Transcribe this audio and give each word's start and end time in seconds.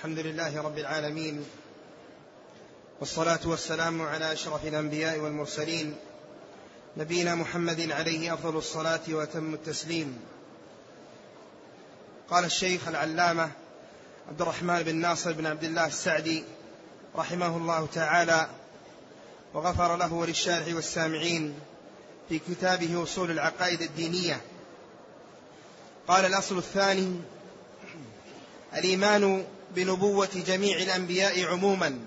الحمد 0.00 0.18
لله 0.18 0.62
رب 0.62 0.78
العالمين 0.78 1.44
والصلاة 3.00 3.40
والسلام 3.44 4.02
على 4.02 4.32
أشرف 4.32 4.66
الأنبياء 4.66 5.18
والمرسلين 5.18 5.96
نبينا 6.96 7.34
محمد 7.34 7.90
عليه 7.90 8.34
أفضل 8.34 8.56
الصلاة 8.56 9.00
وأتم 9.08 9.54
التسليم. 9.54 10.20
قال 12.30 12.44
الشيخ 12.44 12.88
العلامة 12.88 13.50
عبد 14.28 14.40
الرحمن 14.40 14.82
بن 14.82 14.96
ناصر 14.96 15.32
بن 15.32 15.46
عبد 15.46 15.64
الله 15.64 15.86
السعدي 15.86 16.44
رحمه 17.16 17.56
الله 17.56 17.88
تعالى 17.94 18.48
وغفر 19.54 19.96
له 19.96 20.12
وللشارع 20.12 20.74
والسامعين 20.74 21.54
في 22.28 22.38
كتابه 22.38 23.02
أصول 23.02 23.30
العقائد 23.30 23.82
الدينية. 23.82 24.40
قال 26.08 26.24
الأصل 26.24 26.58
الثاني 26.58 27.20
الإيمان 28.74 29.44
بنبوة 29.74 30.28
جميع 30.46 30.78
الأنبياء 30.78 31.44
عموما 31.44 31.98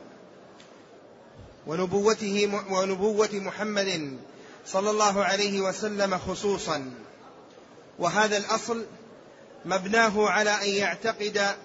ونبوته 1.68 2.64
ونبوة 2.70 3.30
محمد 3.34 4.18
صلى 4.66 4.90
الله 4.90 5.24
عليه 5.24 5.62
وسلم 5.62 6.18
خصوصا. 6.18 6.92
وهذا 8.00 8.38
الأصل 8.38 8.86
مبناه 9.66 10.30
على 10.30 10.50
أن 10.50 10.70
يعتقد 10.70 11.56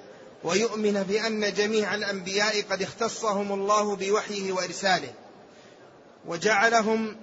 ويؤمن 0.44 1.02
بأن 1.02 1.54
جميع 1.54 1.94
الأنبياء 1.94 2.62
قد 2.62 2.82
اختصهم 2.82 3.52
الله 3.52 3.96
بوحيه 3.96 4.52
وإرساله 4.52 5.12
وجعلهم 6.26 7.16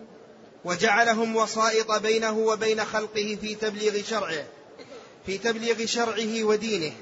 وجعلهم 0.66 1.36
وسائط 1.36 1.92
بينه 1.92 2.38
وبين 2.38 2.86
خلقه 2.86 3.38
في 3.42 3.56
تبليغ 3.56 4.04
شرعه 4.04 4.46
في 5.26 5.38
تبليغ 5.38 5.86
شرعه 5.86 6.44
ودينه. 6.44 6.94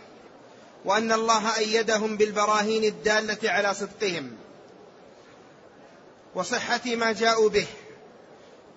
وأن 0.86 1.12
الله 1.12 1.58
أيدهم 1.58 2.18
بالبراهين 2.18 2.84
الدالة 2.84 3.52
على 3.52 3.74
صدقهم 3.74 4.38
وصحة 6.36 6.82
ما 6.86 7.12
جاءوا 7.12 7.50
به 7.50 7.68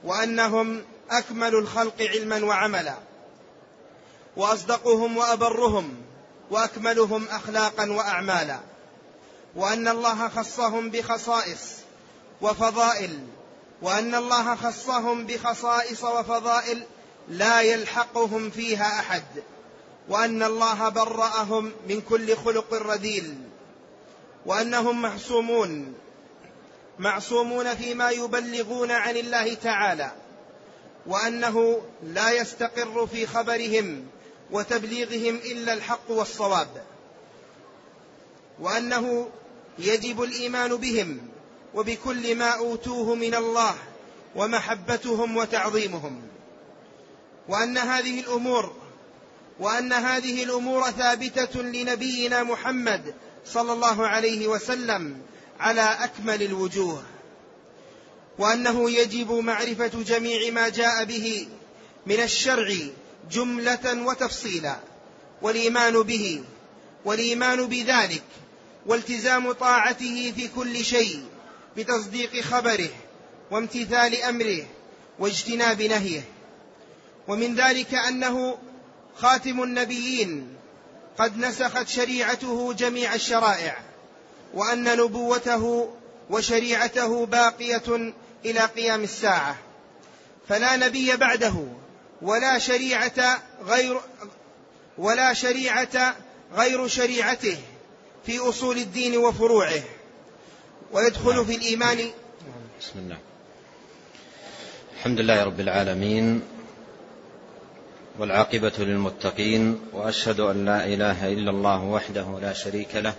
وأنهم 0.04 0.84
أكمل 1.10 1.54
الخلق 1.54 2.02
علما 2.02 2.44
وعملا 2.44 2.94
وأصدقهم 4.36 5.16
وأبرهم 5.16 5.96
وأكملهم 6.50 7.28
أخلاقا 7.28 7.92
وأعمالا 7.92 8.60
وأن 9.56 9.88
الله 9.88 10.28
خصهم 10.28 10.90
بخصائص 10.90 11.60
وفضائل 12.40 13.26
وأن 13.82 14.14
الله 14.14 14.54
خصهم 14.56 15.26
بخصائص 15.26 16.04
وفضائل 16.04 16.82
لا 17.28 17.60
يلحقهم 17.60 18.50
فيها 18.50 19.00
أحد 19.00 19.24
وأن 20.08 20.42
الله 20.42 20.88
برأهم 20.88 21.72
من 21.88 22.00
كل 22.00 22.36
خلق 22.36 22.74
رذيل 22.74 23.34
وأنهم 24.46 25.02
معصومون 25.02 25.94
معصومون 26.98 27.74
فيما 27.74 28.10
يبلغون 28.10 28.90
عن 28.90 29.16
الله 29.16 29.54
تعالى 29.54 30.12
وأنه 31.06 31.82
لا 32.02 32.30
يستقر 32.30 33.06
في 33.06 33.26
خبرهم 33.26 34.06
وتبليغهم 34.50 35.36
إلا 35.36 35.72
الحق 35.72 36.10
والصواب 36.10 36.84
وأنه 38.60 39.28
يجب 39.78 40.22
الإيمان 40.22 40.76
بهم 40.76 41.18
وبكل 41.74 42.36
ما 42.36 42.50
أوتوه 42.50 43.14
من 43.14 43.34
الله 43.34 43.74
ومحبتهم 44.36 45.36
وتعظيمهم 45.36 46.22
وأن 47.48 47.78
هذه 47.78 48.20
الأمور 48.20 48.72
وأن 49.60 49.92
هذه 49.92 50.44
الأمور 50.44 50.90
ثابتة 50.90 51.62
لنبينا 51.62 52.42
محمد 52.42 53.14
صلى 53.46 53.72
الله 53.72 54.06
عليه 54.06 54.48
وسلم 54.48 55.22
على 55.60 55.96
أكمل 56.00 56.42
الوجوه 56.42 57.02
وأنه 58.38 58.90
يجب 58.90 59.32
معرفة 59.32 60.02
جميع 60.02 60.50
ما 60.52 60.68
جاء 60.68 61.04
به 61.04 61.48
من 62.06 62.20
الشرع 62.20 62.74
جملة 63.30 64.06
وتفصيلا 64.06 64.76
والإيمان 65.42 66.02
به 66.02 66.44
والإيمان 67.04 67.66
بذلك 67.66 68.22
والتزام 68.86 69.52
طاعته 69.52 70.32
في 70.36 70.48
كل 70.48 70.84
شيء 70.84 71.24
بتصديق 71.76 72.40
خبره 72.40 72.88
وامتثال 73.50 74.22
أمره 74.22 74.66
واجتناب 75.18 75.82
نهيه. 75.82 76.22
ومن 77.28 77.54
ذلك 77.54 77.94
أنه 77.94 78.58
خاتم 79.18 79.62
النبيين 79.62 80.56
قد 81.18 81.38
نسخت 81.38 81.88
شريعته 81.88 82.72
جميع 82.72 83.14
الشرائع 83.14 83.76
وأن 84.54 84.84
نبوته 84.84 85.94
وشريعته 86.30 87.26
باقية 87.26 88.12
إلى 88.44 88.60
قيام 88.60 89.02
الساعة. 89.02 89.56
فلا 90.48 90.76
نبي 90.76 91.16
بعده 91.16 91.54
ولا 92.22 92.58
شريعة 92.58 93.42
غير 93.66 94.00
ولا 94.98 95.32
شريعة 95.32 96.16
غير 96.54 96.88
شريعته 96.88 97.56
في 98.26 98.38
أصول 98.38 98.76
الدين 98.76 99.16
وفروعه. 99.16 99.82
ويدخل 100.92 101.44
في 101.44 101.54
الإيمان 101.56 101.98
بسم 102.80 102.98
الله. 102.98 103.18
الحمد 104.96 105.20
لله 105.20 105.44
رب 105.44 105.60
العالمين 105.60 106.42
والعاقبة 108.18 108.72
للمتقين 108.78 109.80
وأشهد 109.92 110.40
أن 110.40 110.64
لا 110.64 110.86
إله 110.86 111.32
إلا 111.32 111.50
الله 111.50 111.84
وحده 111.84 112.38
لا 112.42 112.52
شريك 112.52 112.96
له 112.96 113.14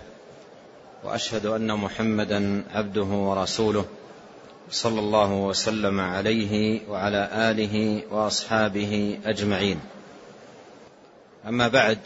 وأشهد 1.04 1.46
أن 1.46 1.74
محمدا 1.74 2.64
عبده 2.74 3.02
ورسوله 3.02 3.84
صلى 4.70 5.00
الله 5.00 5.32
وسلم 5.32 6.00
عليه 6.00 6.80
وعلى 6.88 7.28
آله 7.32 8.02
وأصحابه 8.10 9.18
أجمعين. 9.24 9.80
أما 11.48 11.68
بعد 11.68 11.98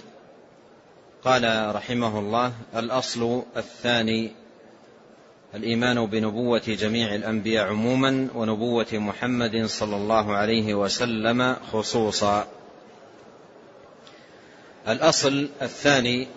قال 1.24 1.74
رحمه 1.74 2.19
الله 2.19 2.53
الأصل 2.76 3.42
الثاني 3.56 4.30
الإيمان 5.54 6.06
بنبوة 6.06 6.62
جميع 6.66 7.14
الأنبياء 7.14 7.66
عموما 7.66 8.28
ونبوة 8.34 8.86
محمد 8.92 9.66
صلى 9.66 9.97
الله 9.97 10.32
عليه 10.36 10.74
وسلم 10.74 11.56
خصوصا. 11.72 12.47
الأصل 14.88 15.48
الثاني 15.62 16.28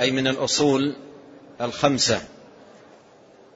أي 0.00 0.10
من 0.10 0.26
الأصول 0.26 0.96
الخمسة 1.60 2.22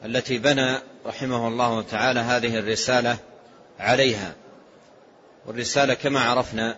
التي 0.05 0.39
بنى 0.39 0.79
رحمه 1.07 1.49
الله 1.49 1.83
تعالى 1.83 2.21
هذه 2.21 2.59
الرسالة 2.59 3.17
عليها. 3.79 4.35
والرسالة 5.47 5.95
كما 5.95 6.21
عرفنا 6.21 6.77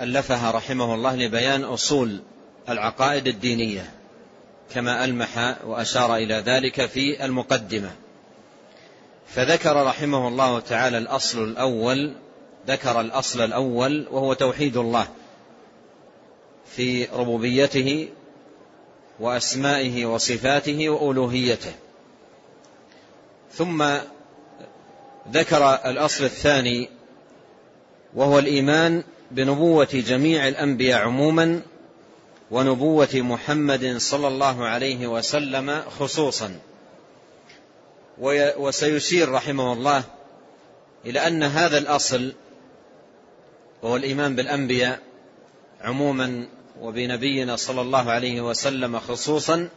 ألفها 0.00 0.50
رحمه 0.50 0.94
الله 0.94 1.16
لبيان 1.16 1.64
أصول 1.64 2.20
العقائد 2.68 3.26
الدينية 3.26 3.90
كما 4.74 5.04
ألمح 5.04 5.56
وأشار 5.64 6.16
إلى 6.16 6.34
ذلك 6.34 6.86
في 6.86 7.24
المقدمة. 7.24 7.90
فذكر 9.28 9.86
رحمه 9.86 10.28
الله 10.28 10.60
تعالى 10.60 10.98
الأصل 10.98 11.44
الأول 11.44 12.14
ذكر 12.66 13.00
الأصل 13.00 13.40
الأول 13.40 14.06
وهو 14.10 14.32
توحيد 14.32 14.76
الله 14.76 15.08
في 16.66 17.04
ربوبيته 17.04 18.08
وأسمائه 19.20 20.06
وصفاته 20.06 20.88
وألوهيته. 20.88 21.72
ثم 23.52 23.96
ذكر 25.32 25.74
الأصل 25.74 26.24
الثاني 26.24 26.88
وهو 28.14 28.38
الإيمان 28.38 29.04
بنبوة 29.30 29.88
جميع 29.92 30.48
الأنبياء 30.48 31.00
عموما 31.00 31.60
ونبوة 32.50 33.08
محمد 33.14 33.96
صلى 33.96 34.28
الله 34.28 34.66
عليه 34.66 35.06
وسلم 35.06 35.82
خصوصا. 35.98 36.58
وسيشير 38.58 39.32
رحمه 39.32 39.72
الله 39.72 40.04
إلى 41.06 41.26
أن 41.26 41.42
هذا 41.42 41.78
الأصل 41.78 42.32
وهو 43.82 43.96
الإيمان 43.96 44.36
بالأنبياء 44.36 45.00
عموما 45.80 46.48
وبنبينا 46.80 47.56
صلى 47.56 47.80
الله 47.80 48.10
عليه 48.10 48.40
وسلم 48.40 48.98
خصوصا 48.98 49.68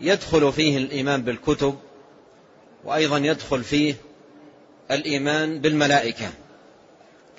يدخل 0.00 0.52
فيه 0.52 0.78
الإيمان 0.78 1.22
بالكتب 1.22 1.78
وأيضا 2.84 3.18
يدخل 3.18 3.64
فيه 3.64 3.94
الإيمان 4.90 5.60
بالملائكة. 5.60 6.30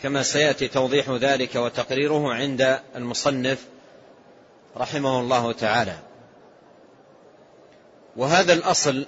كما 0.04 0.24
سيأتي 0.24 0.68
توضيح 0.68 1.10
ذلك 1.10 1.56
وتقريره 1.56 2.34
عند 2.34 2.80
المصنف 2.96 3.66
رحمه 4.78 5.20
الله 5.20 5.52
تعالى. 5.52 6.00
وهذا 8.18 8.54
الأصل 8.54 9.06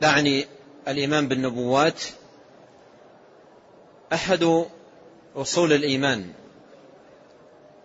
تعني 0.00 0.46
الإيمان 0.88 1.28
بالنبوات. 1.28 2.02
أحد 4.12 4.66
أصول 5.36 5.72
الإيمان 5.72 6.26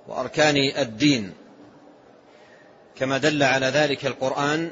وأركان 0.07 0.56
الدين. 0.77 1.33
كما 2.95 3.18
دل 3.18 3.44
على 3.44 3.65
ذلك 3.65 4.06
القرآن 4.06 4.71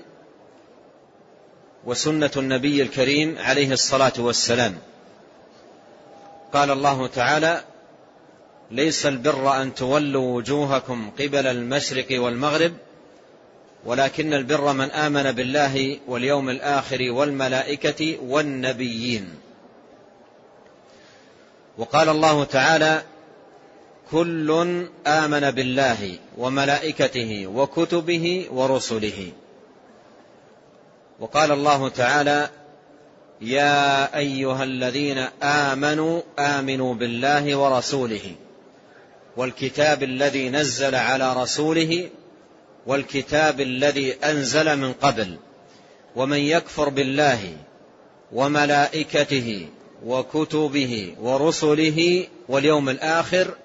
وسنة 1.86 2.31
النبي 2.38 2.81
الكريم 2.81 3.38
عليه 3.38 3.72
الصلاة 3.72 4.14
والسلام. 4.18 4.75
قال 6.54 6.72
الله 6.72 7.08
تعالى 7.08 7.64
ليس 8.72 9.06
البر 9.06 9.62
أن 9.62 9.75
تولوا 9.75 10.36
وجوهكم 10.36 11.12
قبل 11.20 11.48
المشرق 11.48 12.08
والمغرب 12.12 12.74
ولكن 13.86 14.34
البر 14.34 14.74
من 14.74 14.92
آمن 14.92 15.31
بالله 15.31 16.00
واليوم 16.08 16.50
الآخر 16.50 17.12
والملائكة 17.12 18.18
والنبيين. 18.22 19.43
وقال 21.78 22.10
الله 22.10 22.44
تعالى 22.44 23.02
كل 24.12 24.88
آمن 25.08 25.52
بالله 25.52 26.20
وملائكته 26.38 27.48
وكتبه 27.48 28.48
ورسله. 28.52 29.31
وقال 31.20 31.52
الله 31.52 31.90
تعالى 31.90 32.50
يا 33.42 34.18
أيها 34.18 34.64
الذين 34.64 35.18
آمنوا 35.44 36.22
آمنوا 36.40 36.94
بالله 36.94 37.56
ورسوله 37.56 38.36
والكتاب 39.38 40.04
الذي 40.04 40.50
نزل 40.50 40.96
على 40.96 41.34
رسوله 41.34 42.10
والكتاب 42.88 43.62
الذي 43.62 44.14
أنزل 44.14 44.78
من 44.78 44.94
قبل 44.94 45.38
ومن 46.16 46.38
يكفر 46.38 46.90
بالله 46.90 47.58
وملائكته 48.31 49.68
وكتبه 50.06 51.16
ورسله 51.22 52.28
واليوم 52.50 52.90
الآخر 52.90 53.56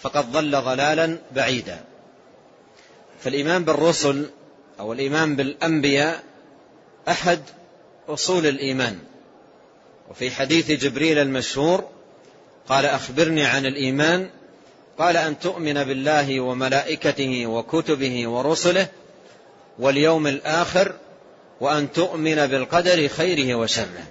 فقد 0.00 0.32
ضل 0.32 0.50
ضلالا 0.50 1.18
بعيدا. 1.32 1.84
فالإيمان 3.20 3.64
بالرسل 3.64 4.30
أو 4.80 4.92
الإيمان 4.92 5.36
بالأنبياء 5.36 6.22
أحد 7.08 7.40
أصول 8.08 8.46
الإيمان. 8.46 8.98
وفي 10.10 10.30
حديث 10.30 10.70
جبريل 10.70 11.18
المشهور 11.18 11.84
قال 12.68 12.86
أخبرني 12.86 13.44
عن 13.44 13.66
الإيمان 13.66 14.30
قال 14.98 15.16
أن 15.16 15.38
تؤمن 15.38 15.84
بالله 15.84 16.40
وملائكته 16.40 17.46
وكتبه 17.46 18.28
ورسله 18.28 18.88
واليوم 19.78 20.26
الآخر 20.26 20.92
وأن 21.60 21.92
تؤمن 21.92 22.46
بالقدر 22.46 23.08
خيره 23.08 23.54
وشره. 23.54 24.06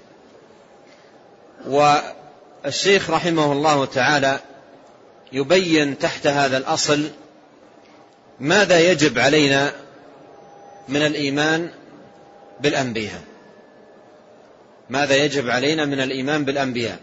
والشيخ 1.67 3.09
رحمه 3.09 3.51
الله 3.51 3.85
تعالى 3.85 4.39
يبين 5.31 5.97
تحت 5.97 6.27
هذا 6.27 6.57
الأصل 6.57 7.09
ماذا 8.39 8.79
يجب 8.91 9.19
علينا 9.19 9.73
من 10.87 11.01
الإيمان 11.05 11.69
بالأنبياء. 12.59 13.21
ماذا 14.89 15.15
يجب 15.15 15.49
علينا 15.49 15.85
من 15.85 15.99
الإيمان 15.99 16.45
بالأنبياء؟ 16.45 16.99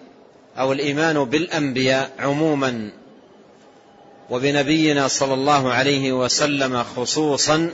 أو 0.58 0.72
الإيمان 0.72 1.25
بالأنبياء 1.25 2.10
عموما 2.19 2.90
وبنبينا 4.31 5.08
صلى 5.08 5.34
الله 5.34 5.72
عليه 5.72 6.12
وسلم 6.12 6.82
خصوصا 6.82 7.70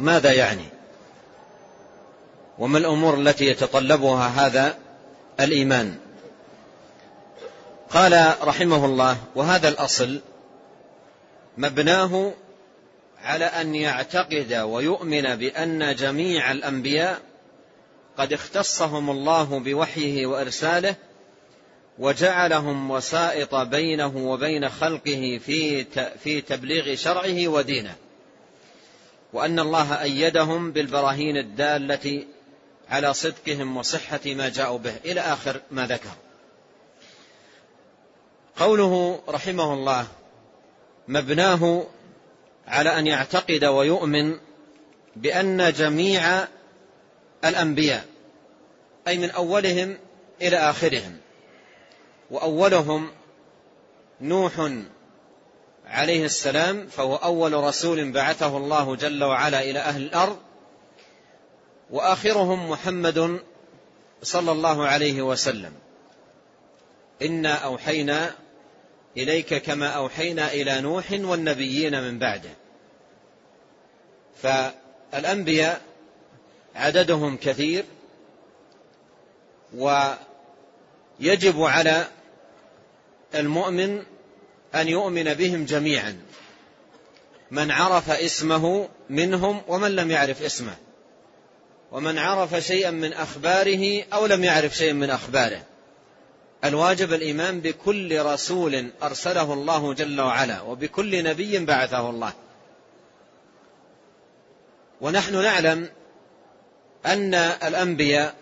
ماذا 0.00 0.32
يعني؟ 0.32 0.64
وما 2.58 2.78
الأمور 2.78 3.14
التي 3.14 3.46
يتطلبها 3.46 4.26
هذا 4.26 4.74
الإيمان. 5.44 5.98
قال 7.90 8.34
رحمه 8.42 8.84
الله 8.84 9.16
وهذا 9.34 9.68
الأصل 9.68 10.20
مبناه 11.58 12.32
على 13.22 13.44
أن 13.44 13.74
يعتقد 13.74 14.54
ويؤمن 14.54 15.36
بأن 15.36 15.94
جميع 15.94 16.52
الأنبياء 16.52 17.20
قد 18.18 18.32
اختصهم 18.32 19.10
الله 19.10 19.58
بوحيه 19.58 20.26
وإرساله 20.26 20.94
وجعلهم 21.98 22.90
وسائط 22.90 23.54
بينه 23.54 24.16
وبين 24.16 24.68
خلقه 24.68 25.40
في 25.46 25.84
في 26.22 26.40
تبليغ 26.40 26.94
شرعه 26.94 27.48
ودينه. 27.48 27.94
وأن 29.32 29.60
الله 29.60 30.02
أيدهم 30.02 30.72
بالبراهين 30.72 31.36
الدالة 31.36 32.24
على 32.90 33.14
صدقهم 33.14 33.76
وصحة 33.76 34.20
ما 34.26 34.48
جاءوا 34.48 34.78
به. 34.78 34.96
إلى 35.04 35.20
آخر 35.20 35.60
ما 35.70 35.86
ذكر. 35.86 36.10
قوله 38.56 39.22
رحمه 39.28 39.74
الله 39.74 40.06
مبناه 41.08 41.86
على 42.66 42.98
أن 42.98 43.06
يعتقد 43.06 43.64
ويؤمن 43.64 44.38
بأن 45.16 45.72
جميع 45.72 46.48
الأنبياء 47.44 48.04
أي 49.08 49.18
من 49.18 49.30
أولهم 49.30 49.98
إلى 50.42 50.56
آخرهم 50.56 51.16
وأولهم 52.30 53.10
نوح 54.20 54.70
عليه 55.86 56.24
السلام 56.24 56.86
فهو 56.86 57.16
أول 57.16 57.52
رسول 57.52 58.12
بعثه 58.12 58.56
الله 58.56 58.96
جل 58.96 59.24
وعلا 59.24 59.62
إلى 59.62 59.78
أهل 59.78 60.02
الأرض 60.02 60.38
وآخرهم 61.90 62.70
محمد 62.70 63.40
صلى 64.22 64.52
الله 64.52 64.86
عليه 64.86 65.22
وسلم. 65.22 65.72
إنا 67.22 67.54
أوحينا 67.54 68.34
إليك 69.16 69.54
كما 69.54 69.86
أوحينا 69.88 70.52
إلى 70.52 70.80
نوح 70.80 71.04
والنبيين 71.12 72.02
من 72.02 72.18
بعده. 72.18 72.50
فالأنبياء 74.42 75.80
عددهم 76.74 77.36
كثير 77.36 77.84
ويجب 79.74 81.62
على 81.62 82.06
المؤمن 83.34 84.02
أن 84.74 84.88
يؤمن 84.88 85.34
بهم 85.34 85.64
جميعا. 85.64 86.20
من 87.50 87.70
عرف 87.70 88.10
اسمه 88.10 88.88
منهم 89.10 89.62
ومن 89.68 89.96
لم 89.96 90.10
يعرف 90.10 90.42
اسمه. 90.42 90.76
ومن 91.92 92.18
عرف 92.18 92.54
شيئا 92.54 92.90
من 92.90 93.12
أخباره 93.12 94.04
أو 94.12 94.26
لم 94.26 94.44
يعرف 94.44 94.76
شيئا 94.76 94.92
من 94.92 95.10
أخباره. 95.10 95.62
الواجب 96.64 97.12
الإيمان 97.12 97.60
بكل 97.60 98.22
رسول 98.22 98.90
أرسله 99.02 99.52
الله 99.52 99.94
جل 99.94 100.20
وعلا 100.20 100.60
وبكل 100.60 101.24
نبي 101.24 101.64
بعثه 101.64 102.10
الله. 102.10 102.32
ونحن 105.00 105.42
نعلم 105.42 105.88
أن 107.06 107.34
الأنبياء 107.34 108.34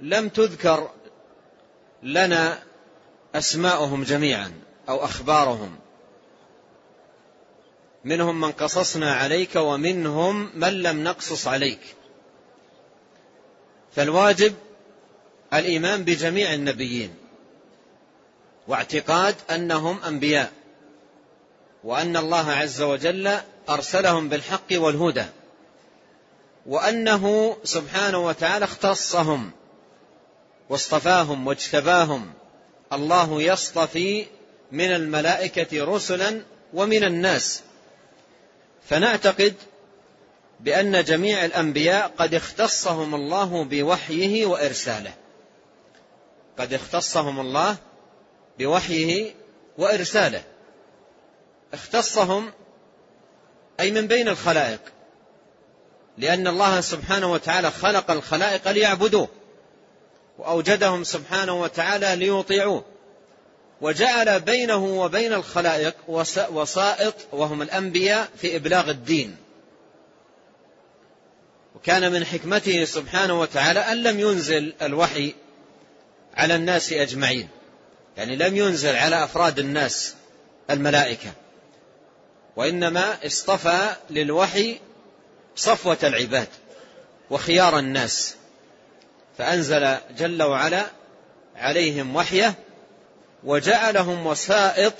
لم 0.00 0.28
تذكر 0.28 0.90
لنا 2.02 2.62
أسماؤهم 3.34 4.02
جميعا 4.02 4.52
أو 4.88 5.04
أخبارهم. 5.04 5.78
منهم 8.06 8.40
من 8.40 8.52
قصصنا 8.52 9.14
عليك 9.14 9.56
ومنهم 9.56 10.50
من 10.54 10.82
لم 10.82 11.04
نقصص 11.04 11.46
عليك. 11.46 11.80
فالواجب 13.96 14.54
الإيمان 15.54 16.04
بجميع 16.04 16.54
النبيين 16.54 17.14
واعتقاد 18.68 19.34
أنهم 19.50 20.02
أنبياء 20.02 20.52
وأن 21.84 22.16
الله 22.16 22.50
عز 22.50 22.82
وجل 22.82 23.38
أرسلهم 23.68 24.28
بالحق 24.28 24.72
والهدى 24.72 25.24
وأنه 26.66 27.56
سبحانه 27.64 28.18
وتعالى 28.26 28.64
اختصهم 28.64 29.50
واصطفاهم 30.68 31.46
واجتباهم 31.46 32.32
الله 32.92 33.42
يصطفي 33.42 34.26
من 34.72 34.90
الملائكة 34.94 35.84
رسلا 35.84 36.42
ومن 36.74 37.04
الناس. 37.04 37.62
فنعتقد 38.88 39.54
بأن 40.60 41.04
جميع 41.04 41.44
الأنبياء 41.44 42.12
قد 42.18 42.34
اختصهم 42.34 43.14
الله 43.14 43.64
بوحيه 43.64 44.46
وإرساله. 44.46 45.14
قد 46.58 46.72
اختصهم 46.72 47.40
الله 47.40 47.76
بوحيه 48.58 49.34
وإرساله. 49.78 50.42
اختصهم 51.74 52.52
أي 53.80 53.90
من 53.90 54.06
بين 54.06 54.28
الخلائق. 54.28 54.80
لأن 56.18 56.46
الله 56.46 56.80
سبحانه 56.80 57.32
وتعالى 57.32 57.70
خلق 57.70 58.10
الخلائق 58.10 58.68
ليعبدوه 58.68 59.28
وأوجدهم 60.38 61.04
سبحانه 61.04 61.60
وتعالى 61.60 62.16
ليطيعوه. 62.16 62.84
وجعل 63.80 64.40
بينه 64.40 64.84
وبين 64.84 65.32
الخلائق 65.32 65.94
وسائط 66.50 67.14
وهم 67.32 67.62
الأنبياء 67.62 68.28
في 68.38 68.56
إبلاغ 68.56 68.90
الدين. 68.90 69.36
وكان 71.74 72.12
من 72.12 72.24
حكمته 72.24 72.84
سبحانه 72.84 73.40
وتعالى 73.40 73.80
أن 73.80 74.02
لم 74.02 74.20
ينزل 74.20 74.74
الوحي 74.82 75.34
على 76.34 76.54
الناس 76.54 76.92
أجمعين. 76.92 77.48
يعني 78.16 78.36
لم 78.36 78.56
ينزل 78.56 78.96
على 78.96 79.24
أفراد 79.24 79.58
الناس 79.58 80.14
الملائكة. 80.70 81.32
وإنما 82.56 83.26
اصطفى 83.26 83.96
للوحي 84.10 84.80
صفوة 85.56 85.98
العباد 86.02 86.48
وخيار 87.30 87.78
الناس. 87.78 88.34
فأنزل 89.38 89.96
جل 90.18 90.42
وعلا 90.42 90.86
عليهم 91.56 92.16
وحيه 92.16 92.54
وجعلهم 93.46 94.26
وسائط 94.26 94.92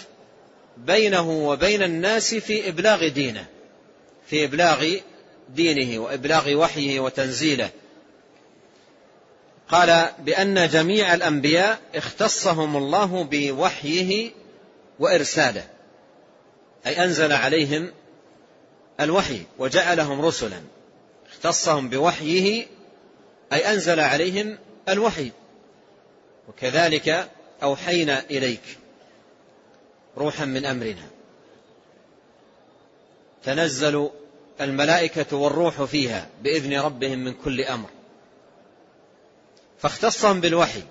بينه 0.76 1.30
وبين 1.30 1.82
الناس 1.82 2.34
في 2.34 2.68
إبلاغ 2.68 3.08
دينه 3.08 3.46
في 4.26 4.44
إبلاغ 4.44 4.96
دينه 5.48 5.98
وإبلاغ 5.98 6.54
وحيه 6.54 7.00
وتنزيله. 7.00 7.70
قال 9.68 10.10
بأن 10.18 10.68
جميع 10.68 11.14
الأنبياء 11.14 11.78
اختصهم 11.94 12.76
الله 12.76 13.24
بوحيه 13.30 14.30
وإرساله 14.98 15.64
أي 16.86 17.04
أنزل 17.04 17.32
عليهم 17.32 17.92
الوحي 19.00 19.42
وجعلهم 19.58 20.20
رسلا 20.20 20.60
اختصهم 21.32 21.88
بوحيه 21.88 22.66
أي 23.52 23.72
أنزل 23.72 24.00
عليهم 24.00 24.58
الوحي. 24.88 25.30
وكذلك 26.48 27.28
أوحينا 27.62 28.22
إليك 28.30 28.78
روحا 30.16 30.44
من 30.44 30.64
أمرنا. 30.64 31.06
تنزل 33.44 34.10
الملائكة 34.60 35.36
والروح 35.36 35.82
فيها 35.82 36.28
بإذن 36.42 36.80
ربهم 36.80 37.18
من 37.18 37.34
كل 37.44 37.60
أمر. 37.60 37.88
فاختصهم 39.78 40.40
بالوحي. 40.40 40.82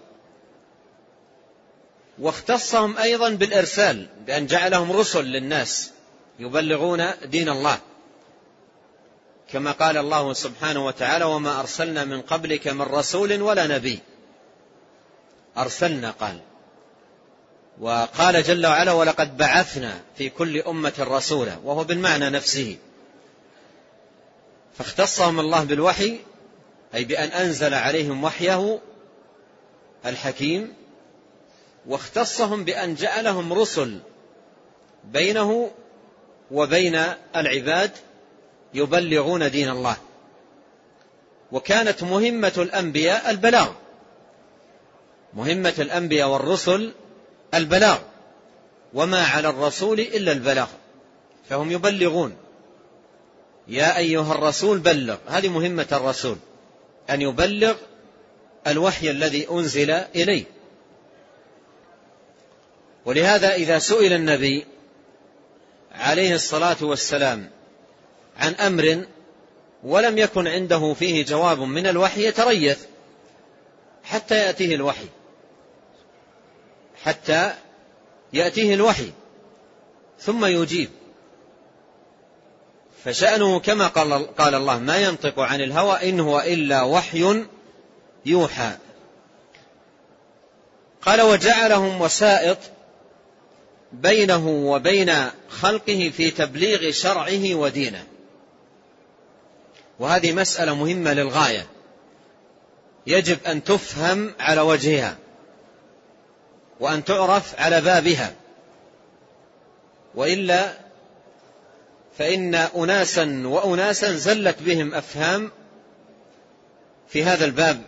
واختصهم 2.20 2.98
أيضا 2.98 3.30
بالإرسال 3.30 4.08
بأن 4.26 4.46
جعلهم 4.46 4.92
رسل 4.92 5.26
للناس 5.26 5.92
يبلغون 6.40 7.12
دين 7.26 7.50
الله. 7.50 7.80
كما 9.52 9.72
قال 9.72 9.98
الله 9.98 10.34
سبحانه 10.34 10.86
وتعالى 10.86 11.26
وما 11.26 11.60
أرسلنا 11.60 12.06
من 12.06 12.22
قبلك 12.22 12.68
من 12.68 12.82
رسول 12.82 13.42
ولا 13.42 13.68
نبي. 13.68 14.00
أرسلنا 15.58 16.12
قال. 16.12 16.40
وقال 17.80 18.44
جل 18.44 18.66
وعلا 18.66 18.92
ولقد 18.92 19.38
بعثنا 19.38 20.02
في 20.18 20.30
كل 20.30 20.62
أمة 20.62 20.94
رسولا 21.00 21.58
وهو 21.64 21.84
بالمعنى 21.84 22.30
نفسه. 22.30 22.78
فاختصهم 24.78 25.40
الله 25.40 25.64
بالوحي 25.64 26.20
أي 26.96 27.04
بأن 27.04 27.28
أنزل 27.28 27.74
عليهم 27.74 28.24
وحيه 28.24 28.80
الحكيم 30.06 30.74
واختصهم 31.88 32.64
بأن 32.64 32.96
جعلهم 32.96 33.54
رسل 33.54 34.00
بينه 35.04 35.72
وبين 36.52 37.04
العباد 37.36 37.92
يبلغون 38.74 39.52
دين 39.52 39.70
الله. 39.70 39.98
وكانت 41.52 42.04
مهمة 42.04 42.54
الأنبياء 42.58 43.30
البلاغ. 43.30 43.72
مهمة 45.34 45.74
الأنبياء 45.80 46.30
والرسل 46.30 46.94
البلاغ 47.56 48.00
وما 48.94 49.26
على 49.26 49.50
الرسول 49.50 50.00
إلا 50.00 50.32
البلاغ 50.32 50.68
فهم 51.50 51.72
يبلغون. 51.72 52.36
يا 53.68 53.98
أيها 53.98 54.34
الرسول 54.34 54.80
بلغ 54.80 55.18
هذه 55.28 55.50
مهمة 55.50 55.88
الرسول 55.92 56.38
أن 57.10 57.22
يبلغ 57.22 57.76
الوحي 58.68 59.12
الذي 59.12 59.48
أنزل 59.52 59.92
إليه. 59.92 60.44
ولهذا 63.06 63.56
إذا 63.56 63.80
سئل 63.80 64.14
النبي 64.14 64.66
عليه 65.92 66.36
الصلاة 66.36 66.78
والسلام 66.82 67.50
عن 68.38 68.54
أمر 68.54 69.06
ولم 69.84 70.18
يكن 70.18 70.48
عنده 70.48 70.94
فيه 70.94 71.26
جواب 71.26 71.60
من 71.60 71.88
الوحي 71.88 72.28
يتريث 72.28 72.80
حتى 74.04 74.36
يأتيه 74.36 74.76
الوحي. 74.76 75.06
حتى 77.06 77.54
يأتيه 78.34 78.74
الوحي 78.74 79.12
ثم 80.20 80.46
يجيب. 80.46 80.90
فشأنه 83.04 83.60
كما 83.60 83.88
قال, 83.88 84.36
قال 84.36 84.56
الله 84.56 84.80
ما 84.80 84.98
ينطق 84.98 85.40
عن 85.40 85.62
الهوى 85.62 86.10
إن 86.10 86.20
هو 86.20 86.40
إلا 86.40 86.82
وحي 86.82 87.44
يوحى. 88.26 88.72
قال 91.02 91.22
وجعلهم 91.22 92.02
وسائط 92.02 92.58
بينه 93.92 94.48
وبين 94.48 95.14
خلقه 95.50 96.12
في 96.18 96.32
تبليغ 96.32 96.92
شرعه 96.92 97.56
ودينه. 97.56 98.04
وهذه 100.00 100.34
مسألة 100.34 100.76
مهمة 100.76 101.14
للغاية. 101.14 101.68
يجب 103.08 103.38
أن 103.48 103.64
تفهم 103.64 104.34
على 104.40 104.62
وجهها. 104.62 105.18
وأن 106.80 107.04
تعرف 107.04 107.60
على 107.60 107.82
بابها. 107.82 108.34
وإلا 110.16 110.74
فإن 112.18 112.56
أناسا 112.56 113.44
وأناسا 113.46 114.14
زلت 114.16 114.56
بهم 114.62 114.94
أفهام 114.94 115.52
في 117.10 117.24
هذا 117.24 117.46
الباب. 117.46 117.82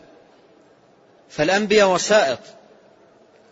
فالأنبياء 1.30 1.90
وسائط. 1.90 2.40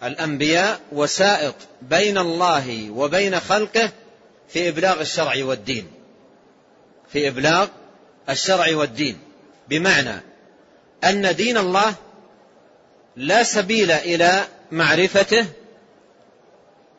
الأنبياء 0.04 0.80
وسائط 0.92 1.56
بين 1.82 2.18
الله 2.18 2.90
وبين 2.92 3.40
خلقه 3.40 3.90
في 4.50 4.70
إبلاغ 4.70 5.02
الشرع 5.02 5.46
والدين. 5.46 5.92
في 7.10 7.28
إبلاغ 7.28 7.68
الشرع 8.30 8.76
والدين. 8.76 9.20
بمعنى 9.70 10.22
أن 11.04 11.36
دين 11.36 11.58
الله 11.58 11.96
لا 13.16 13.44
سبيل 13.44 13.92
إلى 13.92 14.44
معرفته 14.72 15.46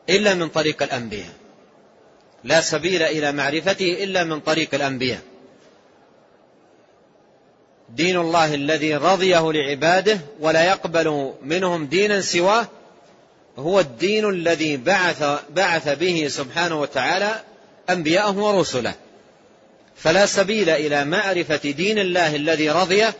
إلا 0.09 0.33
من 0.33 0.47
طريق 0.47 0.83
الأنبياء. 0.83 1.33
لا 2.43 2.61
سبيل 2.61 3.01
إلى 3.01 3.31
معرفته 3.31 4.03
إلا 4.03 4.23
من 4.23 4.39
طريق 4.39 4.69
الأنبياء. 4.73 5.21
دين 7.89 8.17
الله 8.17 8.53
الذي 8.53 8.95
رضيه 8.95 9.51
لعباده 9.51 10.19
ولا 10.39 10.63
يقبل 10.63 11.33
منهم 11.41 11.85
دينا 11.85 12.21
سواه 12.21 12.67
هو 13.57 13.79
الدين 13.79 14.29
الذي 14.29 14.77
بعث, 14.77 15.23
بعث 15.49 15.89
به 15.89 16.27
سبحانه 16.27 16.81
وتعالى 16.81 17.41
أنبياءه 17.89 18.37
ورسله. 18.37 18.93
فلا 19.95 20.25
سبيل 20.25 20.69
إلى 20.69 21.05
معرفة 21.05 21.71
دين 21.71 21.99
الله 21.99 22.35
الذي 22.35 22.69
رضيه 22.69 23.13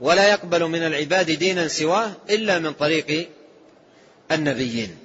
ولا 0.00 0.28
يقبل 0.30 0.64
من 0.64 0.82
العباد 0.86 1.30
دينا 1.30 1.68
سواه 1.68 2.12
إلا 2.30 2.58
من 2.58 2.72
طريق 2.72 3.28
النبيين. 4.32 4.98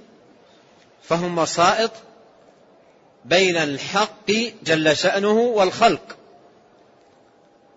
فهم 1.03 1.37
وسائط 1.37 1.91
بين 3.25 3.57
الحق 3.57 4.31
جل 4.63 4.97
شأنه 4.97 5.39
والخلق 5.39 6.17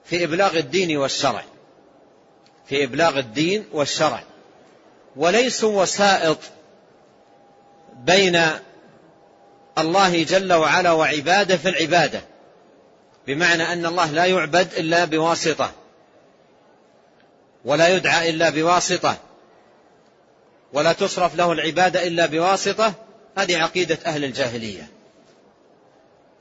في 0.04 0.24
إبلاغ 0.24 0.58
الدين 0.58 0.96
والشرع. 0.96 1.44
في 2.66 2.84
إبلاغ 2.84 3.18
الدين 3.18 3.64
والشرع. 3.72 4.22
وليسوا 5.16 5.82
وسائط 5.82 6.38
بين 7.94 8.40
الله 9.78 10.22
جل 10.22 10.52
وعلا 10.52 10.92
وعباده 10.92 11.56
في 11.56 11.68
العبادة. 11.68 12.20
بمعنى 13.26 13.72
أن 13.72 13.86
الله 13.86 14.10
لا 14.10 14.24
يعبد 14.24 14.74
إلا 14.74 15.04
بواسطة. 15.04 15.72
ولا 17.64 17.88
يدعى 17.88 18.30
إلا 18.30 18.50
بواسطة. 18.50 19.16
ولا 20.74 20.92
تصرف 20.92 21.34
له 21.34 21.52
العبادة 21.52 22.06
إلا 22.06 22.26
بواسطة 22.26 22.94
هذه 23.36 23.56
عقيدة 23.56 23.98
أهل 24.06 24.24
الجاهلية. 24.24 24.88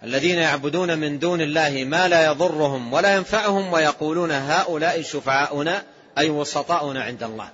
الذين 0.03 0.37
يعبدون 0.37 0.97
من 0.97 1.19
دون 1.19 1.41
الله 1.41 1.83
ما 1.83 2.07
لا 2.07 2.25
يضرهم 2.25 2.93
ولا 2.93 3.15
ينفعهم 3.15 3.73
ويقولون 3.73 4.31
هؤلاء 4.31 5.01
شفعاؤنا 5.01 5.83
أي 6.17 6.29
وسطاؤنا 6.29 7.03
عند 7.03 7.23
الله. 7.23 7.49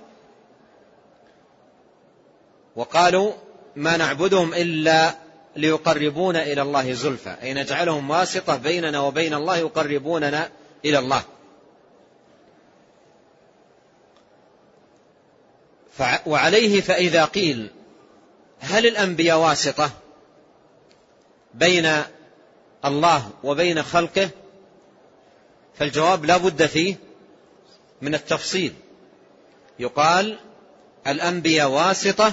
وقالوا 2.76 3.32
ما 3.76 3.96
نعبدهم 3.96 4.54
إلا 4.54 5.14
ليقربونا 5.56 6.42
إلى 6.42 6.62
الله 6.62 6.92
زلفى 6.92 7.36
أي 7.42 7.54
نجعلهم 7.54 8.10
واسطة 8.10 8.56
بيننا 8.56 9.00
وبين 9.00 9.34
الله 9.34 9.56
يقربوننا 9.56 10.48
إلى 10.84 10.98
الله. 10.98 11.22
وعليه 16.26 16.80
فإذا 16.80 17.24
قيل 17.24 17.70
هل 18.60 18.86
الأنبياء 18.86 19.38
واسطة 19.38 19.90
بين 21.54 22.02
الله 22.84 23.30
وبين 23.44 23.82
خلقه؟ 23.82 24.30
فالجواب 25.74 26.24
لا 26.24 26.36
بد 26.36 26.66
فيه 26.66 26.96
من 28.00 28.14
التفصيل. 28.14 28.74
يقال 29.78 30.38
الأنبياء 31.06 31.68
واسطة 31.68 32.32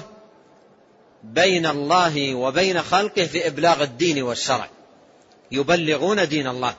بين 1.24 1.66
الله 1.66 2.36
وبين 2.36 2.82
خلقه 2.82 3.26
في 3.26 3.48
إبلاغ 3.48 3.84
الدين 3.84 4.24
والشرع. 4.24 4.70
يبلغون 5.52 6.28
دين 6.28 6.48
الله. 6.48 6.76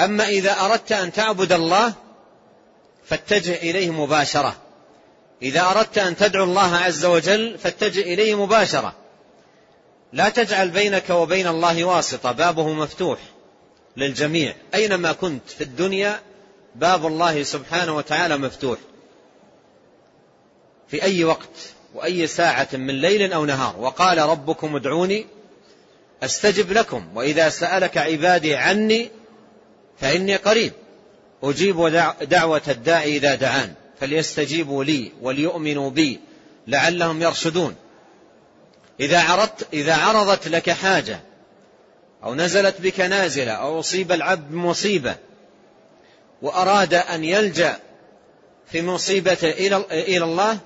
أما 0.00 0.28
إذا 0.28 0.60
أردت 0.60 0.92
أن 0.92 1.12
تعبد 1.12 1.52
الله 1.52 1.92
فاتجه 3.04 3.54
إليه 3.54 3.90
مباشرة. 3.90 4.56
إذا 5.42 5.62
أردت 5.62 5.98
أن 5.98 6.16
تدعو 6.16 6.44
الله 6.44 6.76
عز 6.76 7.04
وجل 7.04 7.58
فاتجه 7.58 8.00
إليه 8.00 8.34
مباشرة. 8.34 8.94
لا 10.12 10.28
تجعل 10.28 10.70
بينك 10.70 11.10
وبين 11.10 11.46
الله 11.46 11.84
واسطة 11.84 12.32
بابه 12.32 12.68
مفتوح 12.68 13.18
للجميع. 13.96 14.54
أينما 14.74 15.12
كنت 15.12 15.48
في 15.48 15.64
الدنيا 15.64 16.20
باب 16.74 17.06
الله 17.06 17.42
سبحانه 17.42 17.96
وتعالى 17.96 18.36
مفتوح. 18.36 18.78
في 20.88 21.02
أي 21.02 21.24
وقت 21.24 21.74
وأي 21.94 22.26
ساعة 22.26 22.68
من 22.72 23.00
ليل 23.00 23.32
أو 23.32 23.44
نهار. 23.44 23.76
وقال 23.78 24.18
ربكم 24.18 24.76
ادعوني 24.76 25.26
أستجب 26.22 26.72
لكم 26.72 27.06
وإذا 27.14 27.48
سألك 27.48 27.98
عبادي 27.98 28.56
عني 28.56 29.10
فإني 30.00 30.36
قريب. 30.36 30.72
أجيب 31.42 31.86
دعوة 32.22 32.62
الداعي 32.68 33.16
إذا 33.16 33.34
دعان. 33.34 33.74
فليستجيبوا 34.00 34.84
لي 34.84 35.12
وليؤمنوا 35.22 35.90
بي 35.90 36.20
لعلهم 36.66 37.22
يرشدون. 37.22 37.74
إذا 39.00 39.20
عرضت 39.20 39.66
إذا 39.72 39.94
عرضت 39.94 40.48
لك 40.48 40.70
حاجة 40.70 41.20
أو 42.24 42.34
نزلت 42.34 42.80
بك 42.80 43.00
نازلة 43.00 43.52
أو 43.52 43.80
أصيب 43.80 44.12
العبد 44.12 44.52
مصيبة 44.52 45.16
وأراد 46.42 46.94
أن 46.94 47.24
يلجأ 47.24 47.78
في 48.66 48.82
مصيبته 48.82 49.50
إلى 49.90 50.24
الله 50.24 50.58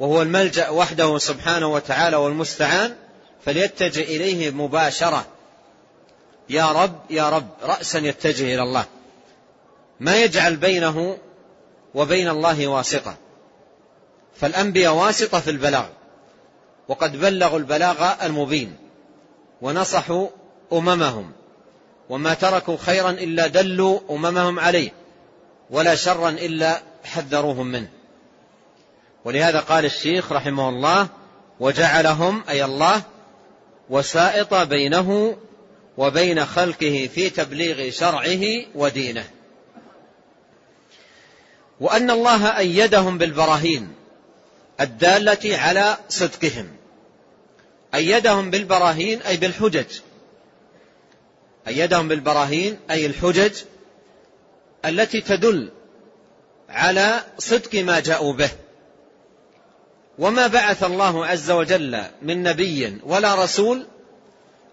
وهو 0.00 0.22
الملجأ 0.22 0.68
وحده 0.68 1.18
سبحانه 1.18 1.66
وتعالى 1.66 2.16
والمستعان 2.16 2.96
فليتجه 3.44 4.02
إليه 4.02 4.50
مباشرة. 4.50 5.26
يا 6.50 6.72
رب 6.72 7.00
يا 7.10 7.28
رب 7.30 7.48
رأسا 7.62 7.98
يتجه 7.98 8.54
إلى 8.54 8.62
الله. 8.62 8.84
ما 10.00 10.16
يجعل 10.16 10.56
بينه 10.56 11.18
وبين 11.94 12.28
الله 12.28 12.66
واسطة. 12.66 13.16
فالأنبياء 14.36 14.94
واسطة 14.94 15.40
في 15.40 15.50
البلاغ 15.50 15.86
وقد 16.88 17.16
بلغوا 17.16 17.58
البلاغ 17.58 18.26
المبين 18.26 18.76
ونصحوا 19.62 20.28
أممهم 20.72 21.32
وما 22.08 22.34
تركوا 22.34 22.76
خيرا 22.76 23.10
إلا 23.10 23.46
دلوا 23.46 24.00
أممهم 24.10 24.60
عليه 24.60 24.90
ولا 25.70 25.94
شرا 25.94 26.28
إلا 26.28 26.82
حذروهم 27.04 27.66
منه. 27.66 27.88
ولهذا 29.24 29.60
قال 29.60 29.84
الشيخ 29.84 30.32
رحمه 30.32 30.68
الله 30.68 31.08
وجعلهم 31.60 32.42
أي 32.48 32.64
الله 32.64 33.02
وسائط 33.90 34.54
بينه 34.54 35.36
وبين 35.98 36.46
خلقه 36.46 37.10
في 37.14 37.30
تبليغ 37.30 37.90
شرعه 37.90 38.40
ودينه. 38.74 39.24
وأن 41.80 42.10
الله 42.10 42.58
أيدهم 42.58 43.18
بالبراهين 43.18 43.92
الدالة 44.80 45.58
على 45.58 45.96
صدقهم. 46.08 46.68
أيدهم 47.94 48.50
بالبراهين 48.50 49.22
أي 49.22 49.36
بالحجج. 49.36 49.86
أيدهم 51.68 52.08
بالبراهين 52.08 52.78
أي 52.90 53.06
الحجج 53.06 53.52
التي 54.84 55.20
تدل 55.20 55.70
على 56.68 57.20
صدق 57.38 57.74
ما 57.74 58.00
جاءوا 58.00 58.32
به. 58.32 58.50
وما 60.18 60.46
بعث 60.46 60.84
الله 60.84 61.26
عز 61.26 61.50
وجل 61.50 62.02
من 62.22 62.42
نبي 62.42 62.98
ولا 63.02 63.34
رسول 63.34 63.86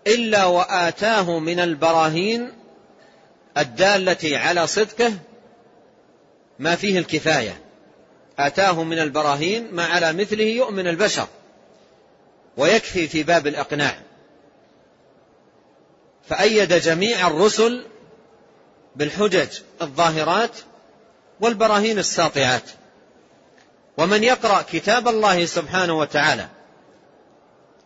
إلا 0.07 0.45
وآتاه 0.45 1.39
من 1.39 1.59
البراهين 1.59 2.51
الدالة 3.57 4.37
على 4.37 4.67
صدقه 4.67 5.13
ما 6.59 6.75
فيه 6.75 6.99
الكفاية. 6.99 7.61
آتاه 8.39 8.83
من 8.83 8.99
البراهين 8.99 9.67
ما 9.71 9.85
على 9.85 10.13
مثله 10.13 10.43
يؤمن 10.43 10.87
البشر. 10.87 11.27
ويكفي 12.57 13.07
في 13.07 13.23
باب 13.23 13.47
الإقناع. 13.47 13.99
فأيد 16.29 16.73
جميع 16.73 17.27
الرسل 17.27 17.85
بالحجج 18.95 19.49
الظاهرات 19.81 20.57
والبراهين 21.41 21.99
الساطعات. 21.99 22.63
ومن 23.97 24.23
يقرأ 24.23 24.61
كتاب 24.61 25.07
الله 25.07 25.45
سبحانه 25.45 25.93
وتعالى 25.93 26.47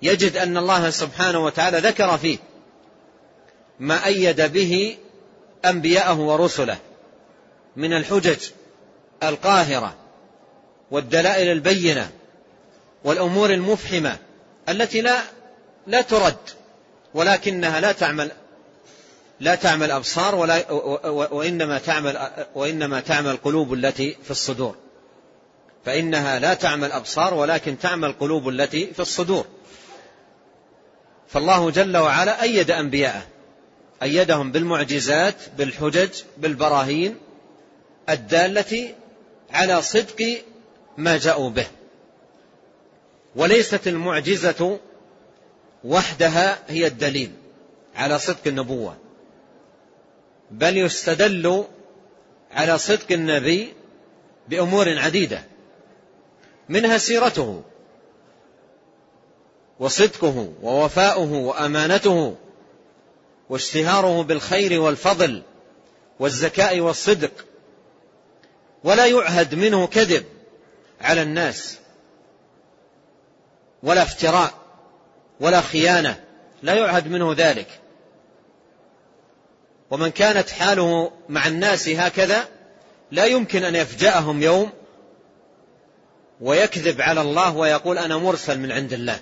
يجد 0.02 0.38
أن 0.38 0.58
الله 0.58 0.90
سبحانه 0.90 1.40
وتعالى 1.40 1.78
ذكر 1.78 2.18
فيه 2.18 2.38
ما 3.80 4.06
أيد 4.06 4.42
به 4.42 4.98
أنبياءه 5.66 6.20
ورسله 6.20 6.78
من 7.76 7.94
الحجج 7.94 8.40
القاهرة 9.24 9.96
والدلائل 10.92 11.52
البينة 11.52 12.12
والأمور 13.04 13.50
المفحمة 13.54 14.18
التي 14.70 15.02
لا 15.02 15.22
لا 15.88 16.02
ترد 16.02 16.36
ولكنها 17.14 17.80
لا 17.80 17.92
تعمل 17.92 18.32
لا 19.40 19.56
تعمل 19.56 19.92
أبصار 19.92 20.36
ولا 20.36 20.72
وإنما 21.10 21.78
تعمل 21.78 22.30
وإنما 22.56 23.00
تعمل 23.00 23.30
القلوب 23.30 23.74
التي 23.74 24.18
في 24.24 24.32
الصدور. 24.32 24.76
فإنها 25.86 26.40
لا 26.40 26.54
تعمل 26.54 26.92
أبصار 26.92 27.34
ولكن 27.34 27.80
تعمل 27.80 28.10
القلوب 28.10 28.50
التي 28.50 28.94
في 28.94 29.00
الصدور. 29.00 29.46
فالله 31.28 31.72
جل 31.72 31.98
وعلا 31.98 32.42
أيد 32.42 32.72
أنبياءه. 32.72 33.24
أيدهم 34.04 34.52
بالمعجزات 34.52 35.36
بالحجج 35.58 36.10
بالبراهين 36.38 37.18
الدالة 38.10 38.96
على 39.52 39.82
صدق 39.82 40.44
ما 40.98 41.18
جاءوا 41.18 41.50
به. 41.50 41.68
وليست 43.36 43.88
المعجزة 43.88 44.80
وحدها 45.84 46.60
هي 46.68 46.88
الدليل 46.88 47.32
على 47.96 48.20
صدق 48.20 48.48
النبوة. 48.48 48.98
بل 50.52 50.78
يستدل 50.78 51.66
على 52.52 52.78
صدق 52.78 53.12
النبي 53.12 53.74
بأمور 54.50 55.00
عديدة. 55.00 55.44
منها 56.70 56.98
سيرته 56.98 57.64
وصدقه 59.80 60.54
ووفاؤه 60.62 61.34
وأمانته 61.34 62.36
واشتهاره 63.50 64.24
بالخير 64.24 64.82
والفضل 64.82 65.42
والزكاء 66.20 66.80
والصدق 66.80 67.32
ولا 68.84 69.06
يعهد 69.06 69.56
منه 69.56 69.88
كذب 69.88 70.26
على 71.02 71.22
الناس. 71.22 71.78
ولا 73.84 74.02
افتراء 74.02 74.54
ولا 75.40 75.62
خيانة 75.62 76.24
لا 76.64 76.74
يعهد 76.74 77.08
منه 77.08 77.34
ذلك. 77.38 77.68
ومن 79.92 80.12
كانت 80.12 80.50
حاله 80.50 81.12
مع 81.30 81.48
الناس 81.48 81.90
هكذا 81.90 82.48
لا 83.12 83.26
يمكن 83.26 83.64
أن 83.64 83.76
يفجأهم 83.76 84.44
يوم 84.44 84.72
ويكذب 86.42 87.02
على 87.02 87.22
الله 87.22 87.58
ويقول 87.58 87.98
أنا 87.98 88.18
مرسل 88.18 88.60
من 88.60 88.72
عند 88.72 88.94
الله. 88.94 89.20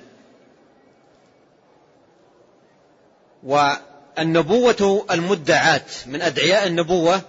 والنبوة 3.44 5.06
المدعاة 5.12 5.86
من 6.06 6.22
أدعياء 6.22 6.68
النبوة 6.68 7.22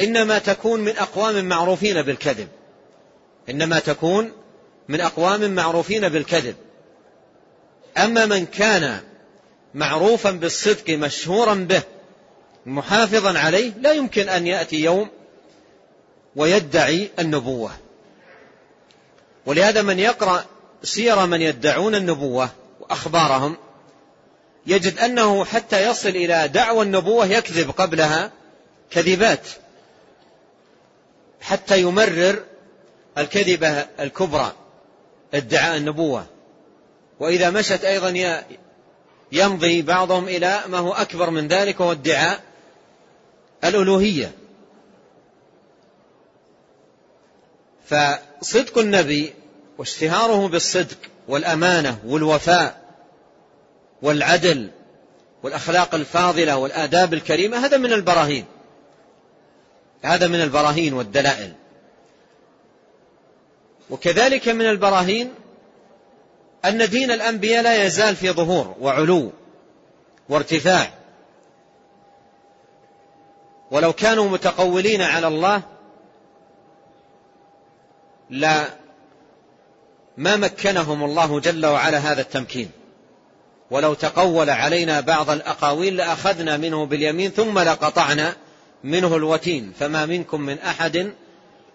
إنما 0.00 0.38
تكون 0.38 0.80
من 0.80 0.96
أقوام 0.96 1.44
معروفين 1.44 2.02
بالكذب. 2.02 2.48
إنما 3.50 3.78
تكون 3.78 4.32
من 4.88 5.00
أقوام 5.00 5.54
معروفين 5.54 6.08
بالكذب. 6.08 6.56
أما 7.98 8.26
من 8.26 8.46
كان 8.46 9.00
معروفا 9.74 10.30
بالصدق 10.30 10.90
مشهورا 10.90 11.54
به 11.54 11.82
محافظا 12.66 13.38
عليه 13.38 13.72
لا 13.80 13.92
يمكن 13.92 14.28
أن 14.28 14.46
يأتي 14.46 14.76
يوم 14.76 15.08
ويدعي 16.36 17.10
النبوة. 17.18 17.70
ولهذا 19.46 19.82
من 19.82 19.98
يقرأ 19.98 20.44
سير 20.82 21.26
من 21.26 21.42
يدعون 21.42 21.94
النبوة 21.94 22.50
وأخبارهم 22.80 23.56
يجد 24.66 24.98
أنه 24.98 25.44
حتى 25.44 25.88
يصل 25.90 26.08
إلى 26.08 26.48
دعوى 26.48 26.82
النبوة 26.82 27.26
يكذب 27.26 27.70
قبلها 27.70 28.32
كذبات. 28.90 29.48
حتى 31.44 31.80
يمرر 31.80 32.42
الكذبة 33.18 33.86
الكبرى 34.00 34.52
ادعاء 35.34 35.76
النبوة. 35.76 36.26
وإذا 37.20 37.50
مشت 37.50 37.84
أيضا 37.84 38.42
يمضي 39.32 39.82
بعضهم 39.82 40.28
إلى 40.28 40.60
ما 40.68 40.78
هو 40.78 40.92
أكبر 40.92 41.30
من 41.30 41.48
ذلك 41.48 41.80
وهو 41.80 41.92
ادعاء 41.92 42.40
الألوهية. 43.64 44.32
فصدق 47.86 48.78
النبي 48.78 49.34
واشتهاره 49.78 50.48
بالصدق 50.48 50.98
والأمانة 51.28 51.98
والوفاء 52.06 52.84
والعدل 54.02 54.70
والأخلاق 55.42 55.94
الفاضلة 55.94 56.56
والآداب 56.56 57.14
الكريمة 57.14 57.66
هذا 57.66 57.76
من 57.76 57.92
البراهين. 57.92 58.44
هذا 60.04 60.26
من 60.26 60.40
البراهين 60.40 60.94
والدلائل. 60.94 61.52
وكذلك 63.90 64.48
من 64.48 64.66
البراهين 64.66 65.34
أن 66.64 66.88
دين 66.88 67.10
الأنبياء 67.10 67.62
لا 67.62 67.84
يزال 67.84 68.16
في 68.16 68.30
ظهور 68.30 68.76
وعلو 68.80 69.32
وارتفاع. 70.28 70.90
ولو 73.70 73.92
كانوا 73.92 74.28
متقولين 74.28 75.02
على 75.02 75.26
الله 75.26 75.62
لا 78.30 78.66
ما 80.16 80.36
مكنهم 80.36 81.04
الله 81.04 81.40
جل 81.40 81.66
وعلا 81.66 81.98
هذا 81.98 82.20
التمكين. 82.20 82.70
ولو 83.70 83.94
تقول 83.94 84.50
علينا 84.50 85.00
بعض 85.00 85.30
الأقاويل 85.30 85.96
لأخذنا 85.96 86.56
منه 86.56 86.86
باليمين 86.86 87.30
ثم 87.30 87.58
لقطعنا 87.58 88.36
منه 88.84 89.16
الوتين 89.16 89.72
فما 89.78 90.06
منكم 90.06 90.40
من 90.40 90.58
أحد 90.58 91.12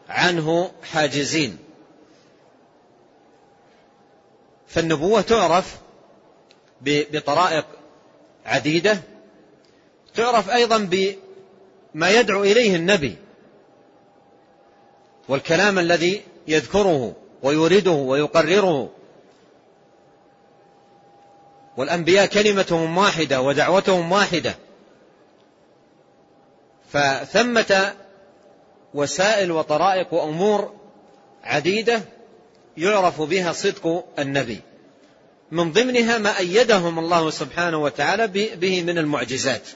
عنه 0.10 0.72
حاجزين. 0.84 1.58
فالنبوة 4.68 5.22
تعرف 5.22 5.78
بطرائق 6.82 7.66
عديدة 8.46 9.02
تعرف 10.16 10.50
أيضا 10.50 10.78
بما 10.78 12.10
يدعو 12.10 12.44
إليه 12.44 12.76
النبي 12.76 13.16
والكلام 15.28 15.80
الذي 15.80 16.22
يذكره 16.48 17.16
ويورده 17.44 17.92
ويقرره. 17.92 18.90
والأنبياء 21.78 22.26
كلمتهم 22.26 22.98
واحدة 22.98 23.42
ودعوتهم 23.42 24.12
واحدة. 24.12 24.56
فثمة 26.94 27.94
وسائل 28.94 29.52
وطرائق 29.52 30.14
وأمور 30.14 30.74
عديدة 31.44 32.02
يعرف 32.78 33.22
بها 33.22 33.52
صدق 33.52 34.06
النبي. 34.20 34.60
من 35.52 35.72
ضمنها 35.72 36.18
ما 36.18 36.38
أيدهم 36.40 37.00
الله 37.00 37.30
سبحانه 37.30 37.78
وتعالى 37.78 38.28
به 38.56 38.84
من 38.84 38.98
المعجزات 38.98 39.68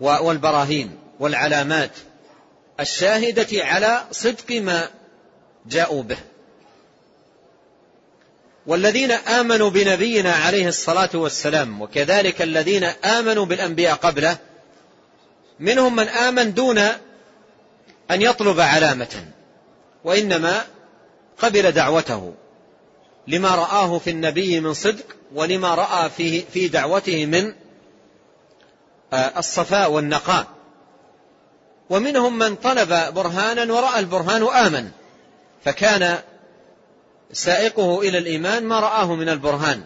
والبراهين 0.00 0.98
والعلامات 1.20 1.90
الشاهدة 2.80 3.64
على 3.64 4.04
صدق 4.10 4.52
ما 4.52 4.88
جاءوا 5.66 6.02
به. 6.02 6.18
والذين 8.66 9.10
آمنوا 9.10 9.70
بنبينا 9.70 10.32
عليه 10.32 10.68
الصلاة 10.68 11.10
والسلام 11.14 11.82
وكذلك 11.82 12.42
الذين 12.42 12.84
آمنوا 12.84 13.44
بالأنبياء 13.44 13.94
قبله 13.94 14.38
منهم 15.60 15.96
من 15.96 16.08
آمن 16.08 16.54
دون 16.54 16.78
أن 18.10 18.22
يطلب 18.22 18.60
علامة 18.60 19.24
وإنما 20.04 20.64
قبل 21.38 21.72
دعوته 21.72 22.34
لما 23.26 23.54
رآه 23.54 23.98
في 23.98 24.10
النبي 24.10 24.60
من 24.60 24.74
صدق 24.74 25.04
ولما 25.34 25.74
رأى 25.74 26.10
فيه 26.10 26.44
في 26.52 26.68
دعوته 26.68 27.26
من 27.26 27.54
آه، 29.12 29.38
الصفاء 29.38 29.90
والنقاء. 29.90 30.46
ومنهم 31.90 32.38
من 32.38 32.56
طلب 32.56 33.14
برهانا 33.14 33.72
ورأى 33.72 33.98
البرهان 33.98 34.42
وآمن 34.42 34.90
فكان 35.64 36.18
سائقه 37.32 38.00
إلى 38.00 38.18
الإيمان 38.18 38.64
ما 38.64 38.80
رآه 38.80 39.14
من 39.14 39.28
البرهان. 39.28 39.82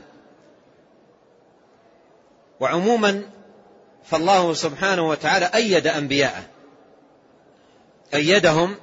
وعموما 2.60 3.22
فالله 4.10 4.54
سبحانه 4.54 5.08
وتعالى 5.08 5.50
أيد 5.54 5.86
أنبياءه. 5.86 6.42
أيدهم 8.14 8.76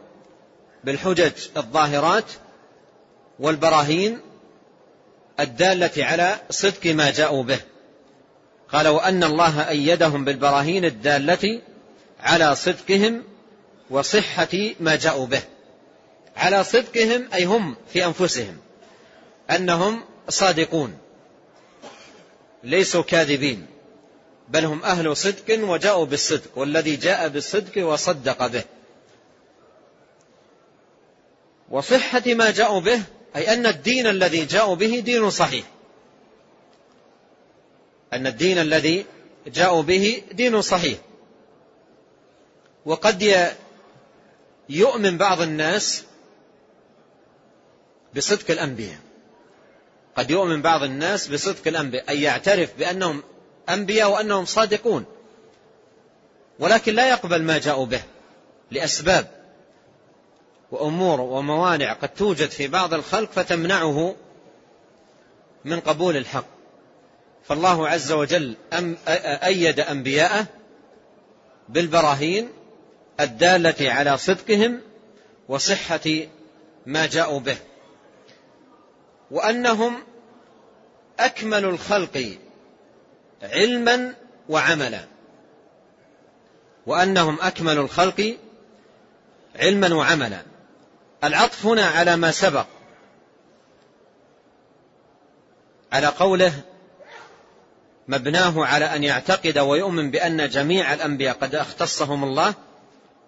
بالحجج 0.84 1.32
الظاهرات 1.58 2.26
والبراهين 3.40 4.20
الدالة 5.40 5.92
على 6.06 6.40
صدق 6.50 6.86
ما 6.94 7.12
جاءوا 7.12 7.44
به. 7.44 7.60
قال 8.70 8.88
وأن 8.88 9.24
الله 9.24 9.70
أيدهم 9.70 10.26
بالبراهين 10.26 10.86
الدالة 10.86 11.62
على 12.20 12.56
صدقهم 12.56 13.24
وصحة 13.90 14.58
ما 14.80 14.96
جاءوا 14.96 15.26
به. 15.26 15.42
على 16.36 16.64
صدقهم 16.64 17.28
أي 17.34 17.46
هم 17.46 17.76
في 17.94 18.06
أنفسهم 18.06 18.58
أنهم 19.52 20.04
صادقون 20.30 20.98
ليسوا 22.64 23.04
كاذبين. 23.04 23.73
بل 24.50 24.66
هم 24.66 24.84
أهل 24.84 25.18
صدق 25.18 25.60
وجاءوا 25.64 26.06
بالصدق 26.06 26.58
والذي 26.58 26.96
جاء 26.96 27.28
بالصدق 27.28 27.88
وصدق 27.88 28.48
به. 28.48 28.64
وصحة 31.70 32.24
ما 32.28 32.52
جاءوا 32.52 32.80
به 32.80 33.04
أي 33.36 33.54
أن 33.54 33.66
الدين 33.66 34.08
الذي 34.08 34.46
جاءوا 34.46 34.76
به 34.76 35.00
دين 35.00 35.30
صحيح. 35.30 35.66
أن 38.14 38.28
الدين 38.28 38.58
الذي 38.58 39.06
جاءوا 39.48 39.82
به 39.82 40.24
دين 40.32 40.62
صحيح. 40.62 41.00
وقد 42.86 43.52
يؤمن 44.70 45.18
بعض 45.18 45.42
الناس 45.42 46.04
بصدق 48.16 48.52
الأنبياء. 48.52 49.00
قد 50.16 50.32
يؤمن 50.32 50.62
بعض 50.62 50.84
الناس 50.84 51.28
بصدق 51.28 51.68
الأنبياء 51.68 52.10
أي 52.10 52.22
يعترف 52.22 52.70
بأنهم 52.80 53.24
أنبياء 53.70 54.12
وأنهم 54.12 54.46
صادقون. 54.46 55.06
ولكن 56.60 56.94
لا 56.96 57.10
يقبل 57.10 57.42
ما 57.42 57.58
جاءوا 57.58 57.86
به 57.86 58.02
لأسباب 58.72 59.28
وأمور 60.72 61.22
وموانع 61.22 61.94
قد 61.94 62.10
توجد 62.10 62.50
في 62.50 62.68
بعض 62.68 62.94
الخلق 62.94 63.32
فتمنعه 63.32 64.16
من 65.66 65.80
قبول 65.80 66.18
الحق. 66.18 66.46
فالله 67.44 67.88
عز 67.90 68.12
وجل 68.12 68.56
أيد 69.44 69.80
أنبياءه 69.80 70.46
بالبراهين 71.70 72.50
الدالة 73.20 73.92
على 73.92 74.18
صدقهم 74.18 74.82
وصحة 75.50 76.10
ما 76.86 77.06
جاءوا 77.06 77.40
به. 77.40 77.58
وأنهم 79.32 80.04
أكمل 81.20 81.66
الخلق 81.66 82.38
علما 83.44 84.14
وعملا. 84.50 85.06
وأنهم 86.86 87.38
أكمل 87.42 87.78
الخلق 87.78 88.38
علما 89.56 89.94
وعملا. 89.94 90.42
العطف 91.24 91.66
هنا 91.66 91.86
على 91.86 92.16
ما 92.16 92.32
سبق. 92.32 92.66
على 95.92 96.08
قوله 96.08 96.54
مبناه 98.08 98.66
على 98.66 98.86
أن 98.86 99.04
يعتقد 99.04 99.58
ويؤمن 99.58 100.12
بأن 100.12 100.50
جميع 100.50 100.94
الأنبياء 100.94 101.38
قد 101.42 101.56
اختصهم 101.56 102.24
الله 102.24 102.54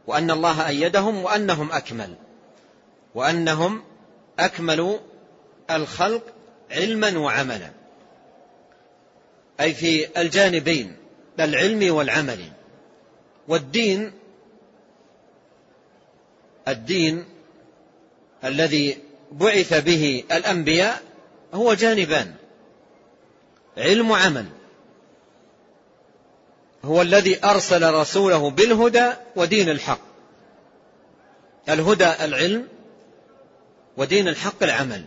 وأن 0.08 0.32
الله 0.32 0.68
أيدهم 0.68 1.24
وأنهم 1.24 1.72
أكمل. 1.72 2.16
وأنهم 3.16 3.84
أكمل 4.40 5.00
الخلق 5.72 6.24
علما 6.72 7.18
وعملا. 7.18 7.85
أي 9.62 9.74
في 9.74 10.22
الجانبين 10.22 10.96
العلم 11.40 11.96
والعمل. 11.96 12.40
والدين 13.48 14.12
الدين 16.68 17.26
الذي 18.44 18.98
بعث 19.32 19.74
به 19.74 20.24
الأنبياء 20.32 21.02
هو 21.54 21.74
جانبان. 21.74 22.34
علم 23.78 24.12
وعمل. 24.12 24.46
هو 26.84 27.02
الذي 27.02 27.46
أرسل 27.46 27.94
رسوله 27.94 28.50
بالهدى 28.50 29.12
ودين 29.36 29.70
الحق. 29.70 30.02
الهدى 31.70 32.12
العلم 32.26 32.68
ودين 33.98 34.28
الحق 34.28 34.64
العمل. 34.64 35.06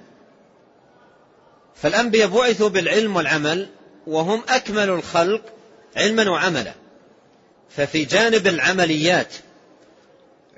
فالأنبياء 1.75 2.29
بعثوا 2.29 2.69
بالعلم 2.69 3.17
والعمل 3.17 3.69
وهم 4.09 4.42
أكمل 4.49 4.88
الخلق 4.90 5.42
علما 5.97 6.31
وعملا. 6.31 6.75
ففي 7.71 8.05
جانب 8.05 8.47
العمليات 8.47 9.35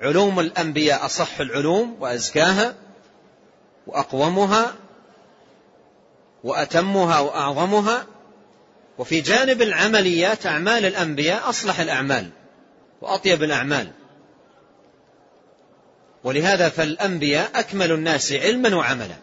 علوم 0.01 0.39
الأنبياء 0.39 1.05
أصح 1.05 1.39
العلوم 1.39 1.97
وأزكاها 1.99 2.75
وأقومها 3.87 4.75
وأتمها 6.43 7.19
وأعظمها 7.19 8.05
وفي 8.97 9.21
جانب 9.21 9.61
العمليات 9.61 10.45
أعمال 10.45 10.85
الأنبياء 10.85 11.49
أصلح 11.49 11.79
الأعمال 11.79 12.29
وأطيب 13.01 13.43
الأعمال. 13.43 13.91
ولهذا 16.23 16.69
فالأنبياء 16.69 17.51
أكمل 17.55 17.91
الناس 17.91 18.33
علما 18.33 18.75
وعملا. 18.75 19.15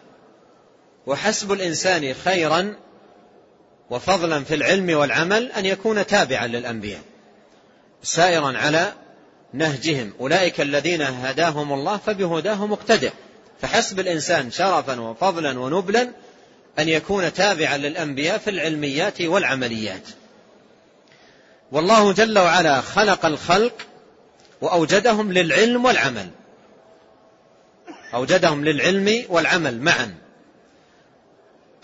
وحسب 1.07 1.51
الإنسان 1.51 2.13
خيرا 2.13 2.75
وفضلا 3.89 4.43
في 4.43 4.55
العلم 4.55 4.97
والعمل 4.97 5.51
أن 5.51 5.65
يكون 5.65 6.05
تابعا 6.05 6.47
للأنبياء. 6.47 7.01
سائرا 8.03 8.57
على 8.57 8.93
نهجهم. 9.53 10.13
أولئك 10.19 10.61
الذين 10.61 11.01
هداهم 11.01 11.73
الله 11.73 11.97
فبهداه 11.97 12.65
مقتدع 12.65 13.09
فحسب 13.61 13.99
الإنسان 13.99 14.51
شرفا 14.51 15.01
وفضلا 15.01 15.59
ونبلا 15.59 16.09
أن 16.79 16.89
يكون 16.89 17.33
تابعا 17.33 17.77
للأنبياء 17.77 18.37
في 18.37 18.49
العلميات 18.49 19.21
والعمليات. 19.21 20.07
والله 21.71 22.13
جل 22.13 22.39
وعلا 22.39 22.81
خلق 22.81 23.25
الخلق 23.25 23.73
وأوجدهم 24.61 25.33
للعلم 25.33 25.85
والعمل. 25.85 26.29
أوجدهم 28.13 28.65
للعلم 28.65 29.25
والعمل 29.29 29.81
معا. 29.81 30.15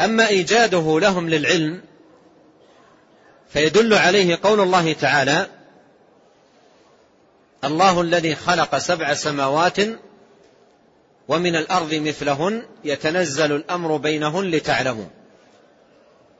أما 0.01 0.27
إيجاده 0.27 0.99
لهم 0.99 1.29
للعلم 1.29 1.81
فيدل 3.49 3.93
عليه 3.93 4.39
قول 4.43 4.59
الله 4.59 4.93
تعالى 4.93 5.47
الله 7.63 8.01
الذي 8.01 8.35
خلق 8.35 8.77
سبع 8.77 9.13
سماوات 9.13 9.77
ومن 11.27 11.55
الأرض 11.55 11.93
مثلهن 11.93 12.63
يتنزل 12.83 13.51
الأمر 13.51 13.97
بينهن 13.97 14.45
لتعلموا 14.45 15.07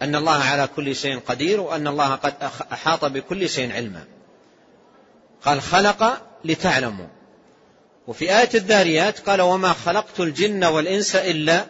أن 0.02 0.16
الله 0.16 0.44
على 0.44 0.68
كل 0.76 0.96
شيء 0.96 1.20
قدير 1.20 1.62
وأن 1.62 1.88
الله 1.88 2.16
قد 2.16 2.34
أحاط 2.72 3.06
بكل 3.06 3.50
شيء 3.50 3.74
علما. 3.74 4.04
قال 5.46 5.62
خلق 5.62 6.22
لتعلموا. 6.46 7.08
وفي 8.08 8.40
آية 8.40 8.50
الذاريات 8.56 9.20
قال 9.20 9.42
وما 9.42 9.74
خلقت 9.74 10.20
الجن 10.20 10.64
والإنس 10.64 11.16
إلا 11.16 11.66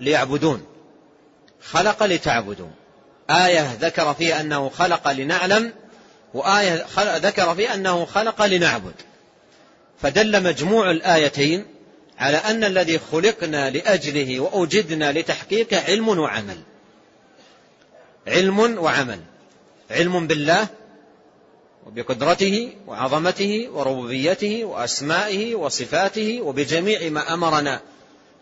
ليعبدون. 0.00 0.66
خلق 1.62 2.02
لتعبدوا 2.02 2.68
آية 3.32 3.76
ذكر 3.80 4.14
فيها 4.14 4.40
أنه 4.40 4.68
خلق 4.68 5.08
لنعلم 5.08 5.72
وآية 6.34 6.86
ذكر 6.98 7.54
فيها 7.54 7.74
أنه 7.74 8.04
خلق 8.04 8.42
لنعبد. 8.42 8.94
فدل 10.02 10.42
مجموع 10.42 10.90
الآيتين 10.90 11.66
على 12.18 12.36
أن 12.36 12.64
الذي 12.64 12.98
خلقنا 13.12 13.70
لأجله 13.70 14.40
وأوجدنا 14.40 15.12
لتحقيقه 15.12 15.80
علم 15.80 16.08
وعمل. 16.08 16.56
علم 18.26 18.78
وعمل. 18.78 19.20
علم 19.90 20.26
بالله 20.26 20.66
وبقدرته 21.86 22.72
وعظمته 22.86 23.68
وربوبيته 23.72 24.64
وأسمائه 24.64 25.54
وصفاته 25.54 26.40
وبجميع 26.40 27.08
ما 27.08 27.34
أمرنا 27.34 27.80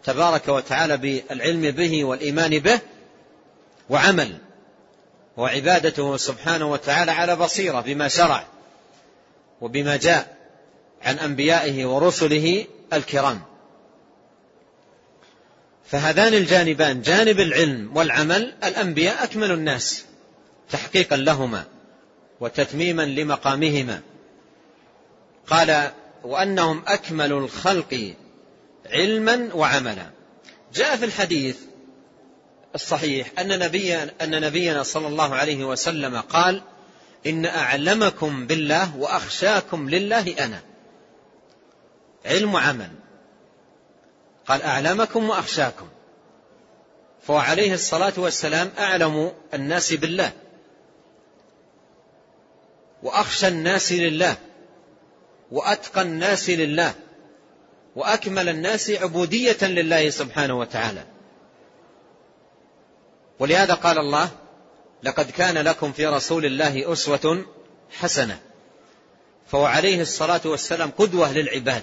تبارك 0.05 0.48
وتعالى 0.48 0.96
بالعلم 0.96 1.70
به 1.70 2.05
والإيمان 2.05 2.59
به 2.59 2.81
وعمل. 3.90 4.38
وعبادته 5.40 6.16
سبحانه 6.16 6.70
وتعالى 6.70 7.12
على 7.12 7.37
بصيرة 7.37 7.81
بما 7.81 8.09
شرع 8.09 8.46
وبما 9.61 9.96
جاء 9.96 10.37
عن 11.03 11.18
أنبيائه 11.18 11.87
ورسله 11.87 12.66
الكرام. 12.92 13.42
فهذان 15.85 16.35
الجانبان 16.35 17.03
جانب 17.03 17.40
العلم 17.40 17.96
والعمل 17.96 18.55
الأنبياء 18.64 19.24
أكمل 19.24 19.50
الناس 19.50 20.05
تحقيقا 20.70 21.16
لهما 21.16 21.64
وتتميما 22.40 23.03
لمقامهما. 23.03 24.00
قال 25.46 25.90
وأنهم 26.24 26.83
أكمل 26.87 27.33
الخلق 27.33 28.14
علما 28.90 29.50
وعملا. 29.55 30.11
جاء 30.74 30.96
في 30.96 31.05
الحديث 31.05 31.57
الصحيح 32.74 33.33
أن 33.38 33.59
نبينا, 33.59 34.11
أن 34.20 34.40
نبينا 34.40 34.83
صلى 34.83 35.06
الله 35.06 35.35
عليه 35.35 35.64
وسلم 35.64 36.20
قال 36.20 36.62
إن 37.26 37.46
أعلمكم 37.46 38.46
بالله 38.46 38.96
وأخشاكم 38.96 39.90
لله 39.90 40.44
أنا. 40.44 40.62
علم 42.26 42.54
وعمل 42.54 42.90
قال 44.46 44.62
أعلمكم 44.62 45.30
وأخشاكم. 45.30 45.88
فهو 47.22 47.37
عليه 47.37 47.74
الصلاة 47.74 48.12
والسلام 48.16 48.70
أعلم 48.78 49.33
الناس 49.54 49.92
بالله. 49.92 50.33
وأخشى 53.02 53.48
الناس 53.48 53.92
لله. 53.92 54.37
وأتقى 55.50 56.02
الناس 56.02 56.50
لله. 56.50 56.94
وأكمل 57.96 58.48
الناس 58.48 58.90
عبودية 58.90 59.59
لله 59.62 60.11
سبحانه 60.11 60.59
وتعالى. 60.59 61.04
ولهذا 63.40 63.74
قال 63.74 63.98
الله 63.98 64.31
لقد 65.03 65.31
كان 65.31 65.59
لكم 65.59 65.92
في 65.92 66.07
رسول 66.07 66.46
الله 66.46 66.92
أسوة 66.92 67.44
حسنة 67.90 68.38
فهو 69.46 69.64
عليه 69.64 70.03
الصلاة 70.03 70.40
والسلام 70.44 70.90
قدوة 70.90 71.33
للعباد 71.33 71.83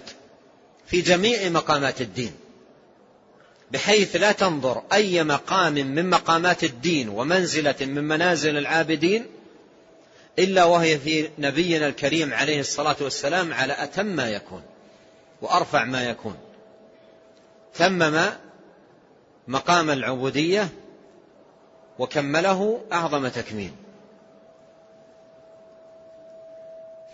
في 0.88 1.02
جميع 1.02 1.50
مقامات 1.50 2.02
الدين 2.02 2.32
بحيث 3.72 4.16
لا 4.16 4.32
تنظر 4.32 4.84
أي 4.94 5.24
مقام 5.24 5.74
من 5.74 6.10
مقامات 6.10 6.64
الدين 6.64 7.10
ومنزلة 7.10 7.76
من 7.82 8.04
منازل 8.04 8.58
العابدين 8.58 9.26
إلا 10.40 10.64
وهي 10.64 11.00
في 11.00 11.30
نبينا 11.40 11.88
الكريم 11.88 12.34
عليه 12.34 12.60
الصلاة 12.60 12.96
والسلام 13.02 13.54
على 13.54 13.74
أتم 13.84 14.06
ما 14.06 14.30
يكون 14.30 14.62
وأرفع 15.42 15.84
ما 15.84 16.10
يكون. 16.10 16.36
تمم 17.76 18.26
مقام 19.48 19.90
العبودية 19.90 20.70
وكمله 22.00 22.82
أعظم 22.94 23.28
تكميل 23.28 23.74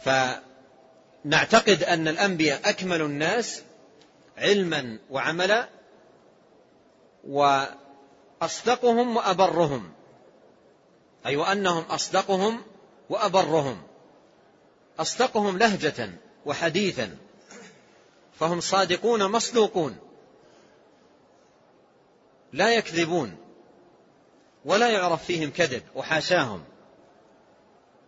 فنعتقد 0.03 1.83
أن 1.83 2.07
الأنبياء 2.07 2.69
أكمل 2.69 3.01
الناس 3.01 3.61
علما 4.37 4.99
وعملا 5.09 5.69
وأصدقهم 7.27 9.17
وأبرهم. 9.17 9.91
أي 11.25 11.35
وأنهم 11.35 11.83
أصدقهم 11.83 12.61
وأبرهم. 13.09 13.83
أصدقهم 14.99 15.57
لهجة 15.57 16.09
وحديثا. 16.45 17.17
فهم 18.39 18.59
صادقون 18.59 19.31
مصدوقون. 19.31 19.97
لا 22.53 22.75
يكذبون. 22.75 23.42
ولا 24.65 24.89
يعرف 24.89 25.25
فيهم 25.25 25.51
كذب 25.51 25.83
وحاشاهم. 25.95 26.63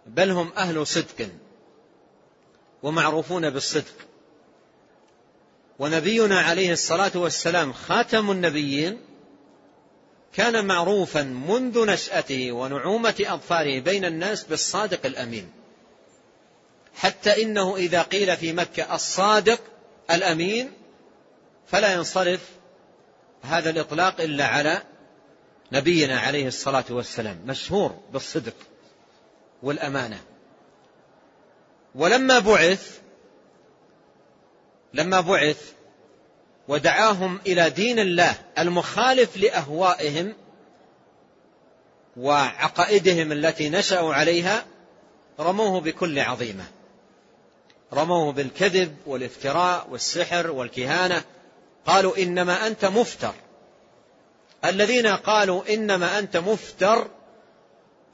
بل 0.06 0.32
هم 0.32 0.52
أهل 0.58 0.88
صدق 0.88 1.30
ومعروفون 2.84 3.50
بالصدق. 3.50 3.94
ونبينا 5.80 6.40
عليه 6.42 6.72
الصلاة 6.72 7.12
والسلام 7.16 7.74
خاتم 7.74 8.32
النبيين 8.32 9.00
كان 10.34 10.66
معروفا 10.66 11.24
منذ 11.24 11.86
نشأته 11.86 12.52
ونعومة 12.52 13.26
أظفاره 13.28 13.80
بين 13.80 14.06
الناس 14.06 14.44
بالصادق 14.44 15.06
الأمين. 15.06 15.52
حتى 16.96 17.44
إنه 17.44 17.76
إذا 17.76 18.02
قيل 18.02 18.38
في 18.38 18.54
مكة 18.54 18.96
الصادق 18.96 19.60
الأمين 20.12 20.72
فلا 21.68 21.94
ينصرف 21.94 22.50
هذا 23.42 23.70
الإطلاق 23.70 24.22
إلا 24.22 24.46
على 24.46 24.82
نبينا 25.76 26.20
عليه 26.20 26.48
الصلاة 26.48 26.86
والسلام 26.90 27.42
مشهور 27.46 28.00
بالصدق 28.14 28.54
والأمانة. 29.64 30.22
ولما 31.96 32.40
بعث 32.40 33.00
لما 34.94 35.22
بعث 35.22 35.74
ودعاهم 36.68 37.40
إلى 37.48 37.70
دين 37.70 38.00
الله 38.00 38.36
المخالف 38.60 39.38
لأهوائهم 39.38 40.34
وعقائدهم 42.18 43.32
التي 43.32 43.70
نشأوا 43.70 44.14
عليها 44.14 44.66
رموه 45.40 45.82
بكل 45.82 46.20
عظيمة. 46.20 46.66
رموه 47.94 48.32
بالكذب 48.32 48.98
والافتراء 49.06 49.88
والسحر 49.90 50.52
والكهانة. 50.52 51.24
قالوا 51.86 52.18
إنما 52.18 52.68
أنت 52.68 52.86
مفتر. 52.86 53.34
الذين 54.66 55.08
قالوا 55.08 55.74
إنما 55.74 56.20
أنت 56.20 56.38
مفتر 56.38 57.08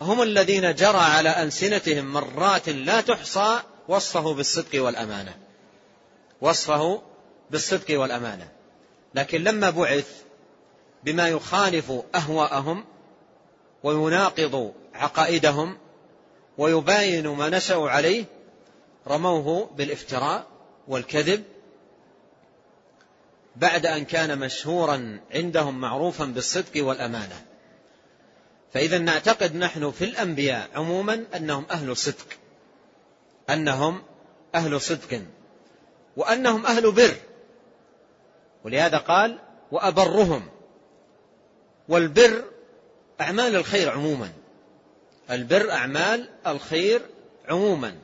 هم 0.01 0.21
الذين 0.21 0.75
جرى 0.75 0.97
على 0.97 1.43
ألسنتهم 1.43 2.06
مرات 2.06 2.69
لا 2.69 3.01
تحصى 3.01 3.60
وصفه 3.88 4.34
بالصدق 4.34 4.84
والأمانة. 4.84 5.38
وصفه 6.41 7.01
بالصدق 7.51 7.99
والأمانة. 7.99 8.47
لكن 9.15 9.43
لما 9.43 9.69
بعث 9.69 10.21
بما 11.04 11.30
يخالف 11.30 11.93
أهواءهم 12.15 12.86
ويناقض 13.84 14.73
عقائدهم 14.93 15.77
ويباين 16.58 17.27
ما 17.27 17.49
نشأوا 17.49 17.89
عليه 17.89 18.25
رموه 19.08 19.69
بالإفتراء 19.77 20.45
والكذب 20.88 21.43
بعد 23.55 23.85
أن 23.85 24.05
كان 24.05 24.39
مشهورا 24.39 25.19
عندهم 25.31 25.81
معروفا 25.81 26.25
بالصدق 26.25 26.85
والأمانة. 26.85 27.45
فإذا 28.73 28.97
نعتقد 28.97 29.55
نحن 29.55 29.91
في 29.91 30.05
الأنبياء 30.05 30.69
عموما 30.75 31.25
أنهم 31.35 31.65
أهل 31.71 31.97
صدق. 31.97 32.27
أنهم 33.49 34.03
أهل 34.55 34.81
صدق. 34.81 35.21
وأنهم 36.17 36.65
أهل 36.65 36.91
بر. 36.91 37.15
ولهذا 38.63 38.97
قال 38.97 39.39
وأبرهم. 39.71 40.49
والبر 41.89 42.43
أعمال 43.21 43.55
الخير 43.55 43.91
عموما. 43.91 44.31
البر 45.31 45.71
أعمال 45.71 46.29
الخير 46.47 47.01
عموما. 47.47 47.95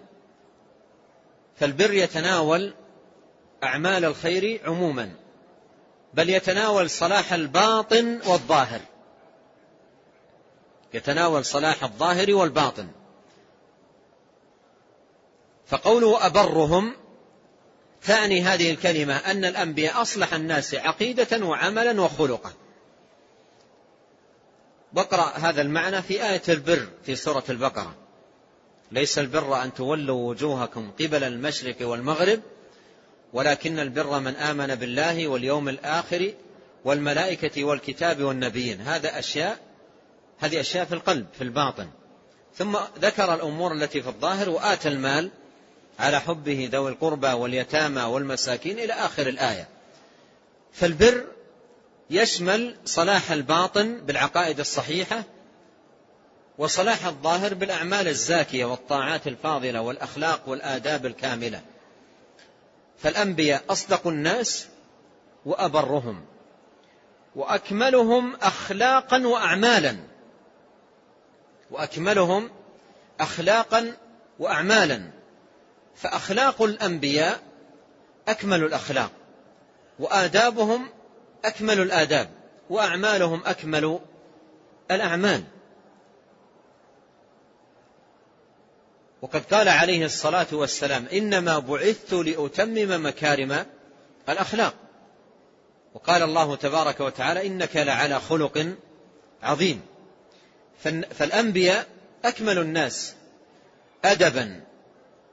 فالبر 1.59 1.93
يتناول 1.93 2.73
أعمال 3.63 4.05
الخير 4.05 4.61
عموما. 4.65 5.11
بل 6.13 6.29
يتناول 6.29 6.89
صلاح 6.89 7.33
الباطن 7.33 8.19
والظاهر. 8.25 8.79
يتناول 10.93 11.45
صلاح 11.45 11.83
الظاهر 11.83 12.33
والباطن. 12.33 12.87
فقوله 15.67 16.25
أبرهم 16.25 16.95
تعني 18.03 18.41
هذه 18.41 18.71
الكلمة 18.71 19.17
أن 19.17 19.45
الأنبياء 19.45 20.01
أصلح 20.01 20.33
الناس 20.33 20.75
عقيدة 20.75 21.45
وعملا 21.45 22.01
وخلقا. 22.01 22.53
واقرأ 24.93 25.37
هذا 25.37 25.61
المعنى 25.61 26.01
في 26.01 26.29
آية 26.29 26.41
البر 26.49 26.87
في 27.03 27.15
سورة 27.15 27.43
البقرة. 27.49 27.95
ليس 28.91 29.19
البر 29.19 29.63
أن 29.63 29.73
تولوا 29.73 30.29
وجوهكم 30.29 30.91
قبل 30.91 31.23
المشرق 31.23 31.75
والمغرب 31.81 32.39
ولكن 33.33 33.79
البر 33.79 34.19
من 34.19 34.35
آمن 34.35 34.75
بالله 34.75 35.27
واليوم 35.27 35.69
الآخر 35.69 36.33
والملائكة 36.85 37.63
والكتاب 37.63 38.21
والنبيين. 38.21 38.81
هذا 38.81 39.19
أشياء 39.19 39.57
هذه 40.39 40.59
أشياء 40.59 40.85
في 40.85 40.93
القلب 40.93 41.27
في 41.33 41.43
الباطن. 41.43 41.89
ثم 42.55 42.77
ذكر 42.99 43.33
الأمور 43.33 43.73
التي 43.73 44.01
في 44.01 44.07
الظاهر 44.07 44.49
وآتى 44.49 44.87
المال 44.87 45.31
على 45.99 46.19
حبه 46.19 46.69
ذوي 46.71 46.91
القربى 46.91 47.27
واليتامى 47.27 48.01
والمساكين 48.01 48.79
إلى 48.79 48.93
آخر 48.93 49.27
الآية. 49.27 49.67
فالبر 50.73 51.25
يشمل 52.09 52.75
صلاح 52.85 53.31
الباطن 53.31 53.97
بالعقائد 53.97 54.59
الصحيحة 54.59 55.23
وصلاح 56.57 57.05
الظاهر 57.05 57.53
بالأعمال 57.53 58.07
الزاكية 58.07 58.65
والطاعات 58.65 59.27
الفاضلة 59.27 59.81
والأخلاق 59.81 60.49
والآداب 60.49 61.05
الكاملة. 61.05 61.61
فالأنبياء 62.97 63.63
أصدق 63.69 64.07
الناس 64.07 64.67
وأبرهم 65.45 66.25
وأكملهم 67.35 68.35
أخلاقا 68.35 69.27
وأعمالا. 69.27 69.97
وأكملهم 71.71 72.49
أخلاقا 73.19 73.93
وأعمالا. 74.39 75.11
فأخلاق 75.95 76.61
الأنبياء 76.61 77.39
أكمل 78.27 78.63
الأخلاق 78.63 79.11
وآدابهم 79.99 80.89
أكمل 81.45 81.81
الآداب 81.81 82.29
وأعمالهم 82.69 83.41
أكمل 83.45 83.99
الأعمال. 84.91 85.43
وقد 89.21 89.45
قال 89.53 89.69
عليه 89.69 90.05
الصلاة 90.05 90.47
والسلام 90.51 91.05
إنما 91.13 91.59
بعثت 91.59 92.13
لأتمم 92.13 93.05
مكارم 93.05 93.65
الأخلاق. 94.29 94.73
وقال 95.93 96.23
الله 96.23 96.55
تبارك 96.55 96.99
وتعالى 96.99 97.47
إنك 97.47 97.75
لعلى 97.75 98.19
خلق 98.19 98.75
عظيم. 99.43 99.81
فالأنبياء 101.13 101.87
أكمل 102.25 102.57
الناس 102.57 103.13
أدبا 104.05 104.63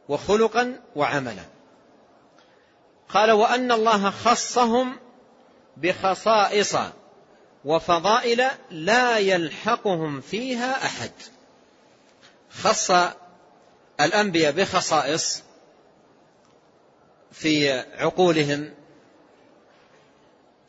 وخلقا 0.08 0.80
وعملا. 0.96 1.44
قال 3.08 3.30
وأن 3.30 3.72
الله 3.72 4.10
خصهم 4.10 4.98
بخصائص 5.76 6.76
وفضائل 7.64 8.44
لا 8.70 9.18
يلحقهم 9.18 10.20
فيها 10.20 10.86
أحد. 10.86 11.10
خص 12.50 12.90
الأنبياء 14.00 14.52
بخصائص 14.52 15.42
في 17.32 17.72
عقولهم 17.72 18.74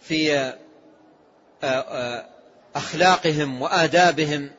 في 0.02 0.38
آه، 0.38 0.58
آه، 1.64 2.30
أخلاقهم 2.76 3.62
وآدابهم 3.62 4.52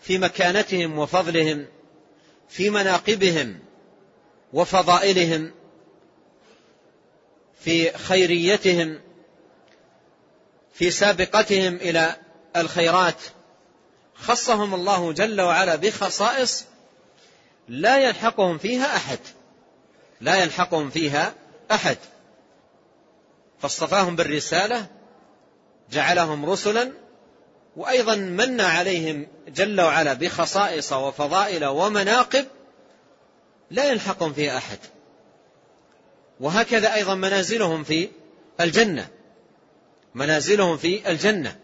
في 0.00 0.18
مكانتهم 0.18 0.98
وفضلهم 0.98 1.66
في 2.48 2.70
مناقبهم 2.70 3.58
وفضائلهم 4.52 5.52
في 7.60 7.90
خيريتهم 7.90 9.00
في 10.74 10.90
سابقتهم 10.90 11.74
إلى 11.74 12.16
الخيرات. 12.56 13.22
خصهم 14.14 14.74
الله 14.74 15.12
جل 15.12 15.40
وعلا 15.40 15.76
بخصائص 15.76 16.64
لا 17.68 17.98
يلحقهم 17.98 18.58
فيها 18.58 18.96
أحد. 18.96 19.18
لا 20.20 20.42
يلحقهم 20.42 20.90
فيها 20.90 21.34
أحد. 21.70 21.96
فاصطفاهم 23.58 24.16
بالرسالة 24.16 24.86
جعلهم 25.90 26.50
رسلا 26.50 26.92
وأيضا 27.76 28.14
من 28.14 28.60
عليهم 28.60 29.26
جل 29.48 29.80
وعلا 29.80 30.12
بخصائص 30.12 30.92
وفضائل 30.92 31.64
ومناقب 31.64 32.46
لا 33.70 33.90
يلحقهم 33.90 34.32
فيها 34.32 34.56
أحد. 34.56 34.78
وهكذا 36.40 36.94
أيضا 36.94 37.14
منازلهم 37.14 37.84
في 37.84 38.08
الجنة. 38.60 39.08
منازلهم 40.14 40.76
في 40.76 41.10
الجنة. 41.10 41.56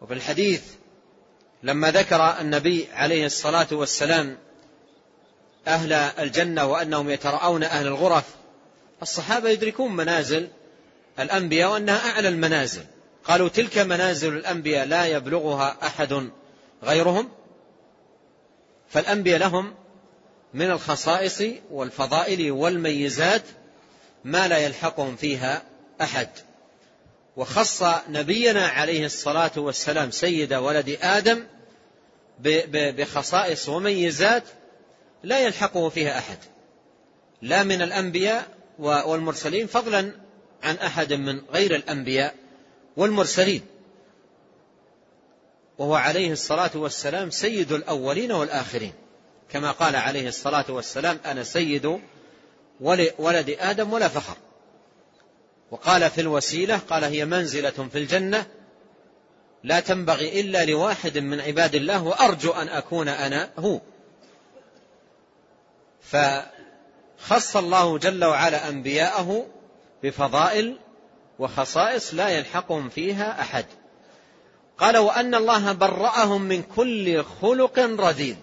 وفي 0.00 0.14
الحديث 0.14 0.62
لما 1.62 1.90
ذكر 1.90 2.40
النبي 2.40 2.88
عليه 2.92 3.26
الصلاة 3.26 3.66
والسلام 3.72 4.38
أهل 5.68 5.92
الجنة 5.92 6.66
وأنهم 6.66 7.10
يترأون 7.10 7.62
أهل 7.62 7.86
الغرف. 7.86 8.24
الصحابة 9.02 9.50
يدركون 9.50 9.96
منازل 9.96 10.48
الأنبياء 11.18 11.70
وأنها 11.70 12.10
أعلى 12.10 12.28
المنازل. 12.28 12.84
قالوا 13.24 13.48
تلك 13.48 13.78
منازل 13.78 14.36
الأنبياء 14.36 14.86
لا 14.86 15.06
يبلغها 15.06 15.76
أحد 15.82 16.30
غيرهم. 16.82 17.28
فالأنبياء 18.88 19.38
لهم 19.38 19.74
من 20.54 20.70
الخصائص 20.70 21.42
والفضائل 21.70 22.50
والميزات 22.50 23.42
ما 24.24 24.48
لا 24.48 24.58
يلحقهم 24.58 25.16
فيها 25.16 25.62
أحد. 26.00 26.28
وخص 27.36 27.82
نبينا 28.08 28.66
عليه 28.66 29.06
الصلاة 29.06 29.52
والسلام 29.56 30.10
سيد 30.10 30.54
ولد 30.54 30.98
آدم 31.02 31.44
بخصائص 32.72 33.68
وميزات 33.68 34.42
لا 35.24 35.40
يلحقه 35.40 35.88
فيها 35.88 36.18
أحد. 36.18 36.38
لا 37.42 37.62
من 37.62 37.82
الأنبياء 37.82 38.48
والمرسلين 38.78 39.66
فضلا 39.66 40.12
عن 40.62 40.76
أحد 40.76 41.12
من 41.12 41.40
غير 41.52 41.76
الأنبياء 41.76 42.34
والمرسلين. 42.96 43.62
وهو 45.78 45.94
عليه 45.94 46.32
الصلاة 46.32 46.70
والسلام 46.74 47.30
سيد 47.30 47.72
الأولين 47.72 48.32
والآخرين. 48.32 48.92
كما 49.50 49.70
قال 49.70 49.96
عليه 49.96 50.28
الصلاة 50.28 50.64
والسلام 50.68 51.18
أنا 51.24 51.44
سيد 51.44 52.00
ولد 53.18 53.56
آدم 53.58 53.92
ولا 53.92 54.08
فخر. 54.08 54.36
وقال 55.70 56.10
في 56.10 56.20
الوسيلة 56.20 56.76
قال 56.76 57.04
هي 57.04 57.24
منزلة 57.24 57.88
في 57.92 57.98
الجنة 57.98 58.46
لا 59.64 59.80
تنبغي 59.80 60.40
إلا 60.40 60.64
لواحد 60.64 61.18
من 61.18 61.40
عباد 61.40 61.74
الله 61.74 62.02
وأرجو 62.02 62.50
أن 62.50 62.68
أكون 62.68 63.08
أنا 63.08 63.50
هو. 63.58 63.80
فخص 66.04 67.56
الله 67.56 67.98
جل 67.98 68.24
وعلا 68.24 68.68
أنبياءه 68.68 69.46
بفضائل 70.02 70.78
وخصائص 71.38 72.14
لا 72.14 72.28
يلحقهم 72.28 72.88
فيها 72.88 73.40
أحد. 73.40 73.66
قال 74.78 74.96
وأن 74.96 75.34
الله 75.34 75.72
برأهم 75.72 76.42
من 76.42 76.62
كل 76.62 77.24
خلق 77.24 77.78
رذيل. 77.78 78.36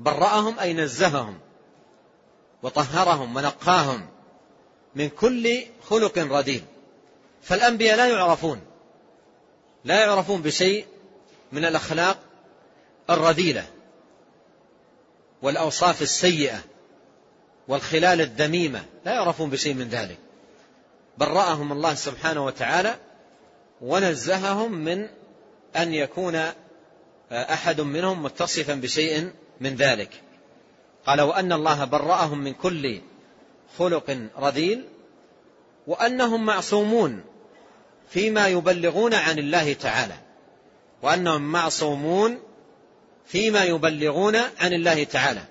برأهم 0.00 0.58
أي 0.58 0.72
نزههم 0.74 1.38
وطهرهم 2.62 3.36
ونقاهم 3.36 4.08
من 4.94 5.08
كل 5.08 5.64
خلق 5.82 6.18
رديء 6.18 6.62
فالأنبياء 7.42 7.96
لا 7.96 8.08
يعرفون 8.08 8.60
لا 9.84 10.00
يعرفون 10.00 10.42
بشيء 10.42 10.86
من 11.52 11.64
الأخلاق 11.64 12.18
الرذيلة. 13.10 13.66
والأوصاف 15.42 16.02
السيئة 16.02 16.58
والخلال 17.68 18.20
الذميمة 18.20 18.84
لا 19.04 19.12
يعرفون 19.12 19.50
بشيء 19.50 19.74
من 19.74 19.88
ذلك. 19.88 20.18
برأهم 21.18 21.72
الله 21.72 21.94
سبحانه 21.94 22.44
وتعالى 22.44 22.96
ونزههم 23.80 24.72
من 24.72 25.08
أن 25.76 25.94
يكون 25.94 26.42
أحد 27.32 27.80
منهم 27.80 28.22
متصفا 28.22 28.74
بشيء 28.74 29.30
من 29.60 29.76
ذلك. 29.76 30.10
قال 31.06 31.20
وأن 31.20 31.52
الله 31.52 31.84
برأهم 31.84 32.38
من 32.38 32.54
كل 32.54 33.00
خلق 33.78 34.18
رذيل 34.38 34.84
وأنهم 35.86 36.46
معصومون 36.46 37.24
فيما 38.10 38.48
يبلغون 38.48 39.14
عن 39.14 39.38
الله 39.38 39.72
تعالى 39.72 40.14
وأنهم 41.02 41.52
معصومون 41.52 42.38
فيما 43.32 43.64
يبلغون 43.64 44.36
عن 44.36 44.72
الله 44.72 45.04
تعالى. 45.04 45.42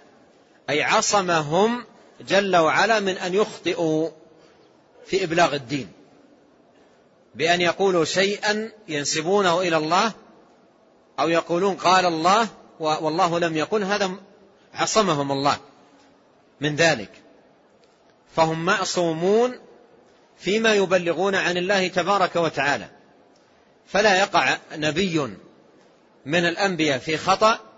أي 0.69 0.83
عصمهم 0.83 1.85
جل 2.27 2.55
وعلا 2.55 2.99
من 2.99 3.17
أن 3.17 3.33
يخطئوا 3.33 4.09
في 5.05 5.23
إبلاغ 5.23 5.55
الدين. 5.55 5.91
بأن 7.35 7.61
يقولوا 7.61 8.05
شيئا 8.05 8.71
ينسبونه 8.87 9.61
إلى 9.61 9.77
الله 9.77 10.11
أو 11.19 11.29
يقولون 11.29 11.75
قال 11.75 12.05
الله 12.05 12.47
والله 12.79 13.39
لم 13.39 13.57
يقل 13.57 13.83
هذا 13.83 14.11
عصمهم 14.73 15.31
الله 15.31 15.57
من 16.61 16.75
ذلك. 16.75 17.11
فهم 18.35 18.65
معصومون 18.65 19.59
فيما 20.37 20.73
يبلغون 20.73 21.35
عن 21.35 21.57
الله 21.57 21.87
تبارك 21.87 22.35
وتعالى. 22.35 22.89
فلا 23.87 24.19
يقع 24.19 24.57
نبي 24.75 25.19
من 26.25 26.45
الأنبياء 26.45 26.97
في 26.97 27.17
خطأ 27.17 27.70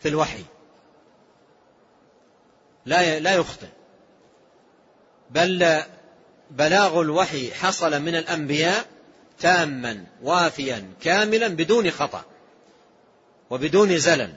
في 0.00 0.08
الوحي. 0.08 0.44
لا 2.86 3.20
لا 3.20 3.34
يخطئ. 3.34 3.66
بل 5.30 5.82
بلاغ 6.50 7.00
الوحي 7.00 7.54
حصل 7.54 8.02
من 8.02 8.16
الأنبياء 8.16 8.86
تاما 9.38 10.06
وافيا 10.22 10.92
كاملا 11.00 11.48
بدون 11.48 11.90
خطأ 11.90 12.24
وبدون 13.50 13.98
زلل. 13.98 14.32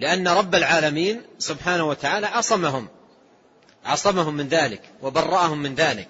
لأن 0.00 0.28
رب 0.28 0.54
العالمين 0.54 1.22
سبحانه 1.38 1.84
وتعالى 1.84 2.26
عصمهم. 2.26 2.88
عصمهم 3.84 4.34
من 4.34 4.48
ذلك 4.48 4.82
وبرأهم 5.02 5.58
من 5.58 5.74
ذلك. 5.74 6.08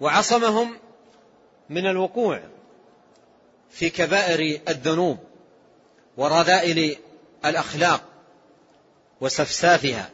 وعصمهم 0.00 0.78
من 1.70 1.86
الوقوع 1.86 2.40
في 3.70 3.90
كبائر 3.90 4.60
الذنوب 4.68 5.18
ورذائل 6.16 6.96
الأخلاق 7.44 8.02
وسفسافها. 9.20 10.10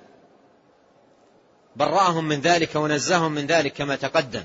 برأهم 1.76 2.28
من 2.28 2.40
ذلك 2.40 2.76
ونزههم 2.76 3.32
من 3.32 3.46
ذلك 3.46 3.72
كما 3.72 3.96
تقدم. 3.96 4.44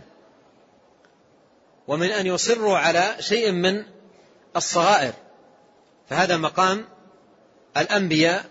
ومن 1.87 2.11
أن 2.11 2.27
يصروا 2.27 2.77
على 2.77 3.15
شيء 3.19 3.51
من 3.51 3.85
الصغائر. 4.55 5.13
فهذا 6.09 6.37
مقام 6.37 6.85
الأنبياء 7.77 8.45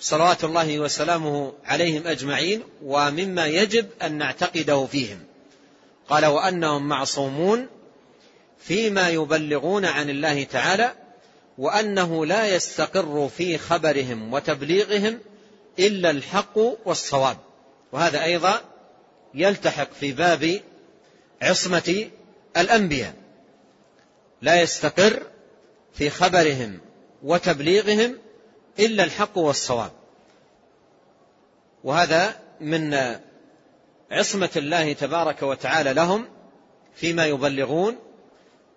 صلوات 0.00 0.44
الله 0.44 0.78
وسلامه 0.78 1.52
عليهم 1.64 2.06
أجمعين 2.06 2.62
ومما 2.82 3.46
يجب 3.46 3.88
أن 4.02 4.18
نعتقده 4.18 4.86
فيهم. 4.86 5.24
قال 6.08 6.26
وأنهم 6.26 6.88
معصومون 6.88 7.66
فيما 8.58 9.08
يبلغون 9.08 9.84
عن 9.84 10.10
الله 10.10 10.44
تعالى 10.44 10.92
وأنه 11.58 12.26
لا 12.26 12.54
يستقر 12.54 13.28
في 13.28 13.58
خبرهم 13.58 14.32
وتبليغهم 14.32 15.18
إلا 15.78 16.10
الحق 16.10 16.58
والصواب. 16.84 17.36
وهذا 17.92 18.24
أيضا 18.24 18.60
يلتحق 19.34 19.92
في 19.92 20.12
باب 20.12 20.60
عصمة 21.42 22.10
الأنبياء. 22.56 23.14
لا 24.42 24.60
يستقر 24.60 25.22
في 25.94 26.10
خبرهم 26.10 26.80
وتبليغهم 27.22 28.18
إلا 28.78 29.04
الحق 29.04 29.38
والصواب. 29.38 29.90
وهذا 31.84 32.40
من 32.60 32.94
عصمة 34.10 34.50
الله 34.56 34.92
تبارك 34.92 35.42
وتعالى 35.42 35.92
لهم 35.92 36.28
فيما 36.94 37.26
يبلغون 37.26 37.96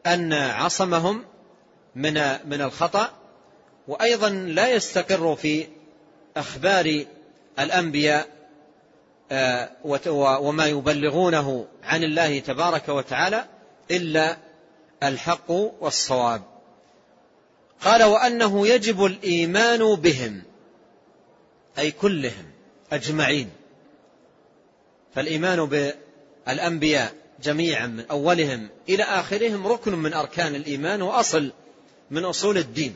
أن 0.05 0.33
عصمهم 0.33 1.25
من 1.95 2.13
من 2.49 2.61
الخطأ 2.61 3.09
وأيضا 3.87 4.29
لا 4.29 4.69
يستقر 4.69 5.35
في 5.35 5.67
أخبار 6.37 7.05
الأنبياء 7.59 8.27
آه، 9.31 9.69
وما 10.15 10.65
يبلغونه 10.65 11.67
عن 11.83 12.03
الله 12.03 12.39
تبارك 12.39 12.89
وتعالى 12.89 13.45
إلا 13.91 14.37
الحق 15.03 15.51
والصواب. 15.51 16.41
قال 17.81 18.03
وأنه 18.03 18.67
يجب 18.67 19.05
الإيمان 19.05 19.95
بهم 19.95 20.43
أي 21.79 21.91
كلهم 21.91 22.45
أجمعين. 22.91 23.49
فالإيمان 25.15 25.65
بالأنبياء 26.45 27.13
جميعا 27.43 27.87
من 27.87 28.05
أولهم 28.05 28.69
إلى 28.89 29.03
آخرهم 29.03 29.67
ركن 29.67 29.95
من 29.95 30.13
أركان 30.13 30.55
الإيمان 30.55 31.01
وأصل 31.01 31.51
من 32.11 32.25
أصول 32.25 32.57
الدين. 32.57 32.95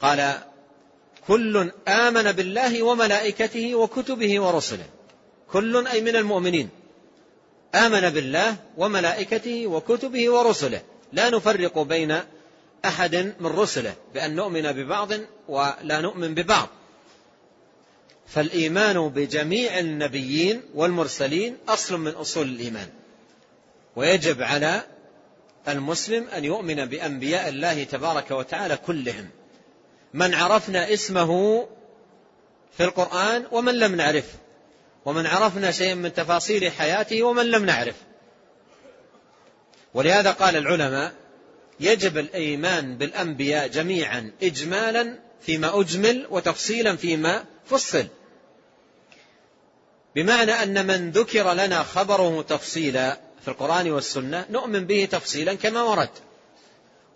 قال 0.00 0.38
كل 1.28 1.70
آمن 1.88 2.32
بالله 2.32 2.82
وملائكته 2.82 3.74
وكتبه 3.74 4.40
ورسله. 4.40 4.86
كل 5.52 5.86
أي 5.86 6.00
من 6.00 6.16
المؤمنين. 6.16 6.68
آمن 7.74 8.10
بالله 8.10 8.56
وملائكته 8.76 9.66
وكتبه 9.66 10.30
ورسله. 10.30 10.82
لا 11.12 11.30
نفرق 11.30 11.78
بين 11.78 12.20
أحد 12.84 13.34
من 13.40 13.46
رسله 13.46 13.94
بأن 14.14 14.34
نؤمن 14.34 14.72
ببعض 14.72 15.08
ولا 15.48 16.00
نؤمن 16.00 16.34
ببعض. 16.34 16.68
فالإيمان 18.26 19.08
بجميع 19.08 19.78
النبيين 19.78 20.62
والمرسلين 20.74 21.56
أصل 21.68 22.00
من 22.00 22.12
أصول 22.12 22.48
الإيمان. 22.48 22.88
ويجب 23.96 24.42
على 24.42 24.82
المسلم 25.68 26.28
أن 26.28 26.44
يؤمن 26.44 26.84
بأنبياء 26.84 27.48
الله 27.48 27.84
تبارك 27.84 28.30
وتعالى 28.30 28.76
كلهم. 28.76 29.28
من 30.14 30.34
عرفنا 30.34 30.92
اسمه 30.92 31.62
في 32.76 32.84
القرآن 32.84 33.46
ومن 33.52 33.74
لم 33.74 33.94
نعرفه 33.94 34.38
ومن 35.04 35.26
عرفنا 35.26 35.70
شيئا 35.70 35.94
من 35.94 36.14
تفاصيل 36.14 36.72
حياته 36.72 37.22
ومن 37.22 37.46
لم 37.50 37.64
نعرف. 37.64 37.94
ولهذا 39.94 40.30
قال 40.30 40.56
العلماء 40.56 41.12
يجب 41.80 42.18
الإيمان 42.18 42.98
بالأنبياء 42.98 43.68
جميعا 43.68 44.32
إجمالا 44.42 45.18
فيما 45.40 45.80
أجمل 45.80 46.26
وتفصيلا 46.30 46.96
فيما 46.96 47.44
فصل. 47.66 48.06
بمعنى 50.14 50.52
أن 50.52 50.86
من 50.86 51.10
ذكر 51.10 51.52
لنا 51.52 51.82
خبره 51.82 52.42
تفصيلا 52.42 53.27
في 53.42 53.48
القرآن 53.48 53.90
والسنة 53.90 54.46
نؤمن 54.50 54.86
به 54.86 55.08
تفصيلا 55.10 55.54
كما 55.54 55.82
ورد. 55.82 56.10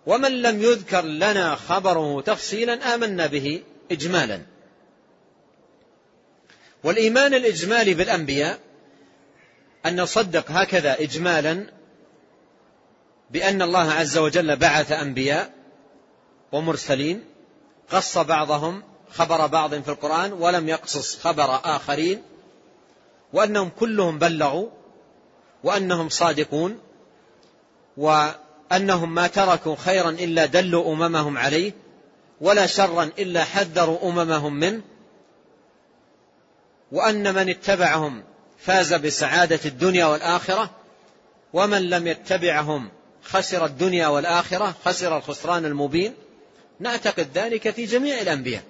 ومن 0.06 0.42
لم 0.42 0.62
يذكر 0.62 1.02
لنا 1.04 1.54
خبره 1.54 2.20
تفصيلا 2.20 2.94
آمنا 2.94 3.26
به 3.26 3.62
إجمالا. 3.90 4.42
والإيمان 6.84 7.34
الإجمالي 7.34 7.94
بالأنبياء 7.94 8.58
أن 9.86 10.00
نصدق 10.00 10.50
هكذا 10.50 11.00
إجمالا 11.00 11.66
بأن 13.30 13.62
الله 13.62 13.92
عز 13.92 14.18
وجل 14.18 14.56
بعث 14.56 14.92
أنبياء 14.92 15.52
ومرسلين 16.52 17.24
قص 17.90 18.18
بعضهم 18.18 18.82
خبر 19.10 19.46
بعض 19.46 19.74
في 19.74 19.88
القرآن 19.88 20.32
ولم 20.32 20.68
يقصص 20.68 21.18
خبر 21.18 21.60
آخرين 21.64 22.22
وأنهم 23.32 23.68
كلهم 23.68 24.18
بلغوا 24.18 24.68
وأنهم 25.64 26.08
صادقون 26.08 26.78
وأنهم 27.96 29.14
ما 29.14 29.26
تركوا 29.26 29.76
خيرا 29.76 30.10
إلا 30.10 30.46
دلوا 30.46 30.92
أممهم 30.92 31.38
عليه 31.38 31.72
ولا 32.40 32.66
شرا 32.66 33.10
إلا 33.18 33.44
حذروا 33.44 34.08
أممهم 34.08 34.54
منه 34.54 34.82
وأن 36.92 37.34
من 37.34 37.48
اتبعهم 37.48 38.22
فاز 38.58 38.94
بسعادة 38.94 39.60
الدنيا 39.64 40.06
والآخرة 40.06 40.70
ومن 41.52 41.90
لم 41.90 42.06
يتبعهم 42.06 42.90
خسر 43.24 43.64
الدنيا 43.64 44.06
والآخرة 44.06 44.74
خسر 44.84 45.16
الخسران 45.16 45.64
المبين. 45.64 46.14
نعتقد 46.80 47.28
ذلك 47.34 47.70
في 47.70 47.84
جميع 47.84 48.20
الأنبياء. 48.20 48.62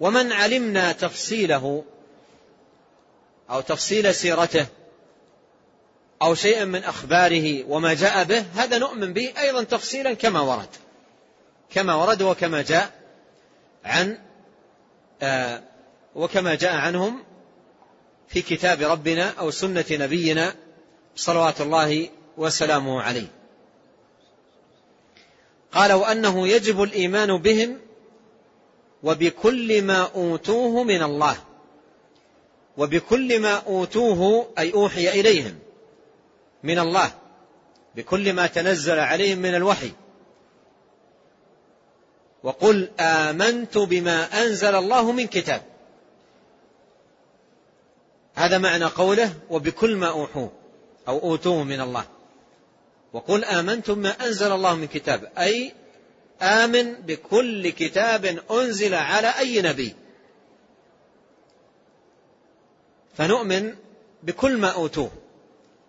ومن 0.00 0.32
علمنا 0.32 0.92
تفصيله 0.92 1.84
أو 3.50 3.60
تفصيل 3.60 4.14
سيرته 4.14 4.66
أو 6.24 6.34
شيئا 6.34 6.64
من 6.64 6.84
أخباره 6.84 7.64
وما 7.68 7.94
جاء 7.94 8.24
به 8.24 8.44
هذا 8.54 8.78
نؤمن 8.78 9.12
به 9.12 9.32
أيضا 9.38 9.62
تفصيلا 9.62 10.14
كما 10.14 10.40
ورد. 10.40 10.68
كما 11.70 11.94
ورد 11.94 12.22
وكما 12.22 12.62
جاء 12.62 12.90
عن 13.84 14.18
آه 15.22 15.62
وكما 16.14 16.54
جاء 16.54 16.74
عنهم 16.76 17.24
في 18.28 18.42
كتاب 18.42 18.82
ربنا 18.82 19.30
أو 19.30 19.50
سنة 19.50 19.84
نبينا 19.90 20.54
صلوات 21.16 21.60
الله 21.60 22.08
وسلامه 22.36 23.02
عليه. 23.02 23.26
قال 25.72 25.92
وأنه 25.92 26.48
يجب 26.48 26.82
الإيمان 26.82 27.36
بهم 27.36 27.80
وبكل 29.02 29.82
ما 29.82 30.10
أوتوه 30.14 30.84
من 30.84 31.02
الله 31.02 31.36
وبكل 32.76 33.40
ما 33.40 33.54
أوتوه 33.54 34.48
أي 34.58 34.72
أوحي 34.74 35.20
إليهم. 35.20 35.58
من 36.64 36.78
الله. 36.78 37.12
بكل 37.96 38.32
ما 38.32 38.46
تنزل 38.46 38.98
عليهم 38.98 39.38
من 39.38 39.54
الوحي. 39.54 39.92
وقل 42.42 42.90
آمنت 43.00 43.78
بما 43.78 44.42
أنزل 44.42 44.74
الله 44.74 45.12
من 45.12 45.26
كتاب. 45.26 45.62
هذا 48.34 48.58
معنى 48.58 48.84
قوله 48.84 49.34
وبكل 49.50 49.96
ما 49.96 50.08
أوحوه 50.08 50.52
أو 51.08 51.18
أوتوه 51.18 51.64
من 51.64 51.80
الله. 51.80 52.04
وقل 53.12 53.44
آمنت 53.44 53.90
بما 53.90 54.26
أنزل 54.26 54.52
الله 54.52 54.74
من 54.74 54.86
كتاب. 54.86 55.32
أي 55.38 55.72
آمن 56.42 56.92
بكل 56.92 57.70
كتاب 57.70 58.24
أنزل 58.50 58.94
على 58.94 59.28
أي 59.38 59.62
نبي. 59.62 59.94
فنؤمن 63.14 63.74
بكل 64.22 64.56
ما 64.56 64.68
أوتوه. 64.68 65.10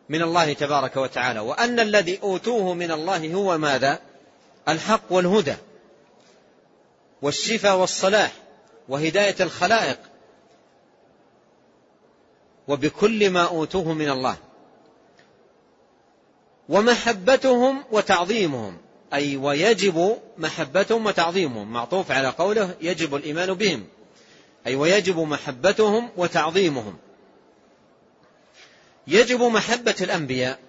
من 0.10 0.22
الله 0.22 0.54
تبارك 0.54 0.98
وتعالى. 0.98 1.40
وأن 1.40 1.80
الذي 1.80 2.20
أوتوه 2.24 2.74
من 2.74 2.92
الله 2.92 3.34
هو 3.34 3.58
ماذا؟ 3.58 4.00
الحق 4.70 5.02
والهدى 5.10 5.56
والشفاء 7.22 7.78
والصلاح 7.78 8.32
وهداية 8.90 9.36
الخلائق. 9.40 10.00
وبكل 12.68 13.30
ما 13.30 13.48
أوتوه 13.48 13.94
من 13.94 14.10
الله. 14.10 14.38
ومحبتهم 16.70 17.84
وتعظيمهم. 17.92 18.78
أي 19.14 19.38
ويجب 19.38 20.18
محبتهم 20.38 21.06
وتعظيمهم. 21.06 21.74
معطوف 21.74 22.12
على 22.12 22.28
قوله 22.28 22.76
يجب 22.82 23.16
الإيمان 23.16 23.54
بهم. 23.54 23.88
أي 24.68 24.76
ويجب 24.76 25.20
محبتهم 25.20 26.10
وتعظيمهم. 26.18 26.98
يجب 29.08 29.42
محبة 29.42 29.96
الأنبياء 30.02 30.60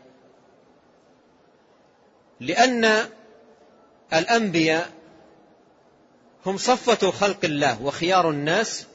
لأن 2.41 3.09
الأنبياء 4.12 4.91
هم 6.47 6.57
صفة 6.57 7.11
خلق 7.11 7.45
الله 7.45 7.82
وخيار 7.82 8.30
الناس 8.30 8.87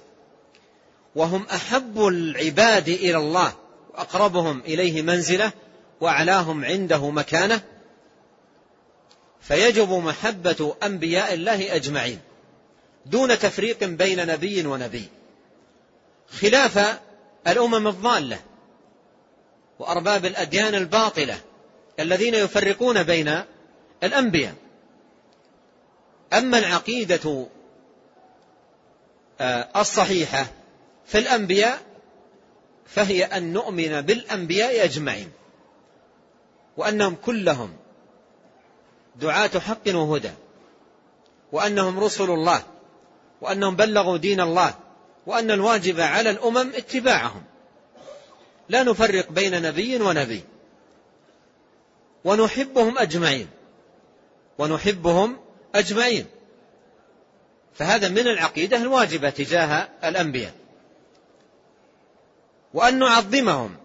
وهم 1.16 1.46
أحب 1.46 2.08
العباد 2.08 2.90
إلى 2.90 3.18
الله 3.18 3.54
وأقربهم 3.94 4.60
إليه 4.60 5.02
منزلة 5.02 5.52
وأعلاهم 6.02 6.66
عنده 6.66 7.10
مكانة. 7.10 7.62
فيجب 9.42 9.92
محبة 9.92 10.76
أنبياء 10.84 11.34
الله 11.34 11.76
أجمعين 11.76 12.20
دون 13.06 13.40
تفريق 13.40 13.84
بين 13.84 14.28
نبي 14.28 14.66
ونبي. 14.66 15.06
خلاف 16.30 17.00
الأمم 17.48 17.88
الضالة 17.88 18.40
وأرباب 19.82 20.26
الأديان 20.26 20.76
الباطلة 20.76 21.38
الذين 22.00 22.36
يفرقون 22.36 23.04
بين 23.04 23.42
الأنبياء. 24.04 24.54
أما 26.34 26.58
العقيدة 26.58 27.48
آه، 29.42 29.68
الصحيحة 29.76 30.46
في 31.06 31.18
الأنبياء 31.18 31.82
فهي 32.86 33.24
أن 33.24 33.54
نؤمن 33.54 34.02
بالأنبياء 34.02 34.84
أجمعين 34.84 35.32
وأنهم 36.78 37.16
كلهم 37.16 37.74
دعاة 39.16 39.60
حق 39.60 39.88
وهدى 39.88 40.32
وأنهم 41.52 42.00
رسل 42.00 42.30
الله 42.32 42.64
وأنهم 43.42 43.76
بلغوا 43.76 44.18
دين 44.18 44.42
الله 44.42 44.74
وأن 45.26 45.52
الواجب 45.52 46.00
على 46.00 46.30
الأمم 46.30 46.72
اتباعهم. 46.76 47.51
لا 48.72 48.84
نفرق 48.84 49.32
بين 49.32 49.62
نبي 49.62 49.96
ونبي. 50.02 50.44
ونحبهم 52.26 52.98
أجمعين. 52.98 53.48
ونحبهم 54.58 55.40
أجمعين. 55.76 56.26
فهذا 57.74 58.10
من 58.10 58.28
العقيدة 58.28 58.78
الواجبة 58.78 59.30
تجاه 59.30 59.88
الأنبياء. 60.04 60.54
وأن 62.74 63.00
نعظمهم. 63.00 63.78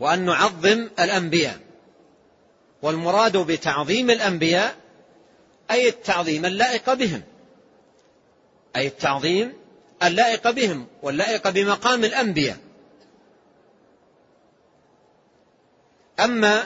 وأن 0.00 0.24
نعظم 0.24 0.90
الأنبياء. 1.00 1.58
والمراد 2.82 3.36
بتعظيم 3.36 4.10
الأنبياء 4.10 4.76
أي 5.70 5.88
التعظيم 5.88 6.44
اللائق 6.44 6.92
بهم. 6.92 7.22
أي 8.76 8.86
التعظيم 8.86 9.52
اللائق 10.02 10.50
بهم 10.50 10.86
واللائق 11.02 11.48
بمقام 11.48 12.04
الأنبياء. 12.04 12.56
أما 16.20 16.64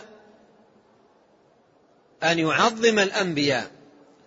أن 2.23 2.39
يعظم 2.39 2.99
الأنبياء 2.99 3.71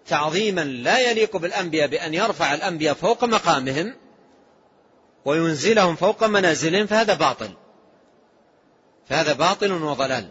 تعظيما 0.08 0.62
لا 0.64 1.12
يليق 1.12 1.38
بالأنبياء 1.38 1.88
بأن 1.88 2.14
يرفع 2.14 2.54
الأنبياء 2.54 2.94
فوق 2.94 3.24
مقامهم 3.24 3.96
وينزلهم 5.26 5.96
فوق 5.96 6.24
منازلهم 6.24 6.88
فهذا 6.88 7.14
باطل. 7.14 7.52
فهذا 9.10 9.34
باطل 9.34 9.72
وضلال. 9.72 10.30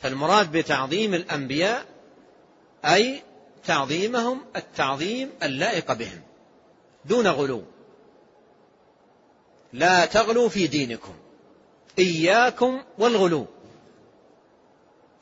فالمراد 0.00 0.52
بتعظيم 0.52 1.14
الأنبياء 1.14 1.84
أي 2.84 3.22
تعظيمهم 3.66 4.44
التعظيم 4.56 5.30
اللائق 5.42 5.92
بهم 5.92 6.22
دون 7.04 7.26
غلو. 7.26 7.62
لا 9.72 10.04
تغلوا 10.06 10.48
في 10.48 10.66
دينكم. 10.66 11.14
إياكم 11.98 12.82
والغلو. 12.98 13.46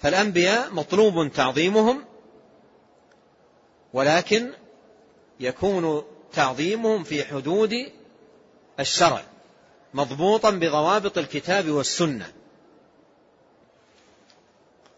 فالأنبياء 0.00 0.70
مطلوب 0.70 1.32
تعظيمهم 1.32 2.04
ولكن 3.92 4.52
يكون 5.40 6.02
تعظيمهم 6.32 7.04
في 7.04 7.24
حدود 7.24 7.72
الشرع 8.80 9.22
مضبوطا 9.94 10.50
بضوابط 10.50 11.18
الكتاب 11.18 11.68
والسنة. 11.70 12.32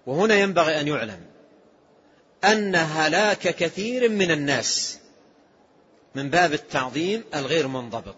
وهنا 0.07 0.35
ينبغي 0.35 0.81
أن 0.81 0.89
يعلم 0.89 1.21
أن 2.45 2.75
هلاك 2.75 3.39
كثير 3.39 4.09
من 4.09 4.31
الناس 4.31 4.99
من 6.15 6.31
باب 6.31 6.53
التعظيم 6.53 7.25
الغير 7.35 7.67
منضبط. 7.69 8.17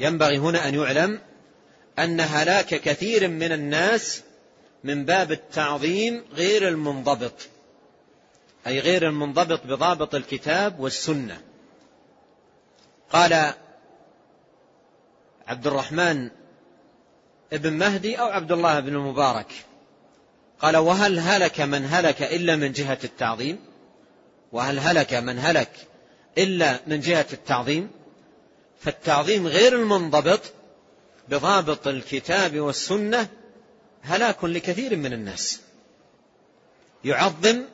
ينبغي 0.00 0.38
هنا 0.38 0.68
أن 0.68 0.74
يعلم 0.74 1.20
أن 1.98 2.20
هلاك 2.20 2.66
كثير 2.66 3.28
من 3.28 3.52
الناس 3.52 4.22
من 4.84 5.04
باب 5.04 5.32
التعظيم 5.32 6.24
غير 6.32 6.68
المنضبط 6.68 7.48
أي 8.66 8.80
غير 8.80 9.08
المنضبط 9.08 9.66
بضابط 9.66 10.14
الكتاب 10.14 10.80
والسنة. 10.80 11.40
قال 13.10 13.52
عبد 15.46 15.66
الرحمن 15.66 16.30
ابن 17.52 17.72
مهدي 17.72 18.20
أو 18.20 18.26
عبد 18.26 18.52
الله 18.52 18.80
بن 18.80 18.88
المبارك 18.88 19.52
قال 20.60 20.76
وهل 20.76 21.18
هلك 21.18 21.60
من 21.60 21.84
هلك 21.84 22.22
إلا 22.22 22.56
من 22.56 22.72
جهة 22.72 22.98
التعظيم؟ 23.04 23.58
وهل 24.52 24.78
هلك 24.78 25.14
من 25.14 25.38
هلك 25.38 25.70
إلا 26.38 26.80
من 26.86 27.00
جهة 27.00 27.26
التعظيم؟ 27.32 27.90
فالتعظيم 28.80 29.46
غير 29.46 29.72
المنضبط 29.72 30.40
بضابط 31.28 31.88
الكتاب 31.88 32.60
والسنة 32.60 33.28
هلاك 34.02 34.44
لكثير 34.44 34.96
من 34.96 35.12
الناس. 35.12 35.60
يعظم 37.04 37.64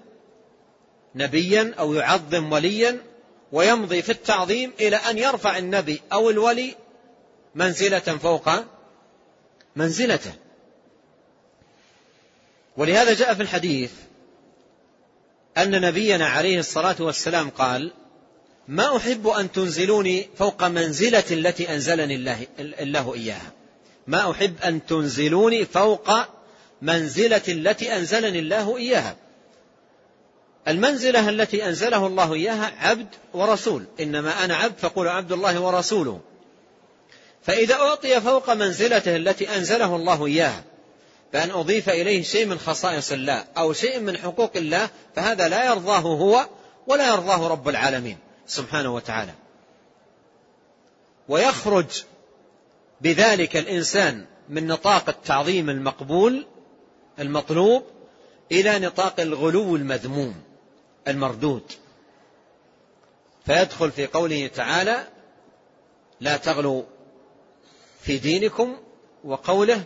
نبيا 1.14 1.74
أو 1.78 1.94
يعظم 1.94 2.52
وليا 2.52 2.98
ويمضي 3.52 4.02
في 4.02 4.12
التعظيم 4.12 4.72
إلى 4.80 4.96
أن 4.96 5.18
يرفع 5.18 5.58
النبي 5.58 6.00
أو 6.12 6.30
الولي 6.30 6.74
منزلة 7.54 7.98
فوق 7.98 8.50
منزلته. 9.76 10.32
ولهذا 12.76 13.14
جاء 13.14 13.34
في 13.34 13.42
الحديث 13.42 13.92
أن 15.58 15.80
نبينا 15.80 16.26
عليه 16.26 16.58
الصلاة 16.58 16.96
والسلام 17.00 17.50
قال 17.50 17.92
ما 18.70 18.96
أحب 18.96 19.28
أن 19.28 19.52
تنزلوني 19.52 20.28
فوق 20.38 20.64
منزلة 20.64 21.24
التي 21.30 21.74
أنزلني 21.74 22.14
الله, 22.14 22.46
الله 22.58 23.14
إياها. 23.14 23.52
ما 24.06 24.30
أحب 24.30 24.54
أن 24.64 24.86
تنزلوني 24.86 25.64
فوق 25.64 26.10
منزلة 26.82 27.42
التي 27.48 27.96
أنزلني 27.96 28.38
الله 28.38 28.76
إياها. 28.76 29.16
المنزلة 30.68 31.28
التي 31.28 31.68
أنزله 31.68 32.06
الله 32.06 32.34
إياها 32.34 32.72
عبد 32.78 33.06
ورسول. 33.34 33.84
إنما 34.00 34.44
أنا 34.44 34.56
عبد 34.56 34.78
فقول 34.78 35.08
عبد 35.08 35.32
الله 35.32 35.60
ورسوله. 35.60 36.20
فإذا 37.42 37.74
أعطي 37.74 38.20
فوق 38.20 38.50
منزلته 38.50 39.16
التي 39.16 39.56
أنزله 39.56 39.96
الله 39.96 40.26
إياها 40.26 40.64
بأن 41.32 41.50
أضيف 41.50 41.88
إليه 41.88 42.22
شيء 42.22 42.46
من 42.46 42.58
خصائص 42.58 43.12
الله 43.12 43.44
أو 43.58 43.72
شيء 43.72 44.00
من 44.00 44.16
حقوق 44.16 44.52
الله 44.56 44.88
فهذا 45.16 45.48
لا 45.48 45.64
يرضاه 45.64 46.00
هو 46.00 46.46
ولا 46.86 47.08
يرضاه 47.08 47.48
رب 47.48 47.68
العالمين. 47.68 48.29
سبحانه 48.50 48.94
وتعالى. 48.94 49.34
ويخرج 51.28 52.04
بذلك 53.00 53.56
الإنسان 53.56 54.26
من 54.48 54.66
نطاق 54.66 55.08
التعظيم 55.08 55.70
المقبول 55.70 56.46
المطلوب 57.18 57.82
إلى 58.52 58.78
نطاق 58.78 59.20
الغلو 59.20 59.76
المذموم 59.76 60.34
المردود. 61.08 61.72
فيدخل 63.46 63.90
في 63.90 64.06
قوله 64.06 64.46
تعالى 64.46 65.06
لا 66.20 66.36
تغلوا 66.36 66.82
في 68.00 68.18
دينكم 68.18 68.76
وقوله 69.24 69.84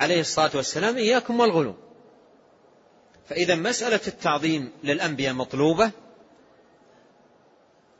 عليه 0.00 0.20
الصلاة 0.20 0.50
والسلام 0.54 0.96
إياكم 0.96 1.40
والغلو 1.40 1.74
فإذا 3.28 3.54
مسألة 3.54 4.00
التعظيم 4.06 4.72
للأنبياء 4.84 5.34
مطلوبة 5.34 5.90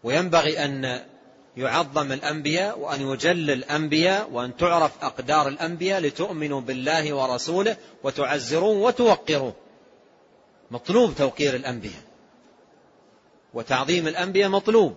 وينبغي 0.04 0.64
أن 0.64 1.02
يعظم 1.56 2.12
الأنبياء 2.12 2.78
وأن 2.78 3.00
يجل 3.00 3.50
الأنبياء 3.50 4.30
وأن 4.30 4.56
تعرف 4.56 5.04
أقدار 5.04 5.48
الأنبياء 5.48 6.00
لتؤمنوا 6.00 6.60
بالله 6.60 7.14
ورسوله 7.14 7.76
وتعزروه 8.02 8.76
وتوقروه. 8.76 9.54
مطلوب 10.70 11.14
توقير 11.14 11.54
الأنبياء. 11.54 12.02
وتعظيم 13.54 14.08
الأنبياء 14.08 14.48
مطلوب. 14.48 14.96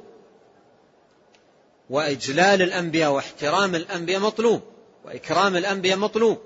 وإجلال 1.89 2.61
الأنبياء 2.61 3.11
واحترام 3.11 3.75
الأنبياء 3.75 4.21
مطلوب. 4.21 4.61
وإكرام 5.05 5.55
الأنبياء 5.55 5.97
مطلوب. 5.97 6.37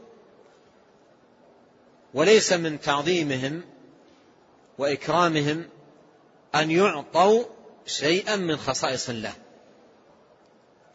وليس 2.14 2.54
من 2.54 2.82
تعظيمهم 2.82 3.62
وإكرامهم 4.78 5.66
أن 6.56 6.72
يعطوا 6.72 7.44
شيئا 7.88 8.36
من 8.36 8.58
خصائص 8.58 9.10
الله. 9.10 9.34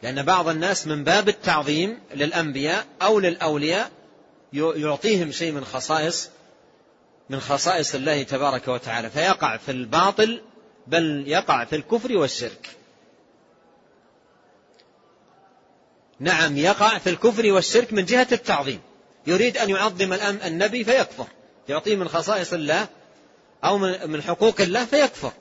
لأن 0.03 0.23
بعض 0.23 0.47
الناس 0.47 0.87
من 0.87 1.03
باب 1.03 1.29
التعظيم 1.29 1.99
للأنبياء 2.13 2.85
أو 3.01 3.19
للأولياء 3.19 3.91
يعطيهم 4.53 5.31
شيء 5.31 5.51
من 5.51 5.65
خصائص 5.65 6.29
من 7.29 7.39
خصائص 7.39 7.95
الله 7.95 8.23
تبارك 8.23 8.67
وتعالى. 8.67 9.09
فيقع 9.09 9.57
في 9.57 9.71
الباطل 9.71 10.41
بل 10.87 11.23
يقع 11.27 11.65
في 11.65 11.75
الكفر 11.75 12.17
والشرك. 12.17 12.69
نعم 16.19 16.57
يقع 16.57 16.97
في 16.97 17.09
الكفر 17.09 17.51
والشرك 17.51 17.93
من 17.93 18.05
جهة 18.05 18.27
التعظيم. 18.31 18.81
يريد 19.27 19.57
أن 19.57 19.69
يعظم 19.69 20.13
النبي 20.45 20.83
فيكفر. 20.83 21.27
يعطيه 21.69 21.95
من 21.95 22.07
خصائص 22.07 22.53
الله 22.53 22.87
أو 23.63 23.77
من 24.07 24.21
حقوق 24.21 24.61
الله 24.61 24.85
فيكفر. 24.85 25.31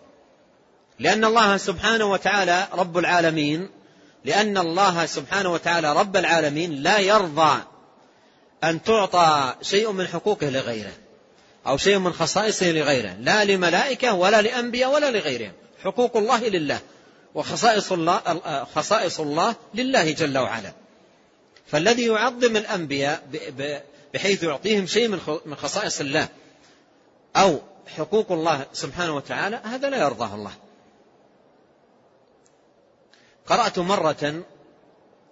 لأن 1.03 1.25
الله 1.25 1.57
سبحانه 1.57 2.05
وتعالى 2.05 2.69
رب 2.73 2.99
العالمين 2.99 3.69
لأن 4.25 4.59
الله 4.59 5.07
سبحانه 5.07 5.53
وتعالى 5.53 5.93
رب 5.93 6.17
العالمين 6.17 6.83
لا 6.83 6.99
يرضى 6.99 7.63
أن 8.65 8.83
تعطى 8.83 9.55
شيء 9.63 9.93
من 9.93 10.07
حقوقه 10.07 10.51
لغيره 10.51 10.93
أو 11.67 11.77
شيء 11.77 11.99
من 11.99 12.13
خصائصه 12.13 12.71
لغيره 12.71 13.17
لا 13.21 13.45
لملائكة 13.45 14.15
ولا 14.15 14.43
لأنبياء 14.43 14.95
ولا 14.95 15.11
لغيرهم. 15.11 15.53
حقوق 15.85 16.17
الله 16.17 16.49
لله 16.49 16.79
وخصائص 17.35 17.93
الله 17.93 18.21
خصائص 18.75 19.21
الله 19.21 19.55
لله 19.75 20.11
جل 20.11 20.39
وعلا. 20.39 20.73
فالذي 21.67 22.07
يعظم 22.07 22.57
الأنبياء 22.57 23.23
بحيث 24.15 24.43
يعطيهم 24.43 24.87
شيء 24.87 25.09
من 25.47 25.55
خصائص 25.55 26.01
الله 26.01 26.29
أو 27.37 27.61
حقوق 27.97 28.33
الله 28.33 28.67
سبحانه 28.73 29.17
وتعالى 29.17 29.61
هذا 29.65 29.91
لا 29.91 29.97
يرضاه 29.97 30.35
الله. 30.35 30.53
قرأت 33.47 33.79
مرة 33.79 34.43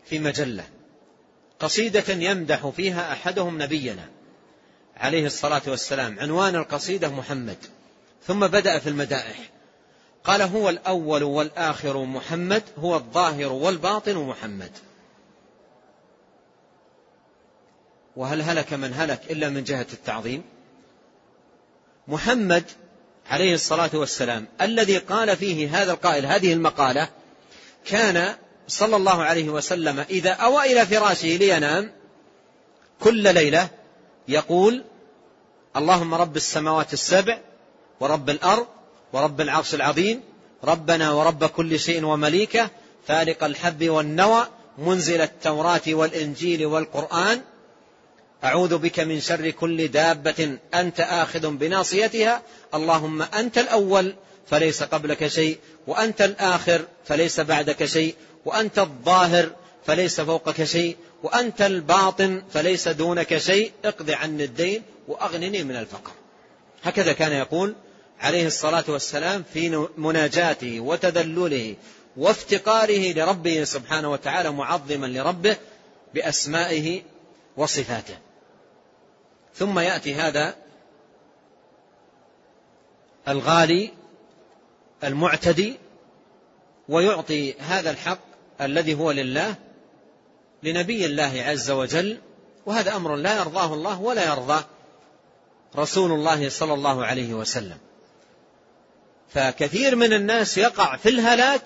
في 0.05 0.19
مجلة 0.19 0.65
قصيدة 1.61 2.15
يمدح 2.15 2.69
فيها 2.69 3.13
أحدهم 3.13 3.63
نبينا 3.63 4.09
عليه 4.97 5.27
الصلاة 5.27 5.63
والسلام 5.67 6.21
عنوان 6.21 6.57
القصيدة 6.57 7.09
محمد 7.09 7.57
ثم 8.27 8.47
بدأ 8.47 8.79
في 8.79 8.89
المدائح. 8.89 9.51
قال 10.25 10.43
هو 10.43 10.69
الأول 10.69 11.23
والآخر 11.23 12.05
محمد 12.05 12.63
هو 12.79 12.97
الظاهر 12.97 13.53
والباطن 13.53 14.17
محمد. 14.17 14.71
وهل 18.17 18.43
هلك 18.43 18.73
من 18.73 18.95
هلك 18.95 19.31
إلا 19.31 19.49
من 19.49 19.65
جهة 19.65 19.87
التعظيم؟ 19.93 20.43
محمد 22.09 22.65
عليه 23.27 23.55
الصلاة 23.55 23.91
والسلام 23.95 24.47
الذي 24.61 24.99
قال 24.99 25.37
فيه 25.37 25.83
هذا 25.83 25.93
القائل 25.93 26.27
هذه 26.27 26.53
المقالة 26.53 27.09
كان 27.87 28.35
صلى 28.69 28.97
الله 28.97 29.23
عليه 29.23 29.49
وسلم 29.49 30.05
إذا 30.11 30.31
أوى 30.31 30.73
إلى 30.73 30.87
فراشه 30.87 31.29
لينام 31.29 31.93
كل 33.01 33.35
ليلة 33.35 33.69
يقول 34.29 34.85
اللهم 35.77 36.15
رب 36.15 36.37
السماوات 36.37 36.93
السبع 36.93 37.39
ورب 38.01 38.31
الأرض 38.31 38.67
ورب 39.13 39.41
العرش 39.41 39.75
العظيم 39.75 40.21
ربنا 40.65 41.13
ورب 41.13 41.45
كل 41.45 41.81
شيء 41.81 42.05
ومليكه 42.05 42.71
فالق 43.07 43.45
الحب 43.45 43.89
والنوى 43.89 44.47
منزل 44.79 45.21
التوراة 45.21 45.81
والإنجيل 45.89 46.67
والقرآن 46.67 47.41
أعوذ 48.45 48.79
بك 48.79 49.01
من 49.01 49.21
شر 49.21 49.51
كل 49.51 49.89
دابة 49.89 50.59
أنت 50.75 51.01
آخذ 51.01 51.51
بناصيتها 51.51 52.43
اللهم 52.75 53.23
أنت 53.23 53.59
الأول 53.59 54.15
فليس 54.51 54.83
قبلك 54.83 55.27
شيء 55.27 55.59
وأنت 55.87 56.23
الآخر 56.23 56.85
فليس 57.05 57.41
بعدك 57.41 57.85
شيء 57.85 58.15
وأنت 58.45 58.79
الظاهر 58.79 59.51
فليس 59.87 60.21
فوقك 60.21 60.65
شيء 60.65 60.97
وأنت 61.23 61.63
الباطن 61.63 62.43
فليس 62.53 62.89
دونك 62.89 63.39
شيء. 63.39 63.73
اقض 63.85 64.11
عني 64.11 64.45
الدين 64.45 64.83
وأغنني 65.09 65.65
من 65.65 65.77
الفقر. 65.77 66.13
هكذا 66.83 67.13
كان 67.13 67.33
يقول 67.33 67.75
عليه 68.21 68.47
الصلاة 68.47 68.85
والسلام 68.89 69.45
في 69.55 69.87
مناجاته 69.99 70.81
وتذلله 70.81 71.77
وافتقاره 72.17 73.13
لربه 73.13 73.65
سبحانه 73.65 74.11
وتعالى 74.11 74.51
معظما 74.51 75.07
لربه 75.07 75.57
بأسمائه 76.15 77.03
وصفاته. 77.57 78.19
ثم 79.55 79.79
يأتي 79.79 80.15
هذا 80.15 80.55
الغالي 83.29 84.00
المعتدي 85.05 85.77
ويعطي 86.89 87.55
هذا 87.59 87.91
الحق 87.91 88.19
الذي 88.61 88.95
هو 88.95 89.11
لله 89.11 89.55
لنبي 90.63 91.07
الله 91.07 91.43
عز 91.47 91.71
وجل 91.71 92.19
وهذا 92.67 92.97
أمر 92.97 93.17
لا 93.17 93.39
يرضاه 93.39 93.75
الله 93.75 94.01
ولا 94.01 94.25
يرضى 94.25 94.65
رسول 95.77 96.13
الله 96.13 96.49
صلى 96.49 96.75
الله 96.75 97.07
عليه 97.07 97.35
وسلم. 97.35 97.79
فكثير 99.29 99.97
من 99.97 100.13
الناس 100.13 100.59
يقع 100.59 100.97
في 100.97 101.09
الهلاك 101.09 101.63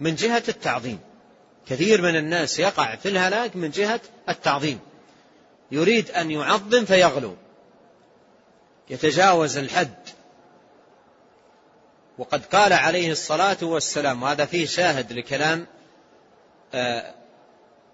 من 0.00 0.14
جهة 0.14 0.42
التعظيم. 0.48 0.98
كثير 1.66 2.02
من 2.02 2.16
الناس 2.16 2.58
يقع 2.58 2.96
في 2.96 3.08
الهلاك 3.08 3.56
من 3.56 3.70
جهة 3.70 4.00
التعظيم. 4.28 4.80
يريد 5.70 6.10
أن 6.10 6.30
يعظم 6.30 6.84
فيغلو. 6.84 7.36
يتجاوز 8.90 9.56
الحد. 9.56 9.94
وقد 12.18 12.44
قال 12.44 12.72
عليه 12.72 13.12
الصلاة 13.12 13.56
والسلام 13.62 14.22
وهذا 14.22 14.44
فيه 14.44 14.66
شاهد 14.66 15.12
لكلام 15.12 15.66
آه، 16.74 17.14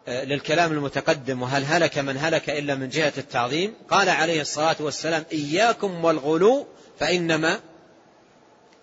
آه، 0.09 0.25
للكلام 0.25 0.73
المتقدم 0.73 1.43
وهل 1.43 1.64
هلك 1.64 1.99
من 1.99 2.16
هلك 2.16 2.51
إلا 2.51 2.75
من 2.75 2.89
جهة 2.89 3.12
التعظيم؟ 3.18 3.75
قال 3.89 4.09
عليه 4.09 4.41
الصلاة 4.41 4.77
والسلام 4.81 5.25
إياكم 5.33 6.05
والغلو 6.05 6.66
فإنما 6.99 7.61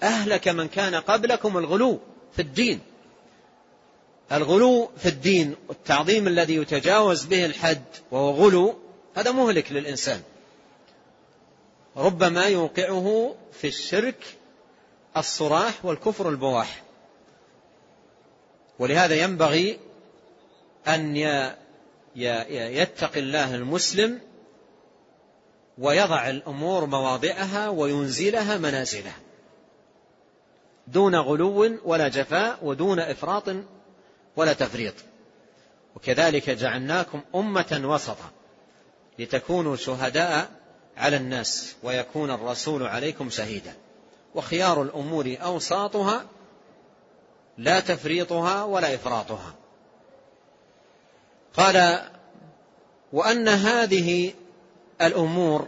أهلك 0.03 0.47
من 0.47 0.67
كان 0.67 0.95
قبلكم 0.95 1.57
الغلو 1.57 1.99
في 2.35 2.41
الدين. 2.41 2.79
الغلو 4.31 4.91
في 4.97 5.09
الدين 5.09 5.55
والتعظيم 5.67 6.27
الذي 6.27 6.55
يتجاوز 6.55 7.25
به 7.25 7.45
الحد 7.45 7.83
وهو 8.11 8.31
غلو 8.31 8.77
هذا 9.15 9.31
مهلك 9.31 9.71
للإنسان. 9.71 10.21
ربما 11.97 12.45
يوقعه 12.45 13.35
في 13.61 13.67
الشرك 13.67 14.37
الصراح 15.19 15.85
والكفر 15.85 16.29
البواح. 16.29 16.83
ولهذا 18.79 19.15
ينبغي 19.15 19.79
أن 20.87 21.15
يتقي 22.49 23.19
الله 23.19 23.55
المسلم 23.55 24.19
ويضع 25.77 26.29
الأمور 26.29 26.85
مواضعها 26.85 27.69
وينزلها 27.69 28.57
منازلها. 28.57 29.19
دون 30.87 31.15
غلو 31.15 31.79
ولا 31.85 32.07
جفاء 32.07 32.59
ودون 32.61 32.99
إفراط 32.99 33.43
ولا 34.35 34.53
تفريط. 34.53 34.93
وكذلك 35.95 36.49
جعلناكم 36.49 37.21
أمة 37.35 37.81
وسطا 37.83 38.31
لتكونوا 39.19 39.75
شهداء 39.75 40.49
على 40.97 41.17
الناس 41.17 41.75
ويكون 41.83 42.31
الرسول 42.31 42.83
عليكم 42.83 43.29
شهيدا. 43.29 43.73
وخيار 44.35 44.81
الأمور 44.81 45.37
أوساطها 45.41 46.25
لا 47.57 47.79
تفريطها 47.79 48.63
ولا 48.63 48.95
إفراطها. 48.95 49.53
قال 51.53 52.07
وأن 53.13 53.47
هذه 53.47 54.33
الأمور 55.01 55.67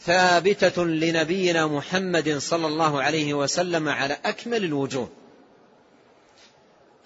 ثابتة 0.00 0.84
لنبينا 0.84 1.66
محمد 1.66 2.38
صلى 2.38 2.66
الله 2.66 3.02
عليه 3.02 3.34
وسلم 3.34 3.88
على 3.88 4.18
أكمل 4.24 4.64
الوجوه. 4.64 5.08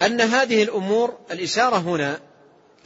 أن 0.01 0.21
هذه 0.21 0.63
الأمور 0.63 1.17
الإشارة 1.31 1.77
هنا 1.77 2.19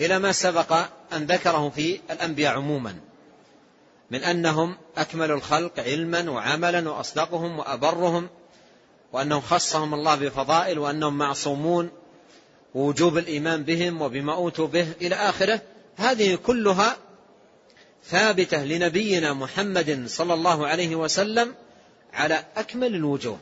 إلى 0.01 0.19
ما 0.19 0.31
سبق 0.31 0.73
أن 1.13 1.25
ذكره 1.25 1.69
في 1.69 1.99
الأنبياء 2.11 2.53
عموما. 2.53 3.08
من 4.11 4.23
أنهم 4.23 4.77
أكمل 4.97 5.31
الخلق 5.31 5.79
علما 5.79 6.29
وعملا 6.29 6.89
وأصدقهم 6.89 7.59
وأبرهم 7.59 8.29
وأنهم 9.13 9.41
خصهم 9.41 9.93
الله 9.93 10.15
بفضائل 10.15 10.79
وأنهم 10.79 11.17
معصومون 11.17 11.89
ووجوب 12.75 13.17
الإيمان 13.17 13.63
بهم 13.63 14.01
وبما 14.01 14.33
أوتوا 14.33 14.67
به 14.67 14.87
إلى 15.01 15.15
آخره. 15.15 15.61
هذه 15.97 16.35
كلها 16.35 16.97
ثابتة 18.05 18.65
لنبينا 18.65 19.33
محمد 19.33 20.03
صلى 20.07 20.33
الله 20.33 20.67
عليه 20.67 20.95
وسلم 20.95 21.55
على 22.13 22.45
أكمل 22.57 22.95
الوجوه. 22.95 23.39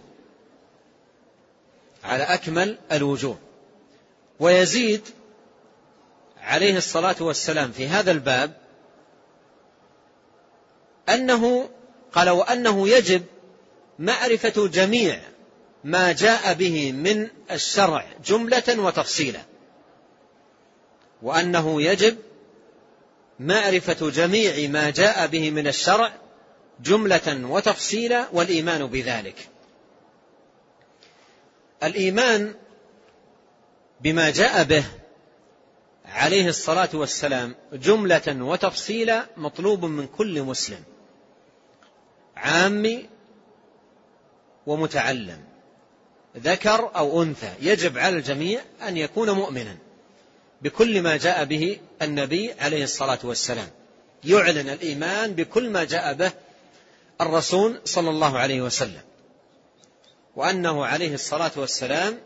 على 2.04 2.24
أكمل 2.24 2.78
الوجوه. 2.92 3.38
ويزيد 4.40 5.02
عليه 6.42 6.78
الصلاة 6.78 7.16
والسلام 7.20 7.72
في 7.72 7.88
هذا 7.88 8.12
الباب 8.12 8.67
أنه 11.10 11.70
قال 12.12 12.30
وأنه 12.30 12.90
يجب 12.90 13.24
معرفة 14.00 14.68
جميع 14.68 15.20
ما 15.84 16.12
جاء 16.12 16.54
به 16.54 16.92
من 16.92 17.28
الشرع 17.52 18.06
جملة 18.26 18.64
وتفصيلا. 18.78 19.42
وأنه 21.22 21.82
يجب 21.82 22.18
معرفة 23.40 24.10
جميع 24.10 24.70
ما 24.70 24.90
جاء 24.90 25.28
به 25.28 25.52
من 25.52 25.68
الشرع 25.68 26.14
جملة 26.80 27.48
وتفصيلا 27.50 28.28
والإيمان 28.34 28.88
بذلك. 28.88 29.50
الإيمان 31.84 32.56
بما 34.02 34.30
جاء 34.30 34.64
به 34.64 34.84
عليه 36.06 36.48
الصلاة 36.48 36.90
والسلام 36.94 37.56
جملة 37.74 38.44
وتفصيلا 38.44 39.26
مطلوب 39.38 39.86
من 39.86 40.08
كل 40.08 40.42
مسلم. 40.42 40.84
عامي 42.38 43.10
ومتعلم 44.68 45.44
ذكر 46.38 46.92
أو 46.96 47.24
أنثى 47.24 47.54
يجب 47.62 47.98
على 47.98 48.18
الجميع 48.18 48.62
أن 48.88 48.98
يكون 48.98 49.30
مؤمنا 49.30 49.78
بكل 50.62 51.02
ما 51.02 51.18
جاء 51.18 51.46
به 51.46 51.80
النبي 52.02 52.54
عليه 52.60 52.84
الصلاة 52.84 53.20
والسلام. 53.24 53.68
يعلن 54.24 54.70
الإيمان 54.70 55.34
بكل 55.34 55.70
ما 55.70 55.84
جاء 55.84 56.14
به 56.14 56.32
الرسول 57.22 57.82
صلى 57.86 58.10
الله 58.10 58.38
عليه 58.38 58.62
وسلم. 58.62 59.02
وأنه 60.36 60.86
عليه 60.86 61.14
الصلاة 61.14 61.52
والسلام 61.56 62.18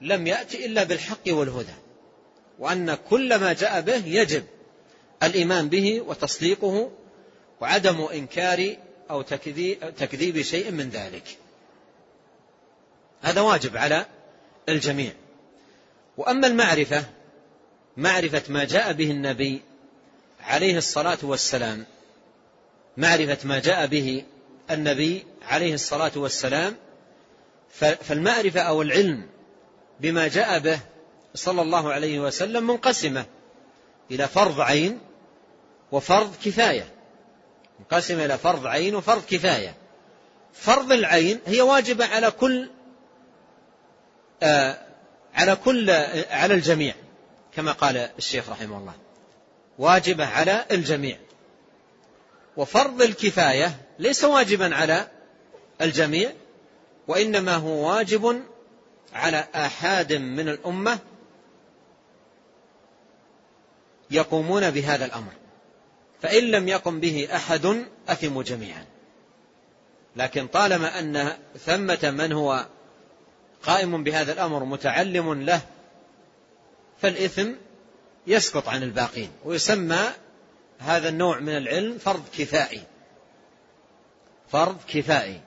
لم 0.00 0.26
يأتي 0.26 0.66
إلا 0.66 0.84
بالحق 0.84 1.28
والهدى. 1.28 1.74
وأن 2.58 2.94
كل 3.10 3.36
ما 3.36 3.52
جاء 3.52 3.80
به 3.80 4.06
يجب 4.06 4.44
الإيمان 5.22 5.68
به 5.68 6.00
وتصديقه 6.00 6.90
وعدم 7.60 8.02
إنكار 8.02 8.76
أو 9.10 9.22
تكذيب 9.98 10.42
شيء 10.42 10.70
من 10.70 10.90
ذلك. 10.90 11.38
هذا 13.22 13.40
واجب 13.40 13.76
على 13.76 14.06
الجميع. 14.68 15.12
وأما 16.16 16.46
المعرفة 16.46 17.04
معرفة 17.96 18.42
ما 18.48 18.64
جاء 18.64 18.92
به 18.92 19.10
النبي 19.10 19.62
عليه 20.40 20.78
الصلاة 20.78 21.18
والسلام 21.22 21.84
معرفة 22.96 23.38
ما 23.44 23.58
جاء 23.58 23.86
به 23.86 24.24
النبي 24.70 25.24
عليه 25.42 25.74
الصلاة 25.74 26.12
والسلام 26.16 26.76
فالمعرفة 28.00 28.60
أو 28.60 28.82
العلم 28.82 29.26
بما 30.00 30.28
جاء 30.28 30.58
به 30.58 30.80
صلى 31.34 31.62
الله 31.62 31.92
عليه 31.92 32.20
وسلم 32.20 32.66
منقسمة 32.66 33.26
إلى 34.10 34.28
فرض 34.28 34.60
عين 34.60 34.98
وفرض 35.92 36.34
كفاية. 36.44 36.95
منقسمة 37.78 38.24
إلى 38.24 38.38
فرض 38.38 38.66
عين 38.66 38.94
وفرض 38.94 39.24
كفاية. 39.24 39.74
فرض 40.52 40.92
العين 40.92 41.40
هي 41.46 41.60
واجبة 41.60 42.06
على 42.06 42.30
كل 42.30 42.70
آه 44.42 44.78
على 45.34 45.56
كل 45.56 45.90
على 46.30 46.54
الجميع 46.54 46.94
كما 47.54 47.72
قال 47.72 47.96
الشيخ 47.96 48.50
رحمه 48.50 48.78
الله. 48.78 48.94
واجبة 49.78 50.26
على 50.26 50.64
الجميع. 50.70 51.18
وفرض 52.56 53.02
الكفاية 53.02 53.76
ليس 53.98 54.24
واجبا 54.24 54.74
على 54.74 55.08
الجميع 55.80 56.32
وإنما 57.08 57.54
هو 57.54 57.90
واجب 57.90 58.42
على 59.12 59.48
آحاد 59.54 60.12
من 60.12 60.48
الأمة 60.48 60.98
يقومون 64.10 64.70
بهذا 64.70 65.04
الأمر. 65.04 65.32
فإن 66.22 66.44
لم 66.44 66.68
يقم 66.68 67.00
به 67.00 67.28
أحد 67.34 67.84
أثموا 68.08 68.42
جميعا. 68.42 68.84
لكن 70.16 70.46
طالما 70.46 70.98
أن 70.98 71.36
ثمة 71.58 72.10
من 72.10 72.32
هو 72.32 72.66
قائم 73.62 74.04
بهذا 74.04 74.32
الأمر 74.32 74.64
متعلم 74.64 75.42
له 75.42 75.60
فالإثم 77.02 77.52
يسقط 78.26 78.68
عن 78.68 78.82
الباقين 78.82 79.30
ويسمى 79.44 80.12
هذا 80.78 81.08
النوع 81.08 81.40
من 81.40 81.56
العلم 81.56 81.98
فرض 81.98 82.22
كفائي. 82.38 82.82
فرض 84.48 84.76
كفائي. 84.88 85.40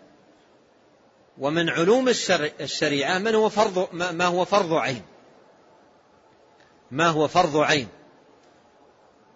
ومن 1.37 1.69
علوم 1.69 2.09
الشريعة 2.59 3.17
من 3.17 3.35
هو 3.35 3.49
فرض 3.49 3.87
ما 3.93 4.25
هو 4.25 4.45
فرض 4.45 4.73
عين. 4.73 5.01
ما 6.91 7.07
هو 7.07 7.27
فرض 7.27 7.57
عين. 7.57 7.87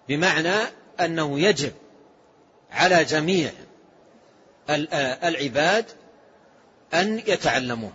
بمعنى 0.09 0.55
أنه 0.99 1.39
يجب 1.39 1.71
على 2.71 3.03
جميع 3.03 3.51
العباد 5.23 5.85
أن 6.93 7.19
يتعلموه 7.27 7.91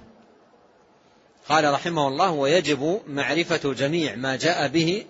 قال 1.48 1.72
رحمه 1.72 2.08
الله 2.08 2.30
ويجب 2.30 3.00
معرفة 3.06 3.72
جميع 3.72 4.14
ما 4.16 4.36
جاء 4.36 4.68
به 4.68 5.06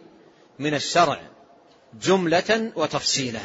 من 0.59 0.75
الشرع 0.75 1.21
جملة 2.03 2.73
وتفصيلا 2.77 3.41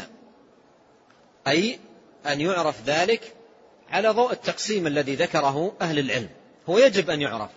أي 1.48 1.80
أن 2.28 2.42
يعرف 2.42 2.76
ذلك 2.86 3.34
على 3.90 4.10
ضوء 4.10 4.32
التقسيم 4.32 4.88
الذي 4.88 5.16
ذكره 5.16 5.76
أهل 5.82 6.00
العلم. 6.00 6.30
هو 6.70 6.78
يجب 6.78 7.10
أن 7.10 7.22
يعرف. 7.22 7.50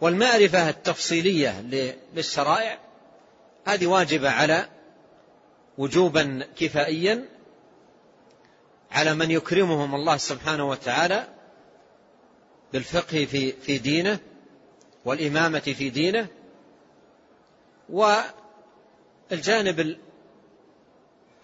والمعرفة 0.00 0.68
التفصيلية 0.68 1.60
للشرائع 2.14 2.78
هذه 3.66 3.86
واجبة 3.86 4.30
على 4.30 4.68
وجوبا 5.78 6.46
كفائيا 6.56 7.24
على 8.90 9.14
من 9.14 9.30
يكرمهم 9.30 9.94
الله 9.94 10.16
سبحانه 10.16 10.68
وتعالى 10.68 11.28
بالفقه 12.72 13.24
في 13.24 13.52
في 13.52 13.78
دينه 13.78 14.18
والإمامة 15.04 15.58
في 15.58 15.90
دينه. 15.90 16.26
والجانب 17.88 19.96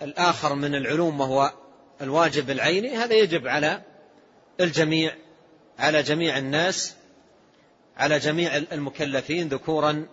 الآخر 0.03 0.55
من 0.55 0.74
العلوم 0.74 1.20
وهو 1.20 1.53
الواجب 2.01 2.51
العيني 2.51 2.97
هذا 2.97 3.14
يجب 3.14 3.47
على 3.47 3.83
الجميع 4.61 5.16
على 5.78 6.03
جميع 6.03 6.39
الناس 6.39 6.95
على 7.97 8.18
جميع 8.18 8.57
المكلفين 8.57 9.49
ذكورا 9.49 10.07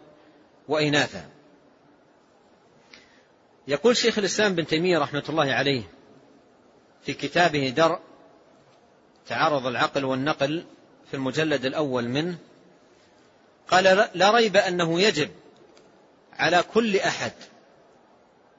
وإناثا. 0.67 1.36
يقول 3.67 3.97
شيخ 3.97 4.17
الإسلام 4.17 4.55
بن 4.55 4.67
تيمية 4.67 4.99
رحمة 4.99 5.23
الله 5.29 5.53
عليه 5.53 5.83
في 7.05 7.13
كتابه 7.13 7.69
درء 7.69 7.99
تعارض 9.27 9.65
العقل 9.65 10.05
والنقل 10.05 10.65
في 11.07 11.13
المجلد 11.13 11.65
الأول 11.65 12.07
منه 12.07 12.37
قال 13.67 14.07
لا 14.13 14.31
ريب 14.31 14.57
أنه 14.57 15.01
يجب 15.01 15.29
على 16.33 16.63
كل 16.73 16.97
أحد 16.97 17.31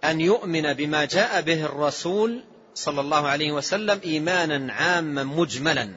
أن 0.04 0.20
يؤمن 0.20 0.72
بما 0.72 1.04
جاء 1.04 1.40
به 1.40 1.64
الرسول 1.64 2.44
صلى 2.74 3.00
الله 3.00 3.28
عليه 3.28 3.52
وسلم 3.52 4.00
إيمانا 4.04 4.72
عاما 4.72 5.24
مجملا. 5.24 5.96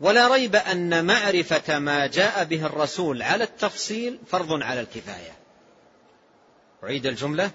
ولا 0.00 0.28
ريب 0.28 0.56
أن 0.56 1.04
معرفة 1.04 1.78
ما 1.78 2.06
جاء 2.06 2.44
به 2.44 2.66
الرسول 2.66 3.22
على 3.22 3.44
التفصيل 3.44 4.18
فرض 4.26 4.62
على 4.62 4.80
الكفاية. 4.80 5.32
أعيد 6.84 7.06
الجملة. 7.06 7.50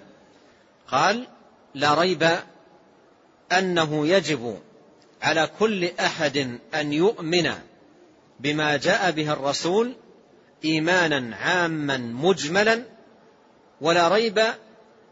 قال 0.88 1.26
لا 1.74 1.94
ريب 1.94 2.38
أنه 3.52 4.06
يجب 4.06 4.58
على 5.22 5.50
كل 5.58 5.84
أحد 6.00 6.58
أن 6.74 6.92
يؤمن 6.92 7.52
بما 8.40 8.76
جاء 8.76 9.10
به 9.10 9.32
الرسول 9.32 9.94
إيمانا 10.64 11.36
عاما 11.36 11.96
مجملا 11.96 12.82
ولا 13.80 14.08
ريب 14.08 14.42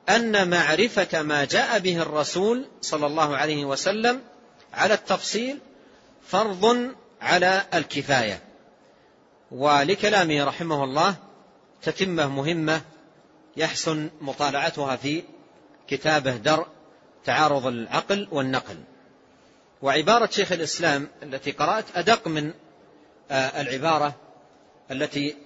أن 0.08 0.50
معرفة 0.50 1.22
ما 1.22 1.44
جاء 1.44 1.78
به 1.78 2.02
الرسول 2.02 2.66
صلى 2.80 3.06
الله 3.06 3.36
عليه 3.36 3.64
وسلم 3.64 4.20
على 4.74 4.94
التفصيل 4.94 5.58
فرض 6.26 6.94
على 7.20 7.62
الكفاية. 7.74 8.42
ولكلامه 9.50 10.44
رحمه 10.44 10.84
الله 10.84 11.14
تتمة 11.82 12.28
مهمة 12.28 12.80
يحسن 13.56 14.10
مطالعتها 14.20 14.96
في 14.96 15.22
كتابه 15.90 16.36
درء 16.36 16.66
تعارض 17.24 17.66
العقل 17.66 18.28
والنقل. 18.30 18.76
وعبارة 19.82 20.30
شيخ 20.30 20.52
الإسلام 20.52 21.08
التي 21.22 21.50
قرأت 21.50 21.84
أدق 21.94 22.28
من 22.28 22.52
آه، 23.30 23.60
العبارة 23.60 24.14
التي 24.90 25.36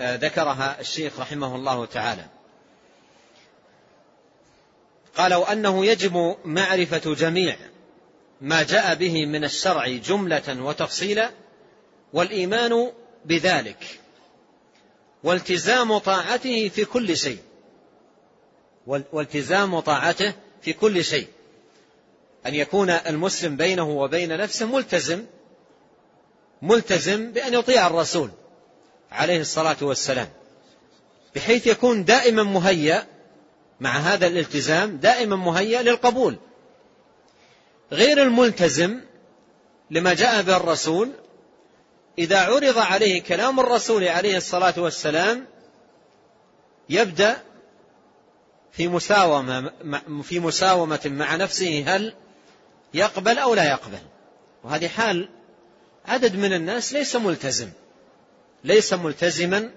آه، 0.00 0.16
ذكرها 0.16 0.80
الشيخ 0.80 1.20
رحمه 1.20 1.56
الله 1.56 1.86
تعالى. 1.86 2.24
قال 5.16 5.34
وأنه 5.34 5.86
يجب 5.86 6.36
معرفة 6.44 7.14
جميع 7.14 7.56
ما 8.40 8.62
جاء 8.62 8.94
به 8.94 9.26
من 9.26 9.44
الشرع 9.44 9.88
جملة 9.88 10.62
وتفصيلا 10.62 11.30
والإيمان 12.12 12.92
بذلك 13.24 14.00
والتزام 15.24 15.98
طاعته 15.98 16.68
في 16.68 16.84
كل 16.84 17.16
شيء. 17.16 17.38
والتزام 19.12 19.80
طاعته 19.80 20.32
في 20.62 20.72
كل 20.72 21.04
شيء. 21.04 21.26
أن 22.46 22.54
يكون 22.54 22.90
المسلم 22.90 23.56
بينه 23.56 23.90
وبين 23.90 24.36
نفسه 24.36 24.66
ملتزم 24.66 25.24
ملتزم 26.62 27.32
بأن 27.32 27.54
يطيع 27.54 27.86
الرسول 27.86 28.30
عليه 29.10 29.40
الصلاة 29.40 29.76
والسلام. 29.80 30.28
بحيث 31.34 31.66
يكون 31.66 32.04
دائما 32.04 32.42
مهيأ 32.42 33.06
مع 33.80 33.90
هذا 33.90 34.26
الالتزام 34.26 34.96
دائما 34.96 35.36
مهيأ 35.36 35.82
للقبول. 35.82 36.36
غير 37.92 38.22
الملتزم 38.22 39.00
لما 39.90 40.14
جاء 40.14 40.42
به 40.42 40.56
الرسول 40.56 41.10
إذا 42.18 42.40
عرض 42.40 42.78
عليه 42.78 43.22
كلام 43.22 43.60
الرسول 43.60 44.04
عليه 44.04 44.36
الصلاة 44.36 44.74
والسلام 44.76 45.46
يبدأ 46.88 47.42
في 48.72 48.88
مساومة 48.88 49.72
في 50.22 50.40
مساومة 50.40 51.00
مع 51.04 51.36
نفسه 51.36 51.84
هل 51.86 52.14
يقبل 52.94 53.38
أو 53.38 53.54
لا 53.54 53.70
يقبل. 53.70 53.98
وهذه 54.64 54.88
حال 54.88 55.28
عدد 56.06 56.36
من 56.36 56.52
الناس 56.52 56.92
ليس 56.92 57.16
ملتزم. 57.16 57.70
ليس 58.64 58.92
ملتزما 58.92 59.70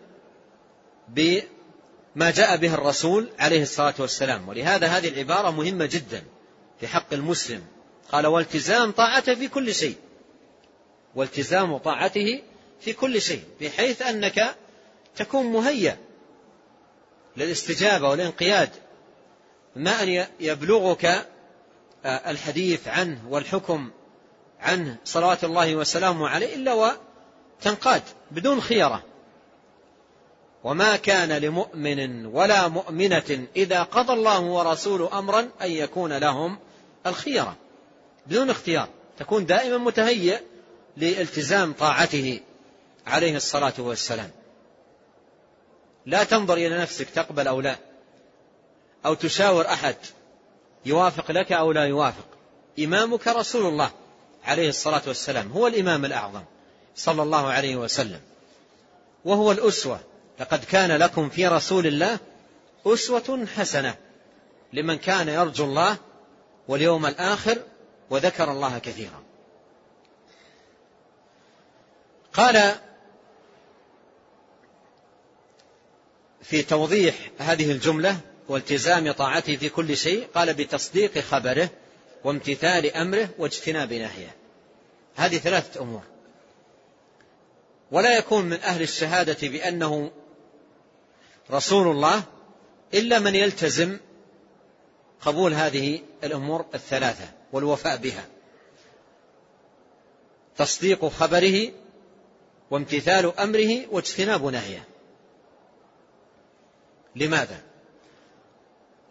بما 1.09 2.31
جاء 2.31 2.57
به 2.57 2.73
الرسول 2.73 3.29
عليه 3.39 3.61
الصلاة 3.61 3.93
والسلام. 3.99 4.49
ولهذا 4.49 4.87
هذه 4.87 5.07
العبارة 5.07 5.49
مهمة 5.49 5.85
جدا 5.85 6.23
في 6.79 6.87
حق 6.87 7.13
المسلم. 7.13 7.61
قال 8.11 8.27
والتزام 8.27 8.91
طاعته 8.91 9.35
في 9.35 9.47
كل 9.47 9.75
شيء. 9.75 9.95
والتزام 11.15 11.77
طاعته 11.77 12.41
في 12.81 12.93
كل 12.93 13.21
شيء. 13.21 13.43
بحيث 13.61 14.01
أنك 14.01 14.55
تكون 15.15 15.45
مهيأ 15.45 15.97
للاستجابة 17.37 18.09
والانقياد. 18.09 18.69
ما 19.75 20.03
أن 20.03 20.27
يبلغك 20.39 21.05
آه، 22.05 22.31
الحديث 22.31 22.87
عنه 22.87 23.19
والحكم 23.29 23.91
عنه 24.59 24.97
صلوات 25.05 25.43
الله 25.43 25.75
وسلامه 25.75 26.29
عليه 26.29 26.55
إلا 26.55 26.73
وتنقاد 26.73 28.01
بدون 28.31 28.61
خيرة 28.61 29.03
وما 30.63 30.95
كان 30.95 31.31
لمؤمن 31.31 32.25
ولا 32.25 32.67
مؤمنة 32.67 33.45
إذا 33.55 33.83
قضى 33.83 34.13
الله 34.13 34.39
ورسوله 34.41 35.19
أمرا 35.19 35.39
أن 35.61 35.71
يكون 35.71 36.13
لهم 36.13 36.57
الخيرة 37.05 37.55
بدون 38.27 38.49
اختيار. 38.49 38.87
تكون 39.19 39.45
دائما 39.45 39.77
متهيئ 39.77 40.39
لالتزام 40.97 41.73
طاعته 41.73 42.39
عليه 43.07 43.35
الصلاة 43.35 43.73
والسلام. 43.77 44.29
لا 46.05 46.23
تنظر 46.23 46.53
إلى 46.53 46.77
نفسك 46.77 47.09
تقبل 47.09 47.47
أو 47.47 47.61
لا 47.61 47.75
أو 49.05 49.13
تشاور 49.13 49.67
أحد 49.67 49.95
يوافق 50.85 51.31
لك 51.31 51.51
أو 51.51 51.71
لا 51.71 51.85
يوافق. 51.85 52.25
إمامك 52.79 53.27
رسول 53.27 53.65
الله 53.65 53.91
عليه 54.43 54.69
الصلاة 54.69 55.01
والسلام 55.07 55.51
هو 55.51 55.67
الإمام 55.67 56.05
الأعظم 56.05 56.43
صلى 56.95 57.23
الله 57.23 57.47
عليه 57.51 57.75
وسلم 57.75 58.21
وهو 59.25 59.51
الأسوة. 59.51 59.99
لقد 60.39 60.63
كان 60.63 60.91
لكم 60.91 61.29
في 61.29 61.47
رسول 61.47 61.87
الله 61.87 62.19
أسوة 62.85 63.45
حسنة 63.55 63.95
لمن 64.73 64.97
كان 64.97 65.27
يرجو 65.27 65.65
الله 65.65 65.97
واليوم 66.67 67.05
الآخر 67.05 67.57
وذكر 68.09 68.51
الله 68.51 68.79
كثيرا. 68.79 69.23
قال 72.33 72.75
في 76.43 76.61
توضيح 76.61 77.15
هذه 77.37 77.71
الجملة 77.71 78.17
والتزام 78.49 79.11
طاعته 79.11 79.55
في 79.55 79.69
كل 79.69 79.97
شيء 79.97 80.27
قال 80.35 80.53
بتصديق 80.53 81.17
خبره 81.17 81.69
وامتثال 82.23 82.95
أمره 82.95 83.29
واجتناب 83.37 83.93
نهيه. 83.93 84.35
هذه 85.15 85.37
ثلاثة 85.37 85.81
أمور. 85.81 86.01
ولا 87.91 88.17
يكون 88.17 88.45
من 88.45 88.59
أهل 88.59 88.81
الشهادة 88.81 89.47
بأنه 89.47 90.11
رسول 91.51 91.87
الله 91.87 92.23
إلا 92.93 93.19
من 93.19 93.35
يلتزم 93.35 93.97
قبول 95.21 95.53
هذه 95.53 95.99
الأمور 96.23 96.65
الثلاثة 96.73 97.25
والوفاء 97.53 97.97
بها. 97.97 98.25
تصديق 100.57 101.05
خبره 101.05 101.71
وامتثال 102.71 103.39
أمره 103.39 103.85
واجتناب 103.91 104.45
نهيه. 104.45 104.92
لماذا؟ 107.15 107.61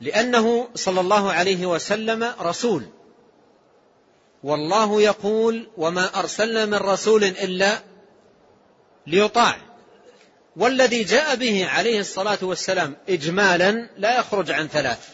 لأنه 0.01 0.69
صلى 0.75 1.01
الله 1.01 1.33
عليه 1.33 1.67
وسلم 1.67 2.35
رسول. 2.41 2.83
والله 4.43 5.03
يقول 5.03 5.69
وما 5.77 6.19
أرسلنا 6.19 6.67
من 6.67 6.75
رسول 6.75 7.25
إلا 7.25 7.79
ليطاع. 9.07 9.57
والذي 10.57 11.05
جاء 11.05 11.37
به 11.37 11.67
عليه 11.67 12.01
الصلاة 12.01 12.39
والسلام 12.43 12.97
إجمالا 13.09 13.89
لا 13.99 14.19
يخرج 14.19 14.51
عن 14.51 14.69
ثلاث. 14.69 15.09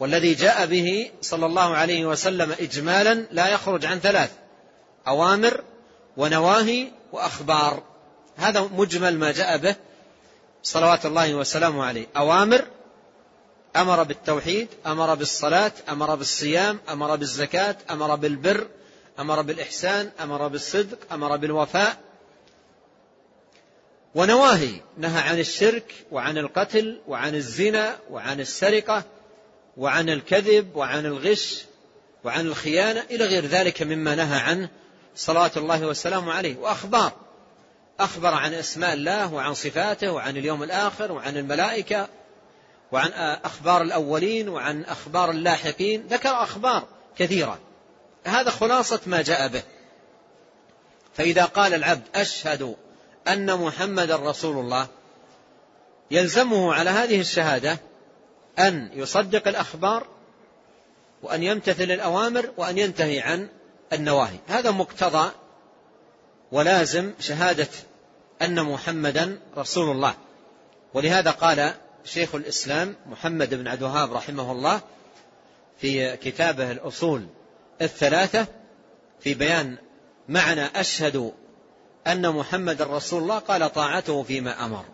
والذي 0.00 0.34
جاء 0.34 0.66
به 0.66 1.10
صلى 1.22 1.46
الله 1.46 1.76
عليه 1.76 2.06
وسلم 2.06 2.52
إجمالا 2.60 3.14
لا 3.14 3.48
يخرج 3.48 3.86
عن 3.86 4.00
ثلاث. 4.00 4.32
أوامر 5.06 5.64
ونواهي 6.16 6.88
وأخبار. 7.12 7.82
هذا 8.36 8.60
مجمل 8.60 9.18
ما 9.18 9.32
جاء 9.32 9.56
به. 9.56 9.76
صلوات 10.62 11.06
الله 11.06 11.34
وسلامه 11.34 11.84
عليه. 11.84 12.06
أوامر 12.16 12.64
أمر 13.76 14.02
بالتوحيد 14.02 14.68
أمر 14.86 15.14
بالصلاة 15.14 15.72
أمر 15.88 16.14
بالصيام 16.14 16.80
أمر 16.88 17.16
بالزكاة 17.16 17.76
أمر 17.90 18.14
بالبر 18.14 18.66
أمر 19.18 19.42
بالإحسان 19.42 20.10
أمر 20.20 20.48
بالصدق 20.48 20.98
أمر 21.12 21.36
بالوفاء. 21.36 21.96
ونواهي 24.14 24.80
نهى 24.98 25.20
عن 25.20 25.38
الشرك 25.38 25.94
وعن 26.10 26.38
القتل 26.38 27.00
وعن 27.08 27.34
الزنا 27.34 27.98
وعن 28.10 28.40
السرقة 28.40 29.04
وعن 29.76 30.08
الكذب 30.08 30.76
وعن 30.76 31.06
الغش 31.06 31.64
وعن 32.24 32.46
الخيانة 32.46 33.00
إلى 33.10 33.24
غير 33.24 33.46
ذلك 33.46 33.82
مما 33.82 34.14
نهى 34.14 34.38
عنه 34.38 34.68
صلوات 35.16 35.56
الله 35.56 35.86
والسلام 35.86 36.30
عليه. 36.30 36.56
وأخبار 36.56 37.12
أخبر 38.00 38.34
عن 38.34 38.54
أسماء 38.54 38.94
الله 38.94 39.34
وعن 39.34 39.54
صفاته 39.54 40.12
وعن 40.12 40.36
اليوم 40.36 40.62
الآخر 40.62 41.12
وعن 41.12 41.36
الملائكة 41.36 42.08
وعن 42.92 43.10
أخبار 43.44 43.82
الأولين 43.82 44.48
وعن 44.48 44.84
أخبار 44.84 45.30
اللاحقين. 45.30 46.06
ذكر 46.10 46.42
أخبار 46.42 46.86
كثيرة. 47.18 47.58
هذا 48.24 48.50
خلاصة 48.50 49.00
ما 49.06 49.22
جاء 49.22 49.48
به. 49.48 49.62
فإذا 51.14 51.44
قال 51.44 51.74
العبد 51.74 52.02
أشهد 52.14 52.76
أن 53.28 53.58
محمد 53.58 54.10
رسول 54.10 54.56
الله 54.56 54.86
يلزمه 56.10 56.74
على 56.74 56.90
هذه 56.90 57.20
الشهادة 57.20 57.78
أن 58.58 58.90
يصدق 58.94 59.48
الأخبار 59.48 60.06
وأن 61.22 61.42
يمتثل 61.42 61.90
الأوامر 61.90 62.50
وأن 62.56 62.78
ينتهي 62.78 63.20
عن 63.20 63.48
النواهي. 63.92 64.38
هذا 64.48 64.70
مقتضى 64.70 65.30
ولازم 66.52 67.12
شهادة 67.20 67.68
أن 68.42 68.62
محمدا 68.62 69.38
رسول 69.56 69.90
الله. 69.90 70.14
ولهذا 70.94 71.30
قال 71.30 71.74
شيخ 72.04 72.34
الإسلام 72.34 72.96
محمد 73.06 73.54
بن 73.54 73.68
عبد 73.68 73.82
الوهاب 73.82 74.12
رحمه 74.12 74.52
الله 74.52 74.80
في 75.80 76.16
كتابه 76.16 76.70
الأصول 76.70 77.26
الثلاثة 77.82 78.46
في 79.20 79.34
بيان 79.34 79.76
معنى 80.28 80.64
أشهد 80.64 81.32
أن 82.06 82.30
محمد 82.30 82.82
رسول 82.82 83.22
الله 83.22 83.38
قال 83.38 83.72
طاعته 83.72 84.22
فيما 84.22 84.64
أمر 84.64 84.84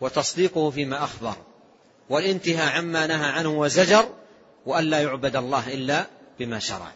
وتصديقه 0.00 0.70
فيما 0.70 1.04
أخبر 1.04 1.34
والانتهاء 2.10 2.76
عما 2.76 3.06
نهى 3.06 3.30
عنه 3.30 3.60
وزجر 3.60 4.08
وأن 4.66 4.84
لا 4.84 5.02
يعبد 5.02 5.36
الله 5.36 5.74
إلا 5.74 6.06
بما 6.38 6.58
شرع. 6.58 6.92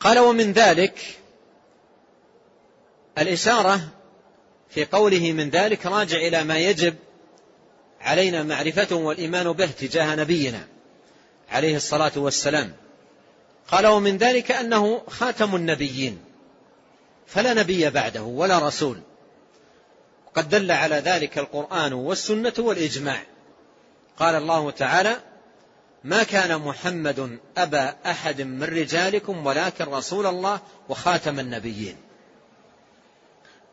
قال 0.00 0.18
ومن 0.18 0.52
ذلك 0.52 1.18
الإشارة 3.18 3.80
في 4.68 4.84
قوله 4.84 5.32
من 5.32 5.50
ذلك 5.50 5.86
راجع 5.86 6.16
إلى 6.16 6.44
ما 6.44 6.58
يجب 6.58 6.94
علينا 8.00 8.42
معرفته 8.42 8.96
والإيمان 8.96 9.52
به 9.52 9.66
تجاه 9.66 10.14
نبينا 10.14 10.66
عليه 11.50 11.76
الصلاة 11.76 12.12
والسلام. 12.16 12.72
قال 13.68 13.86
ومن 13.86 14.16
ذلك 14.16 14.50
أنه 14.50 15.02
خاتم 15.08 15.56
النبيين 15.56 16.18
فلا 17.26 17.54
نبي 17.54 17.90
بعده 17.90 18.22
ولا 18.22 18.58
رسول. 18.58 19.00
قد 20.34 20.48
دل 20.48 20.70
على 20.70 20.96
ذلك 20.96 21.38
القرآن 21.38 21.92
والسنة 21.92 22.52
والإجماع. 22.58 23.22
قال 24.18 24.34
الله 24.34 24.70
تعالى 24.70 25.16
ما 26.04 26.22
كان 26.22 26.58
محمد 26.58 27.38
أبا 27.56 27.96
أحد 28.06 28.42
من 28.42 28.64
رجالكم 28.64 29.46
ولكن 29.46 29.84
رسول 29.84 30.26
الله 30.26 30.60
وخاتم 30.88 31.40
النبيين. 31.40 32.03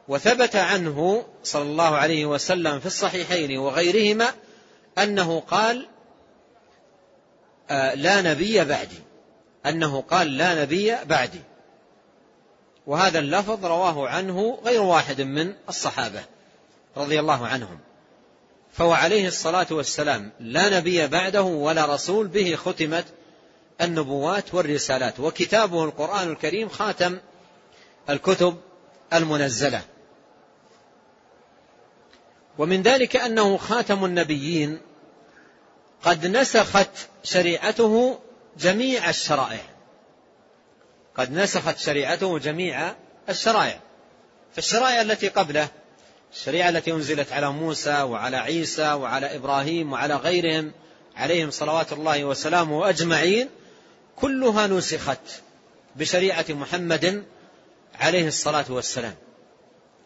وثبت 0.08 0.56
عنه 0.56 1.26
صلى 1.44 1.62
الله 1.62 1.96
عليه 1.96 2.26
وسلم 2.26 2.80
في 2.80 2.86
الصحيحين 2.86 3.58
وغيرهما 3.58 4.28
أنه 4.98 5.40
قال 5.40 5.88
آه، 7.70 7.94
لا 7.94 8.22
نبي 8.22 8.66
بعدي. 8.66 9.00
أنه 9.66 10.02
قال 10.02 10.38
لا 10.38 10.62
نبي 10.62 10.96
بعدي. 11.06 11.42
وهذا 12.88 13.20
اللفظ 13.20 13.66
رواه 13.66 14.10
عنه 14.10 14.60
غير 14.66 14.82
واحد 14.82 15.22
من 15.22 15.54
الصحابة 15.70 16.24
رضي 16.98 17.20
الله 17.20 17.48
عنهم. 17.48 17.80
فهو 18.74 18.94
عليه 18.94 19.28
الصلاة 19.28 19.68
والسلام 19.72 20.32
لا 20.40 20.78
نبي 20.78 21.08
بعده 21.08 21.42
ولا 21.42 21.86
رسول 21.86 22.28
به 22.28 22.56
ختمت 22.56 23.06
النبوات 23.82 24.54
والرسالات. 24.54 25.20
وكتابه 25.20 25.84
القرآن 25.84 26.32
الكريم 26.32 26.70
خاتم 26.70 27.18
الكتب 28.10 28.58
المنزلة. 29.14 29.82
ومن 32.58 32.82
ذلك 32.82 33.16
أنه 33.16 33.58
خاتم 33.58 34.06
النبيين 34.06 34.82
قد 36.04 36.28
نسخت 36.28 36.90
شريعته 37.24 38.20
جميع 38.60 39.10
الشرائع. 39.10 39.64
قد 41.16 41.32
نسخت 41.32 41.78
شريعته 41.78 42.40
جميع 42.40 42.94
الشرائع. 43.30 43.80
فالشرائع 44.56 45.02
التي 45.02 45.28
قبله 45.28 45.68
الشريعة 46.34 46.70
التي 46.70 46.92
أنزلت 46.92 47.32
على 47.32 47.52
موسى 47.52 48.02
وعلى 48.02 48.38
عيسى 48.38 48.94
وعلى 48.94 49.36
إبراهيم 49.36 49.92
وعلى 49.92 50.16
غيرهم 50.16 50.72
عليهم 51.16 51.52
صلوات 51.52 51.94
الله 51.94 52.26
وسلامه 52.26 52.90
أجمعين 52.90 53.50
كلها 54.16 54.68
نسخت 54.68 55.42
بشريعة 55.96 56.46
محمد 56.50 57.24
عليه 58.02 58.28
الصلاة 58.28 58.66
والسلام 58.70 59.16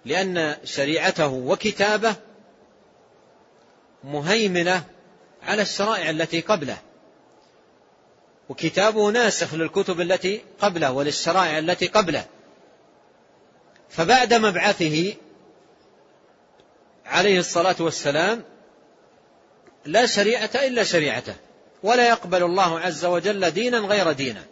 لأن 0.06 0.58
شريعته 0.64 1.28
وكتابه 1.28 2.16
مهيمنة 4.04 4.84
على 5.44 5.62
الشرائع 5.62 6.10
التي 6.10 6.42
قبله. 6.42 6.78
وكتابه 8.50 9.12
ناسخ 9.12 9.54
للكتب 9.54 10.02
التي 10.02 10.42
قبله 10.60 10.92
وللشرائع 10.92 11.60
التي 11.60 11.88
قبله. 11.88 12.26
فبعد 13.90 14.34
مبعثه 14.34 15.14
عليه 17.06 17.40
الصلاة 17.40 17.76
والسلام 17.80 18.44
لا 19.86 20.06
شريعة 20.06 20.50
إلا 20.56 20.84
شريعته 20.84 21.36
ولا 21.84 22.10
يقبل 22.10 22.44
الله 22.44 22.80
عز 22.80 23.06
وجل 23.06 23.52
دينا 23.52 23.78
غير 23.78 24.12
دينه. 24.12 24.46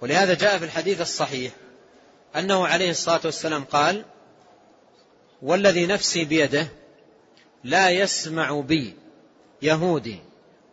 ولهذا 0.00 0.34
جاء 0.34 0.58
في 0.58 0.64
الحديث 0.64 1.00
الصحيح 1.00 1.52
أنه 2.38 2.66
عليه 2.66 2.90
الصلاة 2.90 3.20
والسلام 3.24 3.64
قال 3.64 4.04
والذي 5.42 5.86
نفسي 5.86 6.24
بيده 6.24 6.68
لا 7.64 7.90
يسمع 7.90 8.60
بي 8.60 8.94
يهودي 9.62 10.18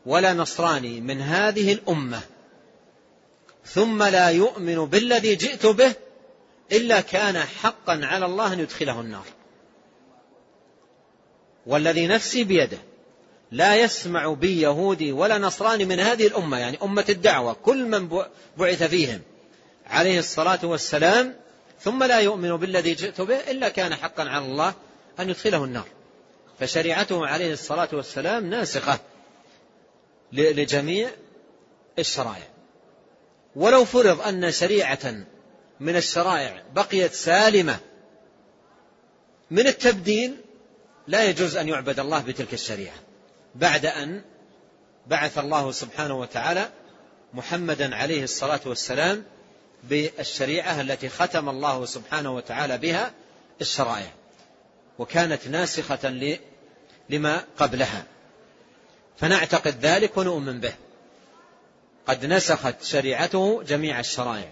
ولا 0.06 0.34
نصراني 0.34 1.02
من 1.02 1.22
هذه 1.22 1.74
الأمة 1.74 2.22
ثم 3.66 4.04
لا 4.04 4.30
يؤمن 4.30 4.86
بالذي 4.86 5.36
جئت 5.36 5.66
به 5.66 5.94
إلا 6.72 7.02
كان 7.02 7.38
حقا 7.38 8.00
على 8.04 8.26
الله 8.26 8.54
أن 8.54 8.60
يدخله 8.60 9.02
النار. 9.02 9.26
والذي 11.66 12.08
نفسي 12.08 12.44
بيده 12.44 12.78
لا 13.52 13.76
يسمع 13.76 14.34
بي 14.34 14.62
يهودي 14.62 15.12
ولا 15.12 15.38
نصراني 15.38 15.86
من 15.86 16.00
هذه 16.00 16.28
الأمة 16.28 16.58
يعني 16.58 16.78
أمة 16.84 17.06
الدعوة 17.10 17.54
كل 17.54 17.86
من 17.86 18.24
بعث 18.58 18.84
فيهم. 18.84 19.22
عليه 19.88 20.20
الصلاة 20.20 20.60
والسلام 20.64 21.45
ثم 21.86 22.04
لا 22.04 22.20
يؤمن 22.20 22.58
بالذي 22.58 22.94
جئت 22.94 23.22
به 23.22 23.52
إلا 23.52 23.70
كان 23.70 23.96
حقا 23.96 24.24
على 24.24 24.46
الله 24.46 24.74
أن 25.20 25.30
يدخله 25.30 25.64
النار. 25.64 25.88
فشريعته 26.60 27.28
عليه 27.28 27.54
الصلاة 27.54 27.90
والسلام 27.94 28.50
ناسخة 28.50 29.00
لجميع 30.32 31.10
الشرائع. 32.00 32.48
ولو 33.56 33.86
فرض 33.86 34.22
أن 34.22 34.52
شريعة 34.52 35.26
من 35.80 35.96
الشرائع 35.96 36.64
بقيت 36.74 37.14
سالمة 37.14 37.80
من 39.52 39.68
التبديل 39.68 40.38
لا 41.08 41.24
يجوز 41.24 41.58
أن 41.58 41.70
يعبد 41.70 42.00
الله 42.00 42.22
بتلك 42.22 42.54
الشريعة. 42.54 42.96
بعد 43.56 43.86
أن 43.86 44.22
بعث 45.08 45.38
الله 45.38 45.72
سبحانه 45.72 46.20
وتعالى 46.20 46.70
محمدا 47.34 47.96
عليه 47.96 48.24
الصلاة 48.24 48.62
والسلام 48.66 49.24
بالشريعة 49.90 50.82
التي 50.82 51.10
ختم 51.10 51.50
الله 51.50 51.86
سبحانه 51.86 52.36
وتعالى 52.36 52.78
بها 52.78 53.14
الشرائع 53.62 54.12
وكانت 55.00 55.48
ناسخة 55.48 56.38
لما 57.10 57.44
قبلها. 57.58 58.04
فنعتقد 59.18 59.86
ذلك 59.86 60.18
ونؤمن 60.18 60.60
به. 60.60 60.74
قد 62.08 62.26
نسخت 62.26 62.84
شريعته 62.84 63.64
جميع 63.64 64.00
الشرائع. 64.00 64.52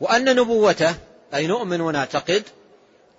وأن 0.00 0.36
نبوته 0.36 0.94
أي 1.34 1.46
نؤمن 1.46 1.80
ونعتقد 1.80 2.42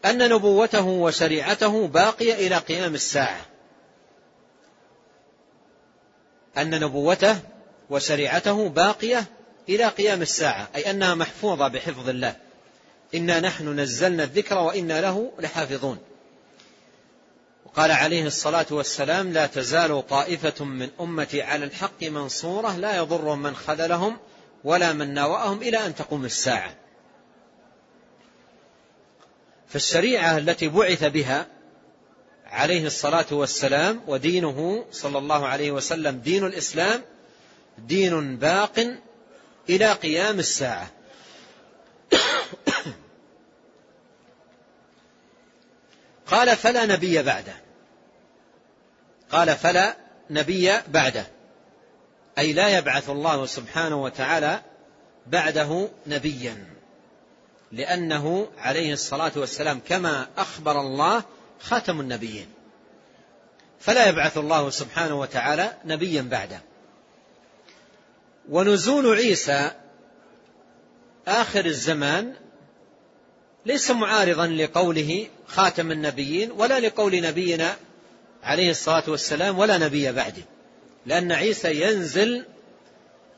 أن 0.06 0.30
نبوته 0.30 0.86
وشريعته 0.86 1.88
باقية 1.88 2.34
إلى 2.34 2.58
قيام 2.58 2.96
الساعة. 2.96 3.46
أن 6.58 6.80
نبوته 6.80 7.40
وشريعته 7.90 8.70
باقية 8.70 9.26
إلى 9.70 9.88
قيام 9.88 10.22
الساعة 10.22 10.70
أي 10.76 10.90
أنها 10.92 11.16
محفوظة 11.16 11.68
بحفظ 11.68 12.10
الله. 12.10 12.36
إنا 13.16 13.40
نحن 13.40 13.80
نزلنا 13.80 14.24
الذكر 14.24 14.58
وإنا 14.58 15.02
له 15.02 15.32
لحافظون. 15.40 15.98
وقال 17.66 17.92
عليه 17.92 18.26
الصلاة 18.28 18.66
والسلام 18.72 19.34
لا 19.34 19.46
تزال 19.46 20.08
طائفة 20.08 20.66
من 20.66 20.90
أمتي 21.00 21.42
على 21.42 21.66
الحق 21.66 22.04
منصورة 22.04 22.78
لا 22.78 22.98
يضرهم 22.98 23.42
من 23.42 23.56
خذلهم 23.56 24.18
ولا 24.64 24.94
من 24.94 25.14
ناوأهم 25.14 25.62
إلى 25.62 25.86
أن 25.86 25.96
تقوم 25.96 26.26
الساعة. 26.26 26.76
فالشريعة 29.68 30.38
التي 30.38 30.68
بعث 30.68 31.04
بها 31.04 31.48
عليه 32.46 32.86
الصلاة 32.88 33.26
والسلام 33.32 34.02
ودينه 34.08 34.86
صلى 34.92 35.18
الله 35.18 35.48
عليه 35.48 35.72
وسلم 35.72 36.18
دين 36.18 36.46
الإسلام 36.46 37.02
دين 37.78 38.38
باق 38.38 39.00
إلى 39.70 39.92
قيام 39.94 40.40
الساعة. 40.40 40.92
قال 46.32 46.58
فلا 46.58 46.86
نبي 46.86 47.24
بعده. 47.24 47.56
قال 49.32 49.56
فلا 49.56 49.96
نبي 50.30 50.72
بعده. 50.88 51.28
أي 52.38 52.54
لا 52.54 52.78
يبعث 52.78 53.10
الله 53.10 53.46
سبحانه 53.46 54.04
وتعالى 54.04 54.62
بعده 55.28 55.90
نبيا. 56.08 56.66
لأنه 57.72 58.48
عليه 58.58 58.94
الصلاة 58.94 59.32
والسلام 59.36 59.82
كما 59.88 60.28
أخبر 60.38 60.82
الله 60.82 61.24
خاتم 61.60 62.00
النبيين. 62.00 62.48
فلا 63.80 64.10
يبعث 64.10 64.38
الله 64.38 64.70
سبحانه 64.70 65.20
وتعالى 65.20 65.74
نبيا 65.86 66.22
بعده. 66.22 66.62
ونزول 68.50 69.16
عيسى 69.16 69.72
آخر 71.28 71.66
الزمان 71.66 72.34
ليس 73.66 73.92
معارضا 73.92 74.48
لقوله 74.48 75.28
خاتم 75.48 75.92
النبيين 75.92 76.52
ولا 76.52 76.80
لقول 76.80 77.22
نبينا 77.22 77.78
عليه 78.44 78.70
الصلاة 78.70 79.04
والسلام 79.08 79.60
ولا 79.60 79.78
نبي 79.78 80.12
بعده. 80.12 80.44
لأن 81.06 81.32
عيسى 81.32 81.82
ينزل 81.82 82.46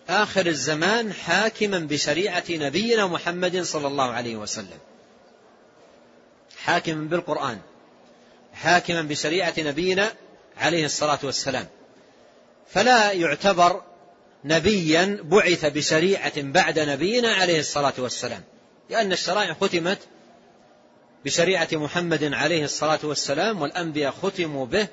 آخر 0.09 0.45
الزمان 0.45 1.13
حاكما 1.13 1.79
بشريعة 1.79 2.43
نبينا 2.49 3.07
محمد 3.07 3.61
صلى 3.61 3.87
الله 3.87 4.11
عليه 4.11 4.35
وسلم. 4.35 4.79
حاكما 6.57 7.07
بالقرآن 7.07 7.59
حاكما 8.53 9.01
بشريعة 9.01 9.53
نبينا 9.57 10.13
عليه 10.57 10.85
الصلاة 10.85 11.19
والسلام. 11.23 11.67
فلا 12.69 13.11
يعتبر 13.11 13.81
نبيا 14.45 15.19
بعث 15.23 15.65
بشريعة 15.65 16.41
بعد 16.41 16.79
نبينا 16.79 17.33
عليه 17.33 17.59
الصلاة 17.59 17.93
والسلام. 17.97 18.43
لأن 18.89 19.11
الشرائع 19.11 19.53
ختمت 19.53 19.99
بشريعة 21.25 21.67
محمد 21.71 22.33
عليه 22.33 22.63
الصلاة 22.63 22.99
والسلام 23.03 23.61
والأنبياء 23.61 24.11
ختموا 24.11 24.65
به 24.65 24.87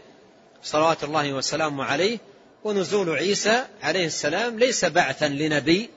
صلوات 0.63 1.05
الله 1.05 1.33
وسلامه 1.33 1.85
عليه 1.85 2.19
ونزول 2.65 3.11
عيسى 3.11 3.65
عليه 3.83 4.07
السلام 4.07 4.59
ليس 4.59 4.85
بعثا 4.85 5.29
لنبي 5.29 5.91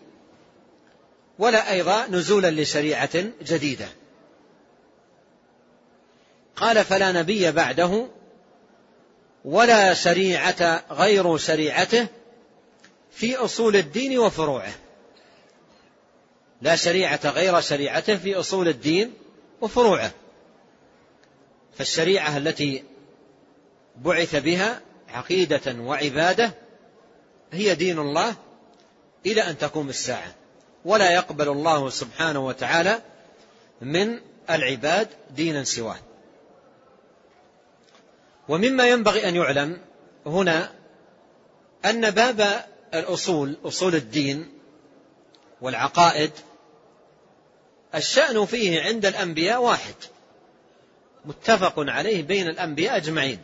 ولا 1.39 1.71
أيضا 1.71 2.07
نزولا 2.07 2.51
لشريعة 2.51 3.23
جديدة. 3.43 3.87
قال 6.55 6.85
فلا 6.85 7.11
نبي 7.11 7.51
بعده 7.51 8.07
ولا 9.45 9.93
شريعة 9.93 10.83
غير 10.91 11.37
شريعته 11.37 12.07
في 13.11 13.35
أصول 13.35 13.75
الدين 13.75 14.19
وفروعه. 14.19 14.73
لا 16.61 16.75
شريعة 16.75 17.19
غير 17.29 17.61
شريعته 17.61 18.17
في 18.17 18.35
أصول 18.35 18.67
الدين 18.67 19.13
وفروعه. 19.61 20.11
فالشريعة 21.77 22.37
التي 22.37 22.83
بعث 23.95 24.35
بها 24.35 24.81
عقيدة 25.09 25.75
وعبادة 25.79 26.53
هي 27.51 27.75
دين 27.75 27.99
الله 27.99 28.35
إلى 29.25 29.41
أن 29.41 29.57
تقوم 29.57 29.89
الساعة. 29.89 30.35
ولا 30.85 31.11
يقبل 31.11 31.49
الله 31.49 31.89
سبحانه 31.89 32.45
وتعالى 32.45 33.01
من 33.81 34.19
العباد 34.49 35.07
دينا 35.35 35.63
سواه. 35.63 35.99
ومما 38.49 38.87
ينبغي 38.87 39.29
أن 39.29 39.35
يعلم 39.35 39.81
هنا 40.25 40.71
أن 41.85 42.09
باب 42.09 42.65
الأصول 42.93 43.57
أصول 43.65 43.95
الدين 43.95 44.49
والعقائد 45.61 46.31
الشأن 47.95 48.45
فيه 48.45 48.81
عند 48.81 49.05
الأنبياء 49.05 49.61
واحد 49.61 49.95
متفق 51.25 51.73
عليه 51.77 52.23
بين 52.23 52.47
الأنبياء 52.47 52.97
أجمعين. 52.97 53.39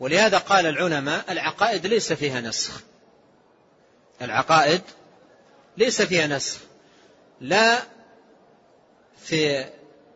ولهذا 0.00 0.38
قال 0.38 0.66
العلماء 0.66 1.32
العقائد 1.32 1.86
ليس 1.86 2.12
فيها 2.12 2.40
نسخ. 2.40 2.82
العقائد 4.22 4.82
ليس 5.76 6.02
فيها 6.02 6.26
نسخ. 6.26 6.58
لا 7.40 7.78
في 9.22 9.64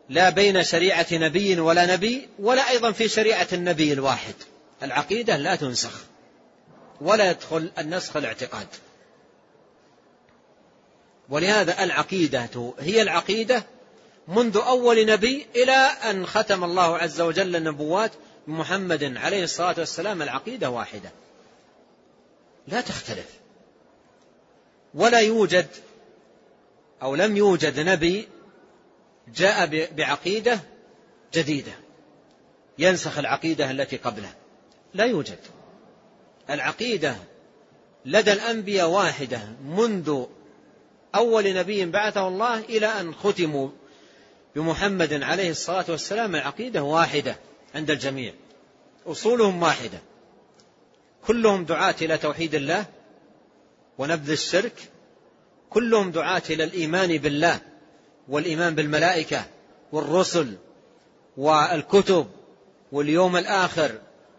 لا 0.09 0.29
بين 0.29 0.63
شريعة 0.63 1.07
نبي 1.11 1.59
ولا 1.59 1.85
نبي 1.85 2.29
ولا 2.39 2.69
أيضا 2.69 2.91
في 2.91 3.07
شريعة 3.07 3.47
النبي 3.53 3.93
الواحد. 3.93 4.35
العقيدة 4.83 5.37
لا 5.37 5.55
تنسخ. 5.55 6.12
ولا 7.01 7.31
يدخل 7.31 7.71
النسخ 7.77 8.17
الاعتقاد. 8.17 8.67
ولهذا 11.29 11.83
العقيدة 11.83 12.73
هي 12.79 13.01
العقيدة 13.01 13.63
منذ 14.27 14.57
أول 14.57 15.05
نبي 15.05 15.47
إلى 15.55 15.71
أن 16.09 16.25
ختم 16.25 16.63
الله 16.63 16.97
عز 16.97 17.21
وجل 17.21 17.55
النبوات 17.55 18.11
محمد 18.47 19.17
عليه 19.17 19.43
الصلاة 19.43 19.75
والسلام. 19.77 20.21
العقيدة 20.21 20.69
واحدة. 20.69 21.11
لا 22.67 22.81
تختلف. 22.81 23.29
ولا 24.93 25.19
يوجد 25.19 25.67
أو 27.01 27.15
لم 27.15 27.37
يوجد 27.37 27.79
نبي 27.79 28.27
جاء 29.35 29.65
بعقيدة 29.93 30.59
جديدة 31.33 31.71
ينسخ 32.77 33.17
العقيدة 33.17 33.71
التي 33.71 33.97
قبله 33.97 34.33
لا 34.93 35.05
يوجد. 35.05 35.39
العقيدة 36.49 37.15
لدى 38.05 38.33
الأنبياء 38.33 38.89
واحدة 38.89 39.41
منذ 39.65 40.25
أول 41.15 41.53
نبي 41.53 41.85
بعثه 41.85 42.27
الله 42.27 42.59
إلى 42.59 42.87
أن 42.87 43.13
ختموا 43.13 43.69
بمحمد 44.55 45.23
عليه 45.23 45.49
الصلاة 45.51 45.85
والسلام. 45.89 46.35
العقيدة 46.35 46.83
واحدة 46.83 47.35
عند 47.75 47.91
الجميع 47.91 48.33
أصولهم 49.07 49.63
واحدة 49.63 49.99
كلهم 51.27 51.65
دعاة 51.65 51.95
إلى 52.01 52.17
توحيد 52.17 52.55
الله 52.55 52.85
ونبذ 53.97 54.31
الشرك 54.31 54.73
كلهم 55.69 56.11
دعاة 56.11 56.41
إلى 56.49 56.63
الإيمان 56.63 57.17
بالله 57.17 57.59
والإيمان 58.27 58.75
بالملائكة 58.75 59.45
والرسل 59.91 60.57
والكتب 61.37 62.27
واليوم 62.91 63.37
الآخر 63.37 63.91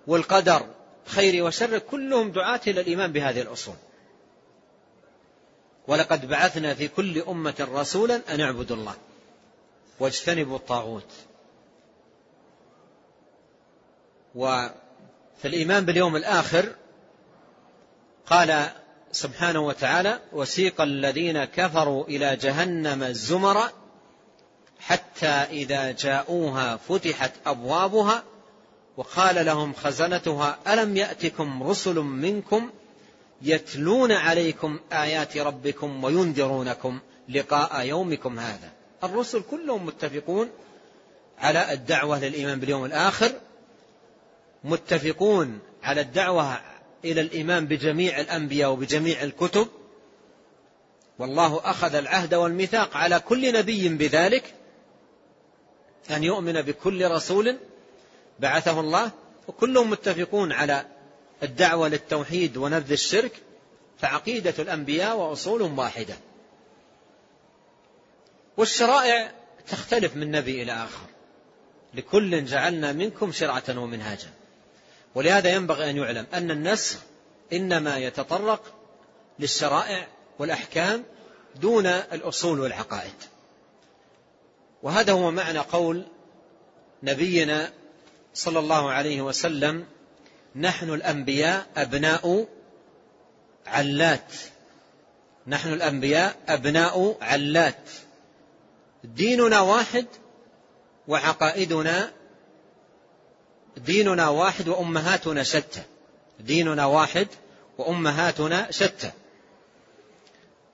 والقدر 0.07 0.67
خير 1.07 1.45
وشر 1.45 1.79
كلهم 1.79 2.33
دعاة 2.33 2.61
إلى 2.67 2.81
الإيمان 2.81 3.13
بهذه 3.13 3.41
الأصول. 3.41 3.75
ولقد 5.89 6.29
بعثنا 6.29 6.75
في 6.75 6.89
كل 6.89 7.23
أمة 7.23 7.69
رسولا 7.73 8.21
أن 8.35 8.41
اعبدوا 8.41 8.77
الله 8.77 8.95
واجتنبوا 10.01 10.57
الطاغوت. 10.57 11.11
وفي 14.35 15.45
الإيمان 15.45 15.85
باليوم 15.85 16.17
الآخر 16.17 16.75
قال 18.27 18.71
سبحانه 19.13 19.61
وتعالى 19.61 20.21
وسيق 20.33 20.81
الذين 20.81 21.45
كفروا 21.45 22.05
إلى 22.05 22.37
جهنم 22.37 23.13
زمرا 23.13 23.73
حتى 24.81 25.27
إذا 25.27 25.91
جاءوها 25.93 26.77
فتحت 26.77 27.33
أبوابها 27.47 28.23
وقال 28.97 29.47
لهم 29.47 29.73
خزنتها 29.73 30.59
ألم 30.67 30.97
يأتكم 30.97 31.63
رسل 31.63 31.95
منكم 31.99 32.71
يتلون 33.43 34.13
عليكم 34.13 34.81
آيات 34.93 35.37
ربكم 35.37 36.05
وينذرونكم 36.05 36.99
لقاء 37.29 37.87
يومكم 37.87 38.39
هذا؟ 38.39 38.73
الرسل 39.05 39.43
كلهم 39.51 39.87
متفقون 39.87 40.51
على 41.39 41.73
الدعوة 41.73 42.19
للإيمان 42.21 42.61
باليوم 42.61 42.85
الآخر 42.85 43.33
متفقون 44.65 45.59
على 45.83 46.01
الدعوة 46.01 46.61
إلى 47.05 47.21
الإيمان 47.21 47.67
بجميع 47.67 48.21
الأنبياء 48.21 48.71
وبجميع 48.71 49.23
الكتب. 49.23 49.69
والله 51.19 51.61
أخذ 51.65 51.95
العهد 51.95 52.35
والميثاق 52.35 52.97
على 52.97 53.21
كل 53.21 53.53
نبي 53.53 53.89
بذلك 53.89 54.55
أن 56.11 56.25
يؤمن 56.25 56.63
بكل 56.63 57.11
رسول 57.11 57.57
بعثه 58.41 58.81
الله 58.81 59.11
وكلهم 59.49 59.91
متفقون 59.91 60.53
على 60.53 60.87
الدعوة 61.43 61.89
للتوحيد 61.89 62.57
ونبذ 62.57 62.93
الشرك 62.93 63.33
فعقيدة 63.99 64.55
الأنبياء 64.59 65.17
وأصولهم 65.17 65.79
واحدة. 65.79 66.15
والشرائع 68.57 69.33
تختلف 69.69 70.17
من 70.17 70.31
نبي 70.31 70.63
إلى 70.63 70.73
آخر. 70.73 71.07
لكل 71.95 72.45
جعلنا 72.45 72.93
منكم 72.93 73.33
شرعة 73.33 73.63
ومنهاجا. 73.69 74.31
ولهذا 75.15 75.51
ينبغي 75.51 75.91
أن 75.91 75.97
يعلم 75.97 76.27
أن 76.35 76.51
النسخ 76.51 76.99
إنما 77.53 77.99
يتطرق 77.99 78.75
للشرائع 79.39 80.07
والأحكام 80.39 81.05
دون 81.55 81.87
الأصول 81.87 82.61
والعقائد. 82.61 83.15
وهذا 84.83 85.13
هو 85.13 85.31
معنى 85.31 85.59
قول 85.59 86.05
نبينا 87.03 87.73
صلى 88.35 88.59
الله 88.59 88.91
عليه 88.91 89.23
وسلم 89.23 89.87
نحن 90.57 90.91
الأنبياء 90.91 91.67
أبناء 91.77 92.47
علات. 93.67 94.33
نحن 95.47 95.73
الأنبياء 95.73 96.37
أبناء 96.49 97.17
علات. 97.21 97.91
ديننا 99.05 99.61
واحد 99.61 100.07
وعقائدنا 101.09 102.13
ديننا 103.77 104.29
واحد 104.29 104.69
وأمهاتنا 104.69 105.43
شتى. 105.43 105.83
ديننا 106.41 106.87
واحد 106.87 107.29
وأمهاتنا 107.79 108.71
شتى. 108.71 109.11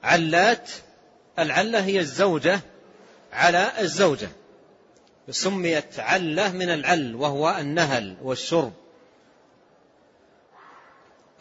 علات 0.02 0.70
العلة 1.38 1.84
هي 1.84 1.98
الزوجة 1.98 2.60
على 3.32 3.72
الزوجة. 3.78 4.28
سميت 5.30 6.00
علة 6.00 6.52
من 6.52 6.70
العل 6.70 7.14
وهو 7.14 7.56
النهل 7.58 8.16
والشرب. 8.22 8.72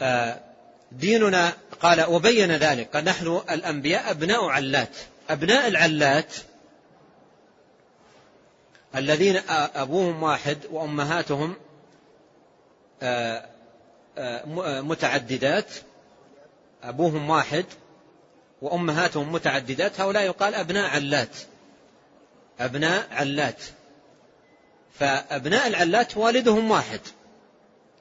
آه، 0.01 0.39
ديننا 0.91 1.53
قال 1.81 2.03
وبين 2.03 2.51
ذلك 2.51 2.95
قال 2.95 3.06
نحن 3.06 3.41
الأنبياء 3.51 4.11
أبناء 4.11 4.45
علات. 4.45 4.97
أبناء 5.30 5.68
العلات 5.68 6.34
الذين 8.95 9.41
أبوهم 9.76 10.23
واحد 10.23 10.57
وأمهاتهم 10.72 11.56
متعددات. 14.88 15.72
أبوهم 16.84 17.30
واحد 17.30 17.65
وأمهاتهم 18.61 19.31
متعددات. 19.31 20.01
هؤلاء 20.01 20.23
يقال 20.23 20.56
أبناء 20.56 20.89
علات. 20.89 21.35
أبناء 22.60 23.07
علات. 23.11 23.64
فأبناء 24.99 25.68
العلات 25.68 26.18
والدهم 26.18 26.72
واحد. 26.72 26.99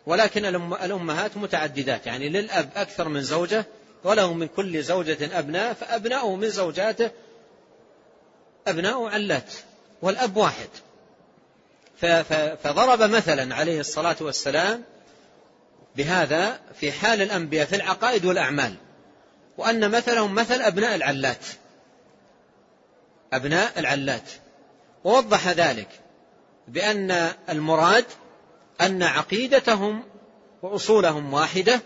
ولكن 0.07 0.45
الأمهات 0.85 1.37
متعددات. 1.37 2.07
يعني 2.07 2.29
للأب 2.29 2.71
أكثر 2.77 3.09
من 3.09 3.23
زوجة 3.23 3.67
وله 4.05 4.33
من 4.33 4.49
كل 4.49 4.83
زوجة 4.83 5.39
أبناء 5.39 5.73
فأبناؤه 5.73 6.37
من 6.37 6.51
زوجاته 6.51 7.11
أبناء 8.67 9.05
علات 9.05 9.53
والأب 10.03 10.37
واحد. 10.37 10.69
فضرب 12.63 13.03
مثلا 13.03 13.55
عليه 13.55 13.81
الصلاة 13.81 14.17
والسلام 14.21 14.85
بهذا 15.97 16.61
في 16.81 16.93
حال 16.93 17.23
الأنبياء 17.23 17.67
في 17.67 17.77
العقائد 17.77 18.25
والأعمال. 18.25 18.75
وأن 19.59 19.91
مثلهم 19.91 20.35
مثل 20.35 20.63
أبناء 20.63 20.95
العلات. 20.95 21.47
أبناء 23.33 23.79
العلات. 23.79 24.31
ووضح 25.05 25.49
ذلك 25.49 25.89
بأن 26.69 27.33
المراد 27.49 28.05
أن 28.81 29.03
عقيدتهم 29.03 30.03
وأصولهم 30.63 31.33
واحدة 31.33 31.81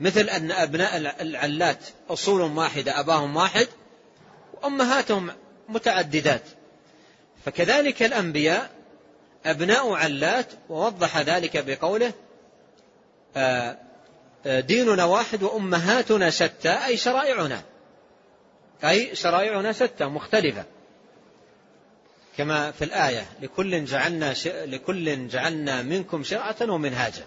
مثل 0.00 0.28
أن 0.28 0.52
أبناء 0.52 0.96
العلات 1.20 1.78
أصولهم 2.10 2.58
واحدة 2.58 3.00
أباهم 3.00 3.36
واحد 3.36 3.68
وأمهاتهم 4.54 5.30
متعددات. 5.68 6.42
فكذلك 7.44 8.02
الأنبياء 8.02 8.70
أبناء 9.46 9.92
علات 9.92 10.46
ووضح 10.68 11.18
ذلك 11.18 11.64
بقوله 11.64 12.12
آه، 13.36 13.78
آه، 14.46 14.60
ديننا 14.60 15.04
واحد 15.04 15.42
وأمهاتنا 15.42 16.30
شتى 16.30 16.70
أي 16.86 16.96
شرائعنا. 16.96 17.62
أي 18.84 19.16
شرائعنا 19.16 19.72
شتى 19.72 20.04
مختلفة. 20.04 20.64
كما 22.36 22.70
في 22.70 22.84
الآية 22.84 23.26
لكل 23.42 23.84
جعلنا 23.84 24.34
لكل 24.46 25.28
جعلنا 25.28 25.82
منكم 25.82 26.24
شرعة 26.24 26.56
ومنهاجا. 26.62 27.26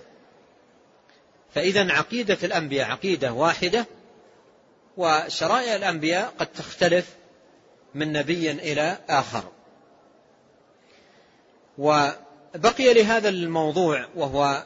فإذا 1.54 1.92
عقيدة 1.92 2.38
الأنبياء 2.44 2.92
عقيدة 2.92 3.34
واحدة 3.34 3.86
وشرائع 4.98 5.76
الأنبياء 5.76 6.34
قد 6.40 6.48
تختلف 6.48 7.16
من 7.96 8.14
نبي 8.14 8.52
إلى 8.52 8.98
آخر. 9.10 9.44
وبقي 11.78 12.94
لهذا 12.94 13.30
الموضوع 13.30 14.08
وهو 14.16 14.66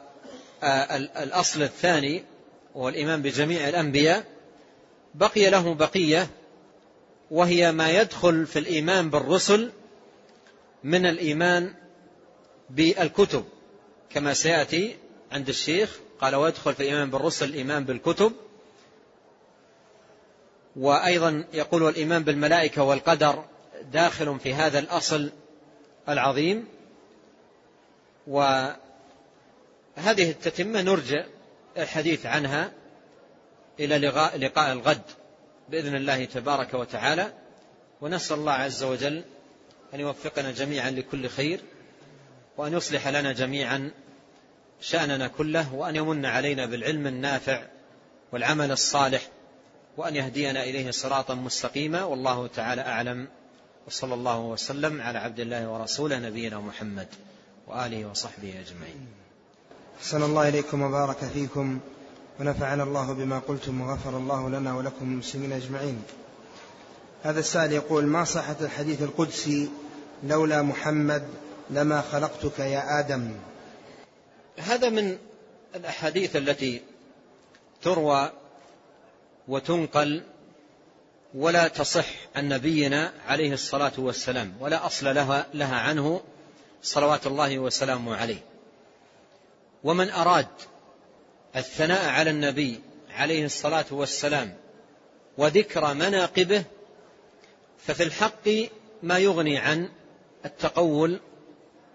آه، 0.62 0.96
الأصل 0.96 1.62
الثاني 1.62 2.24
وهو 2.74 2.88
الإيمان 2.88 3.22
بجميع 3.22 3.68
الأنبياء. 3.68 4.24
بقي 5.14 5.50
له 5.50 5.74
بقية 5.74 6.28
وهي 7.30 7.72
ما 7.72 7.90
يدخل 7.90 8.46
في 8.46 8.58
الإيمان 8.58 9.10
بالرسل 9.10 9.72
من 10.84 11.06
الإيمان 11.06 11.74
بالكتب 12.70 13.44
كما 14.10 14.34
سيأتي 14.34 14.96
عند 15.32 15.48
الشيخ. 15.48 15.98
قال 16.20 16.34
ويدخل 16.34 16.74
في 16.74 16.80
الإيمان 16.80 17.10
بالرسل 17.10 17.48
الإيمان 17.48 17.84
بالكتب. 17.84 18.32
وأيضا 20.76 21.44
يقول 21.52 21.88
الإيمان 21.88 22.24
بالملائكة 22.24 22.82
والقدر 22.82 23.44
داخل 23.92 24.40
في 24.40 24.54
هذا 24.54 24.78
الأصل 24.78 25.30
العظيم. 26.08 26.68
وهذه 28.26 28.76
التتمة 30.06 30.82
نرجع 30.82 31.24
الحديث 31.76 32.26
عنها 32.26 32.72
إلى 33.80 33.98
لقاء, 33.98 34.38
لقاء 34.38 34.72
الغد 34.72 35.02
بإذن 35.68 35.96
الله 35.96 36.24
تبارك 36.24 36.74
وتعالى. 36.74 37.32
ونسأل 38.00 38.36
الله 38.36 38.52
عز 38.52 38.82
وجل 38.82 39.24
أن 39.94 40.00
يوفقنا 40.00 40.52
جميعا 40.52 40.90
لكل 40.90 41.28
خير 41.28 41.60
وأن 42.56 42.72
يصلح 42.72 43.08
لنا 43.08 43.32
جميعا 43.32 43.90
شأننا 44.80 45.28
كله 45.28 45.74
وأن 45.74 45.96
يمن 45.96 46.26
علينا 46.26 46.66
بالعلم 46.66 47.06
النافع 47.06 47.62
والعمل 48.32 48.70
الصالح 48.70 49.28
وأن 49.96 50.16
يهدينا 50.16 50.62
إليه 50.64 50.90
صراطا 50.90 51.34
مستقيما. 51.34 52.04
والله 52.04 52.46
تعالى 52.46 52.82
أعلم. 52.82 53.28
وصلى 53.86 54.14
الله 54.14 54.40
وسلم 54.40 55.00
على 55.00 55.18
عبد 55.18 55.40
الله 55.40 55.68
ورسوله 55.68 56.18
نبينا 56.18 56.60
محمد 56.60 57.08
وآله 57.66 58.06
وصحبه 58.06 58.48
أجمعين. 58.48 59.06
أحسن 59.98 60.22
الله 60.22 60.48
إليكم 60.48 60.82
وبارك 60.82 61.16
فيكم 61.16 61.80
ونفعنا 62.40 62.82
الله 62.82 63.12
بما 63.12 63.38
قلتم 63.38 63.80
وغفر 63.80 64.16
الله 64.16 64.48
لنا 64.48 64.76
ولكم 64.76 65.12
المسلمين 65.12 65.52
أجمعين. 65.52 66.02
هذا 67.22 67.40
السائل 67.40 67.72
يقول 67.72 68.06
ما 68.06 68.24
صحة 68.24 68.56
الحديث 68.60 69.02
القدسي 69.02 69.68
لولا 70.22 70.62
محمد 70.62 71.28
لما 71.70 72.00
خلقتك 72.00 72.58
يا 72.58 73.00
آدم. 73.00 73.36
هذا 74.58 74.88
من 74.88 75.18
الأحاديث 75.74 76.36
التي 76.36 76.82
تروى 77.82 78.32
وتنقل 79.48 80.22
ولا 81.34 81.68
تصح 81.68 82.06
عن 82.36 82.48
نبينا 82.48 83.12
عليه 83.26 83.52
الصلاة 83.52 83.92
والسلام 83.98 84.54
ولا 84.60 84.86
أصل 84.86 85.14
لها, 85.14 85.46
لها 85.54 85.76
عنه 85.76 86.20
صلوات 86.82 87.26
الله 87.26 87.58
وسلامه 87.58 88.16
عليه. 88.16 88.44
ومن 89.84 90.10
أراد 90.10 90.48
الثناء 91.56 92.08
على 92.08 92.30
النبي 92.30 92.80
عليه 93.10 93.44
الصلاة 93.44 93.86
والسلام 93.90 94.56
وذكر 95.38 95.94
مناقبه 95.94 96.64
ففي 97.86 98.02
الحق 98.02 98.48
ما 99.02 99.18
يغني 99.18 99.58
عن 99.58 99.88
التقول 100.44 101.20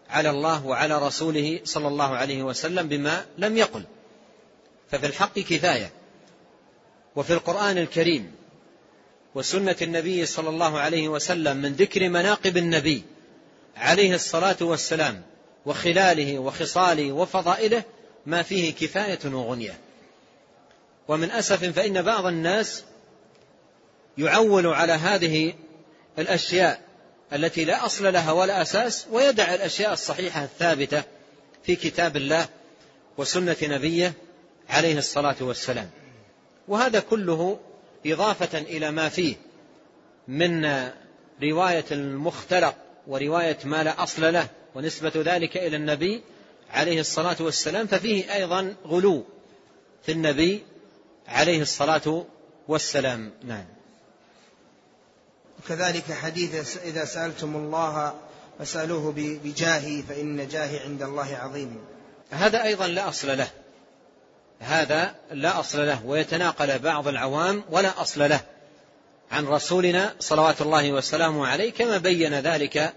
على 0.09 0.29
الله 0.29 0.65
وعلى 0.65 1.07
رسوله 1.07 1.59
صلى 1.63 1.87
الله 1.87 2.15
عليه 2.15 2.43
وسلم 2.43 2.87
بما 2.87 3.25
لم 3.37 3.57
يقل. 3.57 3.83
ففي 4.91 5.05
الحق 5.05 5.39
كفاية. 5.39 5.91
وفي 7.15 7.33
القرآن 7.33 7.77
الكريم 7.77 8.31
وسنة 9.35 9.75
النبي 9.81 10.25
صلى 10.25 10.49
الله 10.49 10.79
عليه 10.79 11.07
وسلم 11.07 11.57
من 11.57 11.73
ذكر 11.73 12.09
مناقب 12.09 12.57
النبي 12.57 13.03
عليه 13.77 14.15
الصلاة 14.15 14.57
والسلام 14.61 15.21
وخلاله 15.65 16.39
وخصاله 16.39 17.11
وفضائله 17.11 17.83
ما 18.25 18.41
فيه 18.41 18.73
كفاية 18.73 19.19
وغنية. 19.25 19.79
ومن 21.07 21.31
أسف 21.31 21.63
فإن 21.65 22.01
بعض 22.01 22.25
الناس 22.25 22.83
يعول 24.17 24.67
على 24.67 24.93
هذه 24.93 25.53
الأشياء 26.19 26.81
التي 27.33 27.65
لا 27.65 27.85
أصل 27.85 28.13
لها 28.13 28.31
ولا 28.31 28.61
أساس 28.61 29.07
ويدع 29.11 29.53
الأشياء 29.53 29.93
الصحيحة 29.93 30.43
الثابتة 30.43 31.03
في 31.63 31.75
كتاب 31.75 32.17
الله 32.17 32.45
وسنة 33.17 33.55
نبيه 33.63 34.13
عليه 34.69 34.97
الصلاة 34.97 35.35
والسلام. 35.41 35.89
وهذا 36.67 36.99
كله 36.99 37.59
إضافة 38.05 38.57
إلى 38.57 38.91
ما 38.91 39.09
فيه 39.09 39.35
من 40.27 40.65
رواية 41.43 41.85
المختلق 41.91 42.75
ورواية 43.07 43.57
ما 43.63 43.83
لا 43.83 44.03
أصل 44.03 44.33
له 44.33 44.47
ونسبة 44.75 45.11
ذلك 45.15 45.57
إلى 45.57 45.77
النبي 45.77 46.21
عليه 46.71 46.99
الصلاة 46.99 47.35
والسلام 47.39 47.87
ففيه 47.87 48.33
أيضا 48.33 48.75
غلو 48.87 49.25
في 50.03 50.11
النبي 50.11 50.63
عليه 51.27 51.61
الصلاة 51.61 52.25
والسلام. 52.67 53.31
نعم. 53.43 53.65
وكذلك 55.65 56.13
حديث 56.13 56.77
إذا 56.77 57.05
سألتم 57.05 57.55
الله 57.55 58.13
فسألوه 58.59 59.13
بجاهي 59.17 60.03
فإن 60.03 60.47
جاهي 60.47 60.79
عند 60.79 61.01
الله 61.01 61.37
عظيم. 61.41 61.77
هذا 62.31 62.63
أيضا 62.63 62.87
لا 62.87 63.09
أصل 63.09 63.37
له. 63.37 63.47
هذا 64.59 65.15
لا 65.31 65.59
أصل 65.59 65.87
له 65.87 66.05
ويتناقل 66.05 66.79
بعض 66.79 67.07
العوام 67.07 67.63
ولا 67.69 68.01
أصل 68.01 68.29
له. 68.29 68.39
عن 69.31 69.45
رسولنا 69.45 70.15
صلوات 70.19 70.61
الله 70.61 70.91
وسلامه 70.91 71.47
عليه 71.47 71.71
كما 71.71 71.97
بين 71.97 72.33
ذلك 72.33 72.93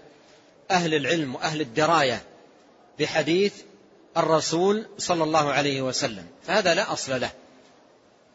أهل 0.71 0.93
العلم 0.93 1.35
وأهل 1.35 1.61
الدراية 1.61 2.21
بحديث 2.99 3.53
الرسول 4.17 4.85
صلى 4.97 5.23
الله 5.23 5.51
عليه 5.51 5.81
وسلم. 5.81 6.25
فهذا 6.47 6.73
لا 6.73 6.93
أصل 6.93 7.21
له. 7.21 7.29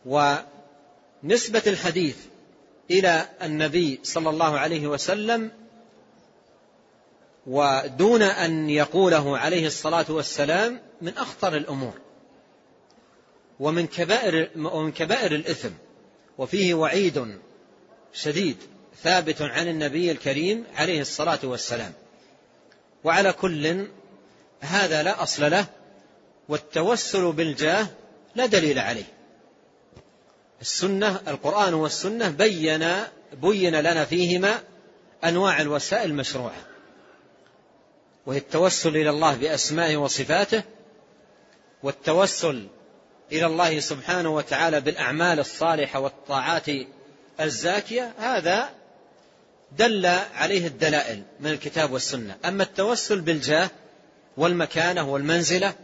ونسبة 0.07 1.63
الحديث 1.67 2.17
إلى 2.91 3.29
النبي 3.43 4.01
صلى 4.03 4.31
الله 4.31 4.59
عليه 4.59 4.87
وسلم 4.87 5.51
ودون 7.47 8.23
أن 8.23 8.71
يقوله 8.71 9.39
عليه 9.39 9.67
الصلاة 9.67 10.07
والسلام 10.09 10.81
من 11.01 11.19
أخطر 11.19 11.57
الأمور 11.57 11.95
ومن 13.61 13.87
كبائر, 13.87 14.51
ومن 14.57 14.93
كبائر 14.93 15.35
الإثم. 15.35 15.71
وفيه 16.39 16.75
وعيد 16.75 17.39
شديد 18.13 18.57
ثابت 19.03 19.43
عن 19.43 19.69
النبي 19.69 20.11
الكريم 20.11 20.65
عليه 20.77 21.01
الصلاة 21.01 21.39
والسلام. 21.45 21.93
وعلى 23.05 23.33
كل 23.33 23.87
هذا 24.61 25.03
لا 25.03 25.23
أصل 25.23 25.51
له 25.51 25.67
والتوسل 26.49 27.33
بالجاه 27.33 27.87
لا 28.35 28.47
دليل 28.47 28.79
عليه. 28.79 29.05
السنة 30.63 31.21
القرآن 31.29 31.75
والسنة 31.75 32.29
بين 32.29 32.89
بين 33.33 33.75
لنا 33.75 34.05
فيهما 34.05 34.61
أنواع 35.25 35.61
الوسائل 35.61 36.11
المشروعة 36.11 36.67
وهي 38.27 38.39
التوسل 38.39 38.97
إلى 38.97 39.11
الله 39.11 39.37
بأسمائه 39.37 39.97
وصفاته 39.97 40.63
والتوسل 41.83 42.67
إلى 43.33 43.47
الله 43.47 43.81
سبحانه 43.81 44.29
وتعالى 44.35 44.81
بالأعمال 44.81 45.41
الصالحة 45.41 46.01
والطاعات 46.01 46.67
الزاكية. 47.41 48.13
هذا 48.19 48.71
دل 49.79 50.07
عليه 50.35 50.67
الدلائل 50.67 51.23
من 51.41 51.51
الكتاب 51.51 51.93
والسنة. 51.93 52.37
أما 52.45 52.63
التوسل 52.63 53.21
بالجاه 53.21 53.71
والمكانة 54.37 55.11
والمنزلة 55.11 55.75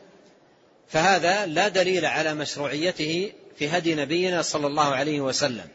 فهذا 0.88 1.46
لا 1.46 1.68
دليل 1.68 2.04
على 2.04 2.34
مشروعيته 2.34 3.32
في 3.58 3.68
هدي 3.68 3.94
نبينا 3.94 4.42
صلى 4.42 4.66
الله 4.66 4.94
عليه 4.94 5.20
وسلم. 5.20 5.68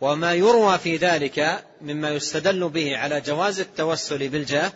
وما 0.00 0.34
يروى 0.34 0.78
في 0.78 0.96
ذلك 0.96 1.64
مما 1.80 2.10
يستدل 2.10 2.68
به 2.68 2.96
على 2.98 3.20
جواز 3.20 3.60
التوسل 3.60 4.28
بالجاه 4.28 4.72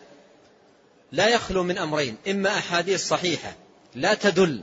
لا 1.12 1.28
يخلو 1.28 1.62
من 1.62 1.78
أمرين. 1.78 2.16
إما 2.28 2.50
أحاديث 2.50 3.08
صحيحة 3.08 3.52
لا 3.94 4.14
تدل 4.14 4.62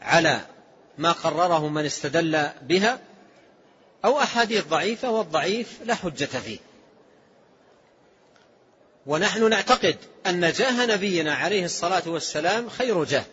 على 0.00 0.40
ما 0.98 1.12
قرره 1.12 1.68
من 1.68 1.84
استدل 1.84 2.48
بها 2.62 2.98
أو 4.04 4.20
أحاديث 4.20 4.64
ضعيفة 4.64 5.10
والضعيف 5.10 5.78
لا 5.84 5.94
حجة 5.94 6.24
فيه. 6.24 6.58
ونحن 9.06 9.50
نعتقد 9.50 9.96
أن 10.26 10.52
جاه 10.52 10.86
نبينا 10.86 11.34
عليه 11.34 11.64
الصلاة 11.64 12.02
والسلام 12.06 12.68
خير 12.68 13.04
جاه. 13.04 13.24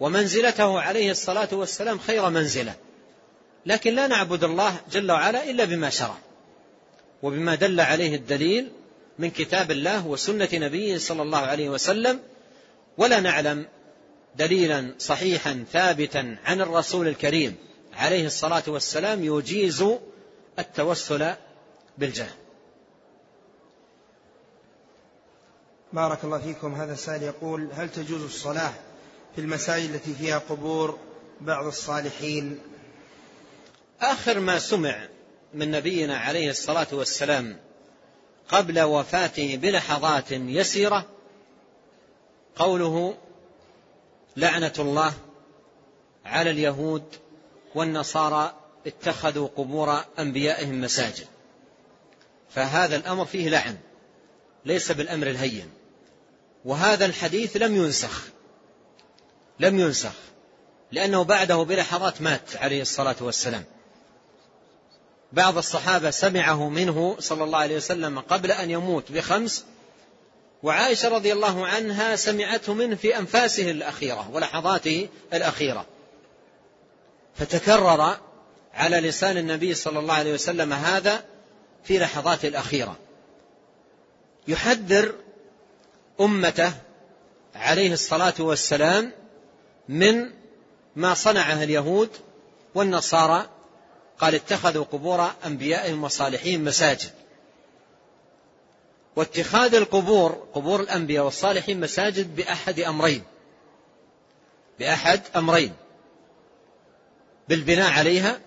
ومنزلته 0.00 0.80
عليه 0.80 1.10
الصلاة 1.10 1.48
والسلام 1.52 1.98
خير 1.98 2.30
منزلة. 2.30 2.74
لكن 3.66 3.94
لا 3.94 4.06
نعبد 4.06 4.44
الله 4.44 4.76
جل 4.92 5.12
وعلا 5.12 5.50
إلا 5.50 5.64
بما 5.64 5.90
شرع 5.90 6.16
وبما 7.22 7.54
دل 7.54 7.80
عليه 7.80 8.14
الدليل 8.14 8.72
من 9.18 9.30
كتاب 9.30 9.70
الله 9.70 10.06
وسنة 10.06 10.48
نبيه 10.52 10.98
صلى 10.98 11.22
الله 11.22 11.38
عليه 11.38 11.68
وسلم. 11.68 12.20
ولا 12.98 13.20
نعلم 13.20 13.66
دليلا 14.36 14.94
صحيحا 14.98 15.64
ثابتا 15.72 16.36
عن 16.44 16.60
الرسول 16.60 17.08
الكريم 17.08 17.56
عليه 17.92 18.26
الصلاة 18.26 18.62
والسلام 18.66 19.24
يجيز 19.24 19.84
التوسل 20.58 21.34
بالجاه 21.98 22.28
بارك 25.92 26.24
الله 26.24 26.38
فيكم. 26.38 26.74
هذا 26.74 26.92
السائل 26.92 27.22
يقول 27.22 27.68
هل 27.72 27.88
تجوز 27.90 28.22
الصلاة 28.22 28.72
في 29.34 29.40
المساجد 29.40 29.90
التي 29.90 30.14
فيها 30.14 30.38
قبور 30.38 30.98
بعض 31.40 31.66
الصالحين. 31.66 32.58
آخر 34.00 34.40
ما 34.40 34.58
سمع 34.58 35.08
من 35.54 35.70
نبينا 35.70 36.16
عليه 36.18 36.50
الصلاة 36.50 36.86
والسلام 36.92 37.56
قبل 38.48 38.80
وفاته 38.80 39.56
بلحظات 39.56 40.32
يسيرة 40.32 41.06
قوله 42.56 43.16
لعنة 44.36 44.72
الله 44.78 45.12
على 46.24 46.50
اليهود 46.50 47.04
والنصارى 47.74 48.54
اتخذوا 48.86 49.48
قبور 49.56 50.04
أنبيائهم 50.18 50.80
مساجد 50.80 51.26
فهذا 52.50 52.96
الأمر 52.96 53.24
فيه 53.24 53.48
لعن 53.48 53.76
ليس 54.64 54.92
بالأمر 54.92 55.26
الهين 55.26 55.70
وهذا 56.64 57.06
الحديث 57.06 57.56
لم 57.56 57.76
ينسخ. 57.76 58.22
لم 59.60 59.80
ينسخ 59.80 60.12
لأنه 60.92 61.24
بعده 61.24 61.56
بلحظات 61.56 62.22
مات 62.22 62.56
عليه 62.56 62.82
الصلاة 62.82 63.16
والسلام. 63.20 63.64
بعض 65.32 65.56
الصحابة 65.56 66.10
سمعه 66.10 66.68
منه 66.68 67.16
صلى 67.18 67.44
الله 67.44 67.58
عليه 67.58 67.76
وسلم 67.76 68.20
قبل 68.20 68.50
أن 68.52 68.70
يموت 68.70 69.12
بخمس 69.12 69.64
وعائشة 70.62 71.08
رضي 71.08 71.32
الله 71.32 71.66
عنها 71.66 72.16
سمعته 72.16 72.74
منه 72.74 72.96
في 72.96 73.18
أنفاسه 73.18 73.70
الأخيرة 73.70 74.30
ولحظاته 74.32 75.08
الأخيرة. 75.32 75.86
فتكرر 77.34 78.16
على 78.74 78.96
لسان 78.96 79.36
النبي 79.36 79.74
صلى 79.74 79.98
الله 79.98 80.14
عليه 80.14 80.34
وسلم 80.34 80.72
هذا 80.72 81.24
في 81.84 81.98
لحظاته 81.98 82.48
الأخيرة. 82.48 82.96
يحذر 84.48 85.14
أمته 86.20 86.72
عليه 87.54 87.92
الصلاة 87.92 88.34
والسلام 88.38 89.12
من 89.88 90.30
ما 90.96 91.14
صنعه 91.14 91.62
اليهود 91.62 92.10
والنصارى 92.74 93.48
قال 94.18 94.34
اتخذوا 94.34 94.84
قبور 94.84 95.30
أنبيائهم 95.46 96.04
وصالحين 96.04 96.64
مساجد. 96.64 97.10
واتخاذ 99.16 99.74
القبور 99.74 100.46
قبور 100.54 100.80
الأنبياء 100.80 101.24
والصالحين 101.24 101.80
مساجد 101.80 102.36
بأحد 102.36 102.80
أمرين. 102.80 103.22
بأحد 104.78 105.20
أمرين. 105.36 105.72
بالبناء 107.48 107.92
عليها 107.92 108.40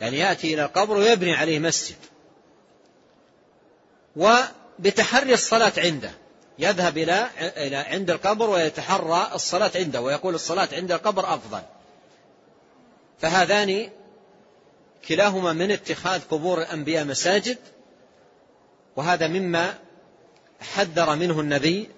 يعني 0.00 0.18
يأتي 0.18 0.54
إلى 0.54 0.64
القبر 0.64 0.96
ويبني 0.96 1.34
عليه 1.34 1.58
مسجد. 1.58 1.96
وبتحري 4.16 5.34
الصلاة 5.34 5.72
عنده. 5.78 6.19
يذهب 6.60 6.98
إلى 6.98 7.26
إلى 7.38 7.76
عند 7.76 8.10
القبر 8.10 8.50
ويتحرى 8.50 9.30
الصلاة 9.34 9.70
عنده 9.74 10.00
ويقول 10.00 10.34
الصلاة 10.34 10.68
عند 10.72 10.92
القبر 10.92 11.34
أفضل. 11.34 11.62
فهذان 13.20 13.90
كلاهما 15.08 15.52
من 15.52 15.70
اتخاذ 15.70 16.20
قبور 16.30 16.58
الأنبياء 16.62 17.04
مساجد 17.04 17.58
وهذا 18.96 19.28
مما 19.28 19.78
حذر 20.60 21.16
منه 21.16 21.40
النبي 21.40 21.88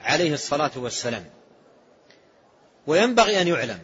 عليه 0.00 0.34
الصلاة 0.34 0.70
والسلام. 0.76 1.24
وينبغي 2.86 3.42
أن 3.42 3.48
يعلم 3.48 3.78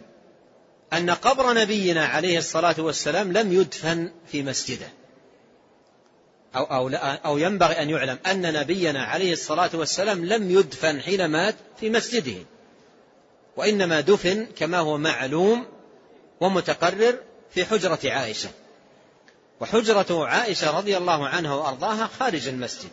أن 0.93 1.11
قبر 1.11 1.53
نبينا 1.53 2.07
عليه 2.07 2.39
الصلاة 2.39 2.75
والسلام 2.79 3.33
لم 3.33 3.53
يدفن 3.53 4.13
في 4.33 4.43
مسجده. 4.43 4.89
أو, 6.57 6.65
أو, 6.65 6.89
أو 7.25 7.39
ينبغي 7.39 7.83
أن 7.83 7.91
يعلم 7.91 8.19
أن 8.27 8.53
نبينا 8.53 9.05
عليه 9.05 9.33
الصلاة 9.33 9.71
والسلام 9.75 10.25
لم 10.25 10.51
يدفن 10.51 11.01
حين 11.01 11.27
مات 11.27 11.55
في 11.81 11.91
مسجده 11.91 12.37
وإنما 13.57 14.01
دفن 14.01 14.47
كما 14.59 14.79
هو 14.79 14.99
معلوم 14.99 15.67
ومتقرر 16.41 17.19
في 17.55 17.65
حجرة 17.65 17.99
عائشة. 18.05 18.49
وحجرة 19.61 20.27
عائشة 20.27 20.79
رضي 20.79 20.97
الله 20.97 21.29
عنها 21.29 21.55
وأرضاها 21.55 22.07
خارج 22.19 22.49
المسجد. 22.49 22.91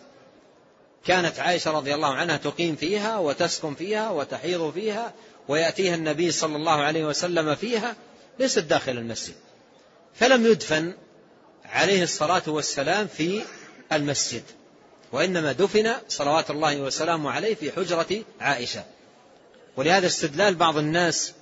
كانت 1.05 1.39
عائشة 1.39 1.71
رضي 1.71 1.95
الله 1.95 2.13
عنها 2.13 2.37
تقيم 2.37 2.75
فيها 2.75 3.17
وتسكن 3.17 3.75
فيها 3.75 4.09
وتحيض 4.09 4.71
فيها 4.73 5.13
ويأتيها 5.47 5.95
النبي 5.95 6.31
صلى 6.31 6.55
الله 6.55 6.81
عليه 6.81 7.05
وسلم 7.05 7.55
فيها 7.55 7.95
ليست 8.39 8.59
داخل 8.59 8.91
المسجد. 8.91 9.35
فلم 10.15 10.45
يدفن 10.45 10.93
عليه 11.71 12.03
الصلاة 12.03 12.43
والسلام 12.47 13.07
في 13.07 13.41
المسجد 13.91 14.43
وإنما 15.11 15.51
دفن 15.51 15.93
صلوات 16.07 16.51
الله 16.51 16.81
وسلامه 16.81 17.31
عليه 17.31 17.55
في 17.55 17.71
حجرة 17.71 18.23
عائشة. 18.39 18.83
ولهذا 19.77 20.07
استدلال 20.07 20.55
بعض 20.55 20.77
الناس 20.77 21.33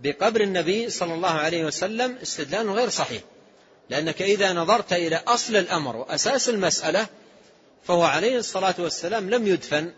بقبر 0.00 0.40
النبي 0.40 0.90
صلى 0.90 1.14
الله 1.14 1.30
عليه 1.30 1.64
وسلم 1.64 2.16
استدلال 2.22 2.70
غير 2.70 2.88
صحيح 2.88 3.22
لأنك 3.90 4.22
إذا 4.22 4.52
نظرت 4.52 4.92
إلى 4.92 5.16
أصل 5.16 5.56
الأمر 5.56 5.96
وأساس 5.96 6.48
المسألة 6.48 7.06
فهو 7.84 8.02
عليه 8.02 8.38
الصلاة 8.38 8.74
والسلام 8.78 9.30
لم 9.30 9.46
يدفن 9.46 9.92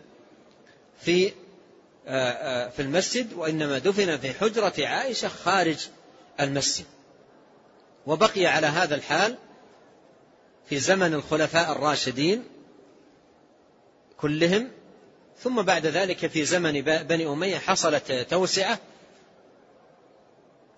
في 1.01 1.31
آه، 2.07 2.31
آه، 2.31 2.69
في 2.69 2.81
المسجد 2.81 3.33
وإنما 3.33 3.77
دفن 3.77 4.17
في 4.17 4.33
حجرة 4.33 4.73
عائشة 4.79 5.27
خارج 5.27 5.77
المسجد. 6.39 6.85
وبقي 8.09 8.45
على 8.45 8.67
هذا 8.67 8.95
الحال 8.95 9.35
في 10.69 10.79
زمن 10.79 11.13
الخلفاء 11.13 11.71
الراشدين 11.71 12.43
كلهم 14.17 14.71
ثم 15.39 15.61
بعد 15.61 15.85
ذلك 15.85 16.27
في 16.27 16.45
زمن 16.45 16.81
بني 16.81 17.27
أمية 17.27 17.57
حصلت 17.57 18.11
توسعة 18.11 18.79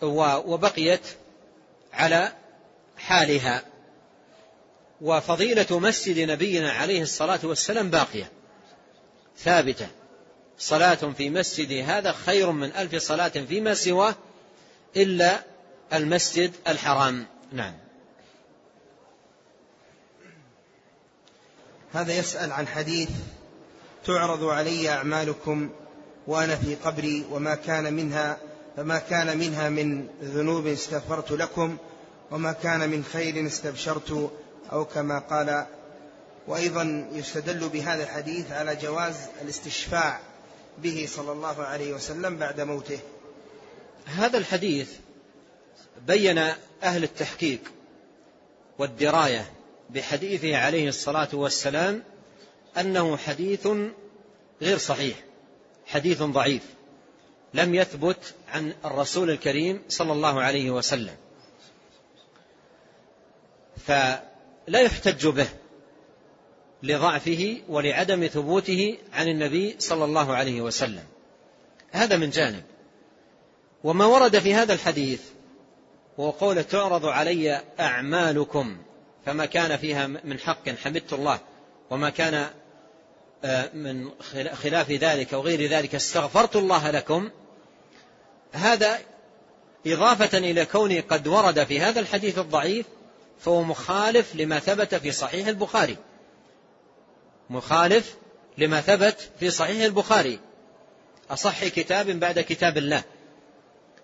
وبقيت 0.02 1.02
على 1.94 2.32
حالها. 2.98 3.64
وفضيلة 5.02 5.80
مسجد 5.80 6.30
نبينا 6.30 6.72
عليه 6.72 7.02
الصلاة 7.02 7.40
والسلام 7.44 7.90
باقية 7.90 8.32
ثابتة. 9.38 9.88
صلاة 10.58 10.96
في 10.96 11.30
مسجد 11.30 11.90
هذا 11.90 12.12
خير 12.12 12.52
من 12.52 12.76
ألف 12.76 12.96
صلاة 12.96 13.28
فيما 13.30 13.74
سواه 13.74 14.16
إلا 14.96 15.51
المسجد 15.94 16.52
الحرام. 16.68 17.26
نعم. 17.52 17.74
هذا 21.94 22.14
يسأل 22.14 22.52
عن 22.52 22.68
حديث 22.68 23.10
تعرض 24.06 24.44
علي 24.44 24.90
أعمالكم 24.90 25.70
وأنا 26.28 26.56
في 26.56 26.76
قبري 26.76 27.26
وما 27.32 27.56
كان 27.56 27.94
منها 27.94 28.38
فما 28.78 29.00
كان 29.00 29.38
منها 29.38 29.70
من 29.70 30.08
ذنوب 30.24 30.68
استغفرت 30.68 31.32
لكم 31.32 31.78
وما 32.32 32.52
كان 32.52 32.90
من 32.90 33.04
خير 33.04 33.48
استبشرت 33.48 34.32
أو 34.72 34.86
كما 34.86 35.20
قال. 35.20 35.66
وأيضا 36.48 37.10
يستدل 37.14 37.70
بهذا 37.70 38.04
الحديث 38.04 38.52
على 38.52 38.76
جواز 38.76 39.16
الاستشفاع 39.42 40.20
به 40.78 41.08
صلى 41.10 41.32
الله 41.32 41.64
عليه 41.64 41.94
وسلم 41.94 42.38
بعد 42.38 42.62
موته. 42.62 43.00
هذا 44.06 44.38
الحديث 44.38 44.90
بين 46.08 46.38
أهل 46.84 47.04
التحقيق 47.04 47.60
والدراية 48.80 49.52
بحديثه 49.90 50.58
عليه 50.58 50.90
الصلاة 50.90 51.30
والسلام 51.34 52.04
أنه 52.78 53.18
حديث 53.18 53.68
غير 54.62 54.78
صحيح 54.78 55.18
حديث 55.86 56.24
ضعيف 56.24 56.64
لم 57.54 57.76
يثبت 57.76 58.34
عن 58.54 58.74
الرسول 58.86 59.30
الكريم 59.30 59.82
صلى 59.90 60.12
الله 60.12 60.42
عليه 60.42 60.72
وسلم. 60.72 61.16
فلا 63.88 64.82
يحتج 64.82 65.28
به 65.28 65.48
لضعفه 66.84 67.62
ولعدم 67.70 68.28
ثبوته 68.28 68.98
عن 69.14 69.28
النبي 69.28 69.76
صلى 69.80 70.06
الله 70.06 70.36
عليه 70.36 70.62
وسلم. 70.62 71.04
هذا 71.92 72.18
من 72.18 72.30
جانب. 72.30 72.64
وما 73.84 74.06
ورد 74.06 74.40
في 74.40 74.54
هذا 74.54 74.74
الحديث 74.74 75.22
هو 76.22 76.30
قول 76.30 76.64
تعرض 76.64 77.06
علي 77.06 77.62
أعمالكم 77.80 78.78
فما 79.26 79.46
كان 79.46 79.78
فيها 79.78 80.08
من 80.08 80.40
حق 80.40 80.70
حمدت 80.70 81.14
الله 81.14 81.40
وما 81.90 82.10
كان 82.10 82.50
آه، 83.44 83.70
من 83.74 84.10
خلاف 84.54 84.92
ذلك 84.92 85.34
أو 85.34 85.42
غير 85.42 85.70
ذلك 85.70 85.96
استغفرت 85.96 86.56
الله 86.56 86.92
لكم 86.92 87.30
هذا 88.52 89.00
إضافة 89.88 90.38
إلى 90.38 90.66
كونه 90.66 91.02
قد 91.02 91.28
ورد 91.28 91.64
في 91.64 91.80
هذا 91.80 92.00
الحديث 92.00 92.40
الضعيف 92.40 92.86
فهو 93.40 93.64
مخالف 93.64 94.36
لما 94.36 94.60
ثبت 94.60 94.96
في 94.96 95.12
صحيح 95.12 95.48
البخاري. 95.48 95.98
مخالف 97.50 98.16
لما 98.58 98.82
ثبت 98.82 99.30
في 99.40 99.50
صحيح 99.50 99.84
البخاري. 99.84 100.40
أصح 101.30 101.68
كتاب 101.68 102.08
بعد 102.08 102.40
كتاب 102.40 102.78
الله. 102.78 103.04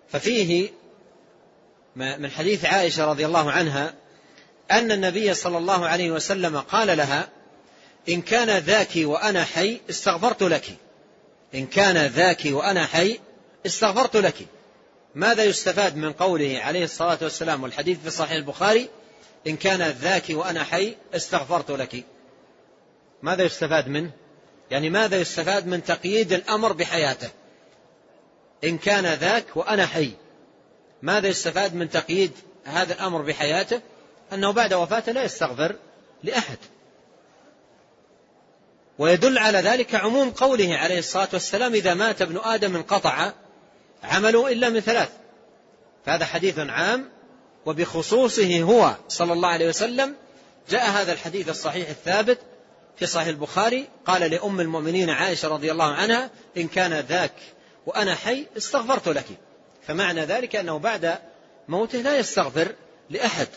ففيه 0.08 0.70
من 1.98 2.30
حديث 2.30 2.64
عائشة 2.64 3.04
رضي 3.04 3.26
الله 3.26 3.50
عنها 3.50 3.94
أن 4.70 4.92
النبي 4.92 5.34
صلى 5.34 5.58
الله 5.58 5.86
عليه 5.86 6.10
وسلم 6.10 6.58
قال 6.58 6.96
لها 6.96 7.28
إن 8.08 8.22
كان 8.22 8.58
ذاك 8.58 8.90
وأنا 8.96 9.44
حي 9.44 9.80
استغفرت 9.90 10.42
لك. 10.42 10.64
إن 11.54 11.66
كان 11.66 12.06
ذاك 12.06 12.42
وأنا 12.46 12.86
حي 12.86 13.20
استغفرت 13.66 14.16
لك. 14.16 14.34
ماذا 15.14 15.44
يستفاد 15.44 15.96
من 15.96 16.12
قوله 16.12 16.60
عليه 16.62 16.84
الصلاة 16.84 17.18
والسلام 17.22 17.62
والحديث 17.62 17.98
في 18.04 18.10
صحيح 18.10 18.32
البخاري؟ 18.32 18.88
إن 19.46 19.56
كان 19.56 19.82
ذاك 19.82 20.24
وأنا 20.30 20.64
حي 20.64 20.96
استغفرت 21.14 21.70
لك. 21.70 22.04
ماذا 23.22 23.44
يستفاد 23.44 23.88
منه؟ 23.88 24.10
يعني 24.70 24.90
ماذا 24.90 25.20
يستفاد 25.20 25.66
من 25.66 25.84
تقييد 25.84 26.32
الأمر 26.32 26.72
بحياته؟ 26.72 27.28
إن 28.64 28.78
كان 28.78 29.06
ذاك 29.06 29.56
وأنا 29.56 29.86
حي. 29.86 30.12
ماذا 31.02 31.28
يستفاد 31.28 31.74
من 31.74 31.90
تقييد 31.90 32.32
هذا 32.64 32.94
الأمر 32.94 33.22
بحياته؟ 33.22 33.80
أنه 34.32 34.50
بعد 34.50 34.74
وفاته 34.74 35.12
لا 35.12 35.24
يستغفر 35.24 35.76
لأحد. 36.22 36.58
ويدل 38.98 39.38
على 39.38 39.58
ذلك 39.58 39.94
عموم 39.94 40.30
قوله 40.30 40.76
عليه 40.76 40.98
الصلاة 40.98 41.28
والسلام 41.32 41.74
إذا 41.74 41.94
مات 41.94 42.22
ابن 42.22 42.38
آدم 42.44 42.76
انقطع 42.76 43.32
عمله 44.02 44.52
إلا 44.52 44.68
من 44.68 44.80
ثلاث. 44.80 45.08
فهذا 46.06 46.24
حديث 46.24 46.58
عام 46.58 47.10
وبخصوصه 47.66 48.62
هو 48.62 48.96
صلى 49.08 49.32
الله 49.32 49.48
عليه 49.48 49.68
وسلم 49.68 50.14
جاء 50.70 50.90
هذا 50.90 51.12
الحديث 51.12 51.48
الصحيح 51.48 51.88
الثابت 51.88 52.38
في 52.96 53.06
صحيح 53.06 53.28
البخاري. 53.28 53.88
قال 54.06 54.30
لأم 54.30 54.60
المؤمنين 54.60 55.10
عائشة 55.10 55.48
رضي 55.48 55.72
الله 55.72 55.92
عنها 55.92 56.30
إن 56.56 56.68
كان 56.68 56.92
ذاك 56.92 57.34
وأنا 57.86 58.14
حي 58.14 58.46
استغفرت 58.56 59.08
لك. 59.08 59.26
فمعنى 59.88 60.24
ذلك 60.24 60.56
أنه 60.56 60.78
بعد 60.78 61.18
موته 61.68 61.98
لا 61.98 62.18
يستغفر 62.18 62.74
لأحد. 63.10 63.48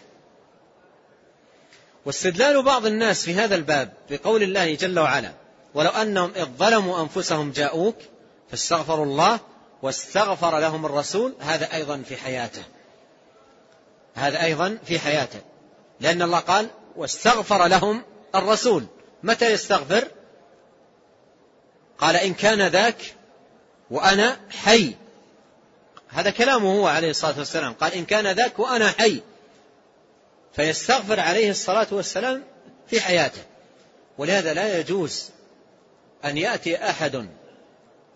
واستدلال 2.06 2.64
بعض 2.64 2.86
الناس 2.86 3.26
في 3.26 3.34
هذا 3.34 3.56
الباب 3.56 3.94
بقول 4.10 4.44
الله 4.44 4.76
جل 4.76 4.99
وعلا 4.99 5.32
ولو 5.74 5.90
أنهم 5.90 6.32
إذ 6.36 6.45
ظلموا 6.45 7.02
أنفسهم 7.02 7.52
جاءوك 7.52 7.95
فاستغفروا 8.49 9.06
الله 9.06 9.40
واستغفر 9.82 10.60
لهم 10.60 10.86
الرسول. 10.86 11.36
هذا 11.40 11.74
أيضا 11.74 12.03
في 12.08 12.18
حياته. 12.18 12.64
هذا 14.16 14.44
أيضا 14.44 14.78
في 14.86 14.99
حياته. 14.99 15.40
لأن 15.99 16.22
الله 16.22 16.40
قال 16.40 16.68
واستغفر 16.95 17.68
لهم 17.68 18.03
الرسول. 18.36 18.86
متى 19.24 19.52
يستغفر؟ 19.52 20.08
قال 21.98 22.16
إن 22.16 22.34
كان 22.34 22.68
ذاك 22.68 23.16
وأنا 23.90 24.40
حي. 24.49 24.95
هذا 26.12 26.30
كلامه 26.30 26.74
هو 26.74 26.88
عليه 26.88 27.10
الصلاة 27.10 27.38
والسلام. 27.38 27.74
قال 27.74 27.94
إن 27.94 28.06
كان 28.06 28.28
ذاك 28.28 28.60
وأنا 28.60 28.92
حي 28.92 29.22
فيستغفر 30.54 31.20
عليه 31.20 31.50
الصلاة 31.50 31.88
والسلام 31.92 32.44
في 32.88 33.02
حياته. 33.02 33.42
ولهذا 34.18 34.54
لا 34.54 34.80
يجوز 34.80 35.30
أن 36.26 36.38
يأتي 36.38 36.90
أحد 36.90 37.28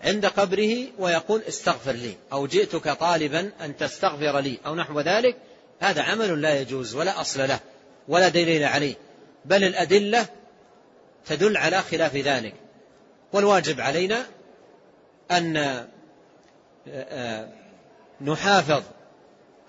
عند 0.02 0.26
قبره 0.26 0.88
ويقول 1.00 1.42
استغفر 1.48 1.92
لي 1.92 2.16
أو 2.34 2.48
جئتك 2.48 2.90
طالبا 2.90 3.52
أن 3.62 3.78
تستغفر 3.78 4.40
لي 4.40 4.60
أو 4.66 4.76
نحو 4.76 5.00
ذلك. 5.00 5.38
هذا 5.80 6.02
عمل 6.02 6.42
لا 6.42 6.60
يجوز 6.60 6.96
ولا 6.96 7.22
أصل 7.22 7.48
له 7.48 7.60
ولا 8.08 8.28
دليل 8.28 8.64
عليه. 8.64 8.96
بل 9.46 9.64
الأدلة 9.64 10.26
تدل 11.26 11.58
على 11.58 11.82
خلاف 11.82 12.16
ذلك. 12.16 12.54
والواجب 13.34 13.82
علينا 13.82 14.26
أن 15.32 15.58
آه، 15.58 15.88
آه، 16.88 17.65
نحافظ 18.22 18.84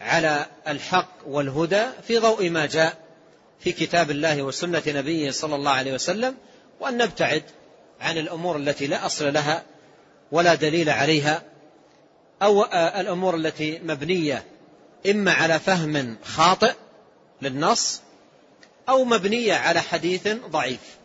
على 0.00 0.46
الحق 0.68 1.08
والهدى 1.26 1.84
في 2.06 2.18
ضوء 2.18 2.50
ما 2.50 2.66
جاء 2.66 2.96
في 3.60 3.72
كتاب 3.72 4.10
الله 4.10 4.42
وسنة 4.42 4.82
نبيه 4.86 5.30
صلى 5.30 5.54
الله 5.54 5.70
عليه 5.70 5.92
وسلم 5.92 6.36
وأن 6.80 6.96
نبتعد 6.96 7.42
عن 8.00 8.18
الأمور 8.18 8.56
التي 8.56 8.86
لا 8.86 9.06
أصل 9.06 9.32
لها 9.32 9.62
ولا 10.32 10.54
دليل 10.54 10.90
عليها 10.90 11.42
أو 12.42 12.62
آه، 12.62 13.00
الأمور 13.00 13.36
التي 13.36 13.78
مبنية 13.78 14.44
إما 15.10 15.32
على 15.32 15.58
فهم 15.58 16.16
خاطئ 16.24 16.74
للنص 17.42 18.02
أو 18.88 19.04
مبنية 19.04 19.54
على 19.54 19.80
حديث 19.80 20.28
ضعيف. 20.28 20.96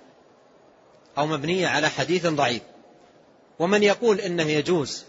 أو 1.18 1.28
مبنية 1.28 1.68
على 1.68 1.90
حديث 1.90 2.28
ضعيف. 2.28 2.62
ومن 3.60 3.84
يقول 3.84 4.20
إنه 4.20 4.44
يجوز 4.44 5.06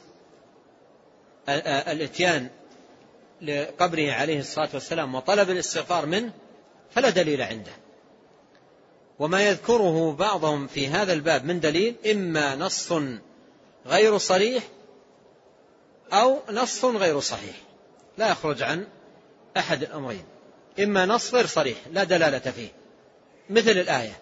الاتيان 1.48 2.48
لقبره 3.42 4.12
عليه 4.12 4.38
الصلاة 4.38 4.68
والسلام 4.74 5.14
وطلب 5.14 5.50
الاستغفار 5.50 6.06
منه 6.06 6.32
فلا 6.90 7.10
دليل 7.10 7.42
عنده. 7.42 7.72
وما 9.18 9.48
يذكره 9.48 10.12
بعضهم 10.12 10.66
في 10.66 10.88
هذا 10.88 11.12
الباب 11.12 11.44
من 11.44 11.60
دليل 11.60 11.94
إما 12.10 12.54
نص 12.54 12.92
غير 13.86 14.18
صريح 14.18 14.62
أو 16.12 16.38
نص 16.50 16.84
غير 16.84 17.20
صحيح. 17.20 17.56
لا 18.18 18.30
يخرج 18.30 18.62
عن 18.62 18.86
أحد 19.56 19.82
الأمرين. 19.82 20.24
إما 20.80 21.06
نص 21.06 21.34
غير 21.34 21.46
صريح 21.46 21.78
لا 21.92 22.04
دلالة 22.04 22.50
فيه. 22.50 22.68
مثل 23.50 23.70
الآية. 23.70 24.18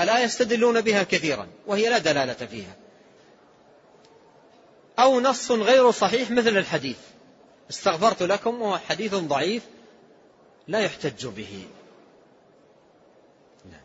الآية 0.00 0.24
يستدلون 0.24 0.80
بها 0.80 1.02
كثيرا 1.02 1.48
وهي 1.66 1.88
لا 1.88 1.98
دلالة 1.98 2.46
فيها. 2.46 2.76
أو 5.02 5.20
نص 5.20 5.50
غير 5.50 5.90
صحيح 5.90 6.30
مثل 6.30 6.56
الحديث. 6.56 6.98
استغفرت 7.70 8.22
لكم 8.22 8.62
وهو 8.62 8.78
حديث 8.78 9.14
ضعيف 9.14 9.66
لا 10.68 10.80
يحتج 10.80 11.26
به. 11.26 11.66
نعم. 13.64 13.80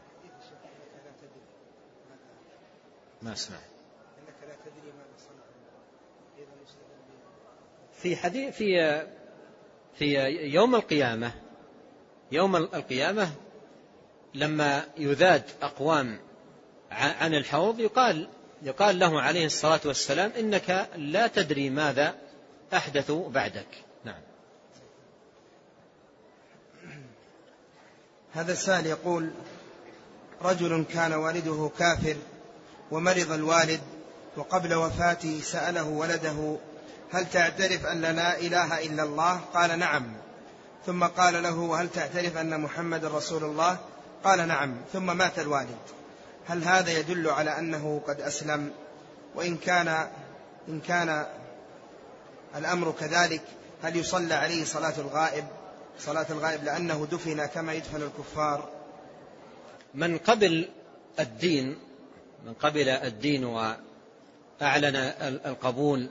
ما 3.21 3.33
أسمع. 3.33 3.57
في 7.93 8.15
حديث 8.15 8.55
في 8.55 9.01
في 9.95 10.13
يوم 10.53 10.75
القيامة 10.75 11.31
يوم 12.31 12.55
القيامة 12.55 13.29
لما 14.33 14.83
يذاد 14.97 15.43
أقوام 15.61 16.19
عن 16.91 17.33
الحوض 17.33 17.79
يقال 17.79 18.27
يقال 18.65 18.99
له 18.99 19.21
عليه 19.21 19.45
الصلاة 19.45 19.79
والسلام 19.85 20.31
إنك 20.39 20.89
لا 20.95 21.27
تدري 21.27 21.69
ماذا 21.69 22.15
أحدثوا 22.73 23.29
بعدك. 23.29 23.67
نعم. 24.05 24.21
هذا 28.33 28.51
السائل 28.51 28.85
يقول 28.85 29.31
رجل 30.41 30.85
كان 30.93 31.13
والده 31.13 31.71
كافر 31.79 32.15
ومرض 32.91 33.31
الوالد 33.31 33.81
وقبل 34.37 34.73
وفاته 34.73 35.41
سأله 35.41 35.87
ولده 35.87 36.57
هل 37.11 37.29
تعترف 37.29 37.85
أن 37.85 38.01
لا 38.01 38.39
إله 38.39 38.85
إلا 38.85 39.03
الله؟ 39.03 39.39
قال 39.53 39.79
نعم. 39.79 40.13
ثم 40.85 41.03
قال 41.03 41.43
له 41.43 41.59
وهل 41.59 41.89
تعترف 41.89 42.37
أن 42.37 42.61
محمد 42.61 43.05
رسول 43.05 43.43
الله؟ 43.43 43.77
قال 44.23 44.47
نعم. 44.47 44.75
ثم 44.93 45.17
مات 45.17 45.39
الوالد. 45.39 45.77
هل 46.47 46.63
هذا 46.63 46.99
يدل 46.99 47.30
على 47.30 47.59
أنه 47.59 48.01
قد 48.07 48.22
أسلم؟ 48.22 48.72
وإن 49.35 49.57
كان 49.57 50.07
إن 50.67 50.80
كان 50.80 51.26
الأمر 52.55 52.91
كذلك 52.91 53.41
هل 53.84 53.95
يصلى 53.95 54.34
عليه 54.34 54.65
صلاة 54.65 54.93
الغائب؟ 54.97 55.45
صلاة 55.99 56.26
الغائب 56.30 56.63
لأنه 56.63 57.07
دفن 57.11 57.45
كما 57.45 57.73
يدفن 57.73 58.01
الكفار. 58.01 58.69
من 59.93 60.17
قبل 60.17 60.69
الدين 61.19 61.77
من 62.45 62.53
قبل 62.53 62.89
الدين 62.89 63.45
وأعلن 63.45 64.95
القبول 65.45 66.09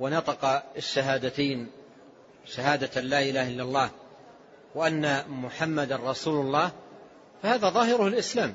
ونطق 0.00 0.62
الشهادتين 0.76 1.70
شهادة 2.46 3.00
لا 3.00 3.22
إله 3.22 3.48
إلا 3.48 3.62
الله 3.62 3.90
وأن 4.74 5.28
محمد 5.28 5.92
رسول 5.92 6.46
الله 6.46 6.72
فهذا 7.42 7.68
ظاهره 7.68 8.06
الإسلام. 8.06 8.54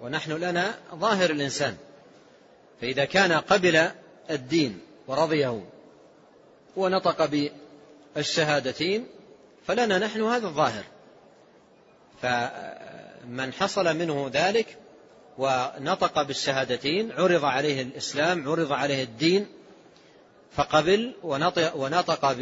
ونحن 0.00 0.32
لنا 0.32 0.74
ظاهر 0.94 1.30
الإنسان. 1.30 1.76
فإذا 2.80 3.04
كان 3.04 3.32
قبل 3.32 3.90
الدين 4.30 4.80
ورضيه 5.06 5.62
ونطق 6.76 7.30
بالشهادتين 8.16 9.06
فلنا 9.66 9.98
نحن 9.98 10.22
هذا 10.22 10.46
الظاهر. 10.46 10.84
فمن 12.22 13.52
حصل 13.52 13.96
منه 13.96 14.30
ذلك 14.32 14.76
ونطق 15.38 16.22
بالشهادتين 16.22 17.12
عرض 17.12 17.44
عليه 17.44 17.82
الإسلام 17.82 18.48
عرض 18.48 18.72
عليه 18.72 19.02
الدين 19.02 19.46
فقبل 20.52 21.14
ونطق, 21.22 22.32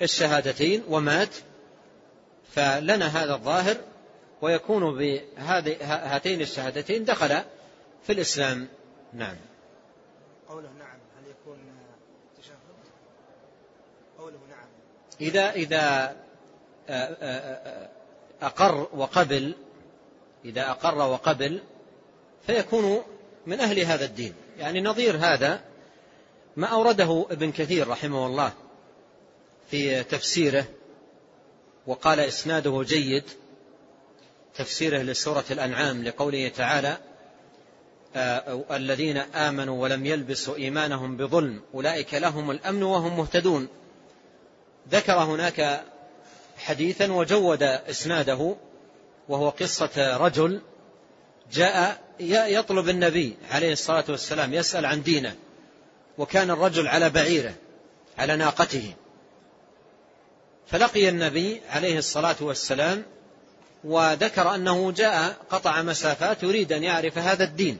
بالشهادتين 0.00 0.82
ومات 0.88 1.34
فلنا 2.54 3.06
هذا 3.06 3.34
الظاهر 3.34 3.76
ويكون 4.42 4.98
بهاتين 4.98 6.40
الشهادتين 6.40 7.04
دخل 7.04 7.42
في 8.02 8.12
الإسلام. 8.12 8.68
نعم. 9.12 9.36
قوله 10.48 10.68
نعم 10.78 10.98
هل 11.18 11.30
يكون 11.30 11.58
تشهد؟ 12.38 12.56
قوله 14.18 14.38
نعم. 14.50 14.66
إذا 15.20 15.50
إذا 15.50 16.16
أقر 18.42 18.88
وقبل 18.92 19.54
إذا 20.44 20.70
أقر 20.70 20.98
وقبل 20.98 21.60
فيكون 22.46 23.02
من 23.46 23.60
أهل 23.60 23.80
هذا 23.80 24.04
الدين. 24.04 24.34
يعني 24.58 24.80
نظير 24.80 25.16
هذا 25.16 25.60
ما 26.56 26.66
أورده 26.66 27.26
ابن 27.30 27.52
كثير 27.52 27.88
رحمه 27.88 28.26
الله 28.26 28.52
في 29.70 30.04
تفسيره 30.04 30.64
وقال 31.86 32.20
إسناده 32.20 32.82
جيد. 32.82 33.24
تفسيره 34.54 34.98
لسورة 34.98 35.44
الأنعام 35.50 36.04
لقوله 36.04 36.48
تعالى 36.48 36.98
آه 38.16 38.64
الذين 38.70 39.16
آمنوا 39.16 39.82
ولم 39.82 40.06
يلبسوا 40.06 40.56
إيمانهم 40.56 41.16
بظلم 41.16 41.62
أولئك 41.74 42.14
لهم 42.14 42.50
الأمن 42.50 42.82
وهم 42.82 43.18
مهتدون. 43.18 43.68
ذكر 44.90 45.12
هناك 45.12 45.84
حديثا 46.56 47.12
وجود 47.12 47.62
إسناده 47.62 48.56
وهو 49.28 49.48
قصة 49.48 50.16
رجل 50.16 50.60
جاء 51.52 52.00
يطلب 52.20 52.88
النبي 52.88 53.36
عليه 53.50 53.72
الصلاة 53.72 54.04
والسلام 54.08 54.54
يسأل 54.54 54.86
عن 54.86 55.02
دينه 55.02 55.36
وكان 56.18 56.50
الرجل 56.50 56.88
على 56.88 57.10
بعيره 57.10 57.54
على 58.18 58.36
ناقته. 58.36 58.94
فلقي 60.66 61.08
النبي 61.08 61.60
عليه 61.70 61.98
الصلاة 61.98 62.36
والسلام 62.40 63.02
وذكر 63.84 64.54
أنه 64.54 64.92
جاء 64.92 65.36
قطع 65.50 65.82
مسافات 65.82 66.42
يريد 66.42 66.72
أن 66.72 66.84
يعرف 66.84 67.18
هذا 67.18 67.44
الدين. 67.44 67.78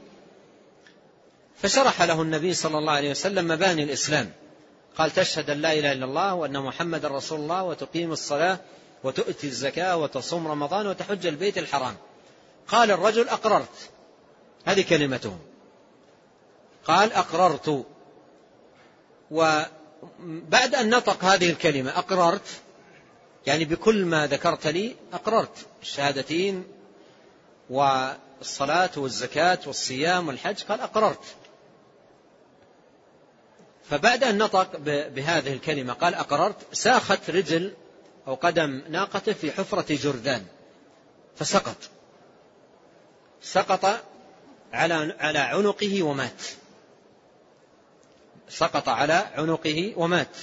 فشرح 1.61 2.01
له 2.01 2.21
النبي 2.21 2.53
صلى 2.53 2.77
الله 2.77 2.93
عليه 2.93 3.11
وسلم 3.11 3.47
مباني 3.47 3.83
الإسلام. 3.83 4.31
قال 4.97 5.11
تشهد 5.11 5.49
أن 5.49 5.61
لا 5.61 5.73
إله 5.73 5.91
إلا 5.91 6.05
الله 6.05 6.33
وأن 6.33 6.59
محمد 6.59 7.05
رسول 7.05 7.39
الله 7.39 7.63
وتقيم 7.63 8.11
الصلاة 8.11 8.59
وتؤتي 9.03 9.47
الزكاة 9.47 9.97
وتصوم 9.97 10.47
رمضان 10.47 10.87
وتحج 10.87 11.25
البيت 11.25 11.57
الحرام. 11.57 11.95
قال 12.67 12.91
الرجل 12.91 13.29
أقررت. 13.29 13.89
هذه 14.65 14.81
كلمته 14.81 15.37
قال 16.85 17.13
أقررت. 17.13 17.85
وبعد 19.31 20.75
أن 20.75 20.89
نطق 20.89 21.23
هذه 21.23 21.49
الكلمة 21.49 21.97
أقررت. 21.97 22.62
يعني 23.47 23.65
بكل 23.65 24.05
ما 24.05 24.27
ذكرت 24.27 24.67
لي 24.67 24.95
أقررت. 25.13 25.65
الشهادتين 25.81 26.63
والصلاة 27.69 28.91
والزكاة 28.97 29.59
والصيام 29.67 30.27
والحج 30.27 30.63
قال 30.63 30.81
أقررت. 30.81 31.35
فبعد 33.89 34.23
أن 34.23 34.37
نطق 34.37 34.77
بهذه 35.07 35.53
الكلمة 35.53 35.93
قال 35.93 36.15
أقررت 36.15 36.73
ساخت 36.73 37.29
رجل 37.29 37.73
أو 38.27 38.35
قدم 38.35 38.81
ناقته 38.89 39.33
في 39.33 39.51
حفرة 39.51 39.95
جرذان 39.95 40.45
فسقط. 41.35 41.77
سقط 43.41 44.03
على 44.73 45.15
على 45.19 45.39
عنقه 45.39 46.03
ومات. 46.03 46.41
سقط 48.49 48.89
على 48.89 49.13
عنقه 49.13 49.93
ومات. 49.97 50.37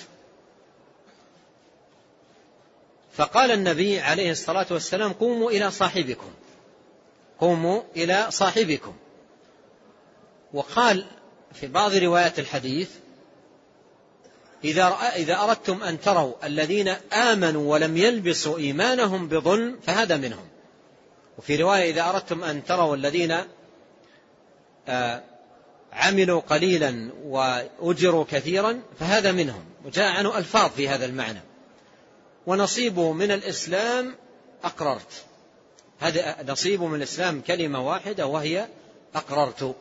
فقال 3.13 3.51
النبي 3.51 4.01
عليه 4.01 4.31
الصلاة 4.31 4.67
والسلام 4.71 5.13
قوموا 5.13 5.51
إلى 5.51 5.71
صاحبكم. 5.71 6.31
قوموا 7.39 7.83
إلى 7.97 8.27
صاحبكم. 8.31 8.95
وقال 10.53 11.05
في 11.53 11.67
بعض 11.67 11.95
روايات 11.95 12.39
الحديث 12.39 12.91
إذا, 14.65 14.99
إذا 15.17 15.41
أردتم 15.41 15.83
أن 15.83 16.01
تروا 16.01 16.35
الذين 16.45 16.89
آمنوا 17.13 17.73
ولم 17.73 17.97
يلبسوا 17.97 18.59
إيمانهم 18.59 19.29
بظلم 19.29 19.79
فهذا 19.87 20.17
منهم. 20.17 20.49
وفي 21.39 21.57
رواية 21.57 21.91
إذا 21.91 22.09
أردتم 22.09 22.45
أن 22.45 22.65
تروا 22.65 22.97
الذين 22.97 23.37
آه، 24.89 25.23
عملوا 25.93 26.41
قليلا 26.41 27.11
وأجروا 27.25 28.25
كثيرا 28.31 28.81
فهذا 29.01 29.33
منهم. 29.33 29.65
وجاء 29.85 30.13
عنه 30.13 30.39
ألفاظ 30.39 30.71
في 30.71 30.89
هذا 30.89 31.05
المعنى. 31.05 31.50
ونصيبه 32.47 33.13
من 33.13 33.31
الإسلام 33.31 34.17
أقررت. 34.65 35.25
هذا 36.01 36.43
نصيبه 36.43 36.87
من 36.87 36.95
الإسلام 36.95 37.41
كلمة 37.41 37.87
واحدة 37.87 38.27
وهي 38.27 38.69
أقررت. 39.15 39.77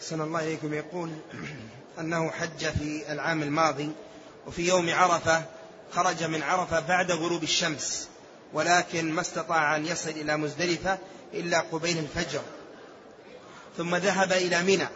أحسن 0.00 0.20
الله 0.20 0.40
إليكم. 0.40 0.74
يقول 0.74 1.10
أنه 2.00 2.30
حج 2.30 2.66
في 2.66 3.12
العام 3.12 3.42
الماضي 3.42 3.90
وفي 4.46 4.68
يوم 4.68 4.90
عرفة 4.90 5.44
خرج 5.92 6.24
من 6.24 6.42
عرفة 6.42 6.80
بعد 6.80 7.10
غروب 7.12 7.42
الشمس 7.42 8.08
ولكن 8.52 9.12
ما 9.12 9.20
استطاع 9.20 9.76
أن 9.76 9.86
يصل 9.86 10.10
إلى 10.10 10.36
مزدلفة 10.36 10.98
إلا 11.34 11.60
قبيل 11.60 11.98
الفجر. 11.98 12.42
ثم 13.76 13.96
ذهب 13.96 14.32
إلى 14.32 14.62
منى 14.62 14.88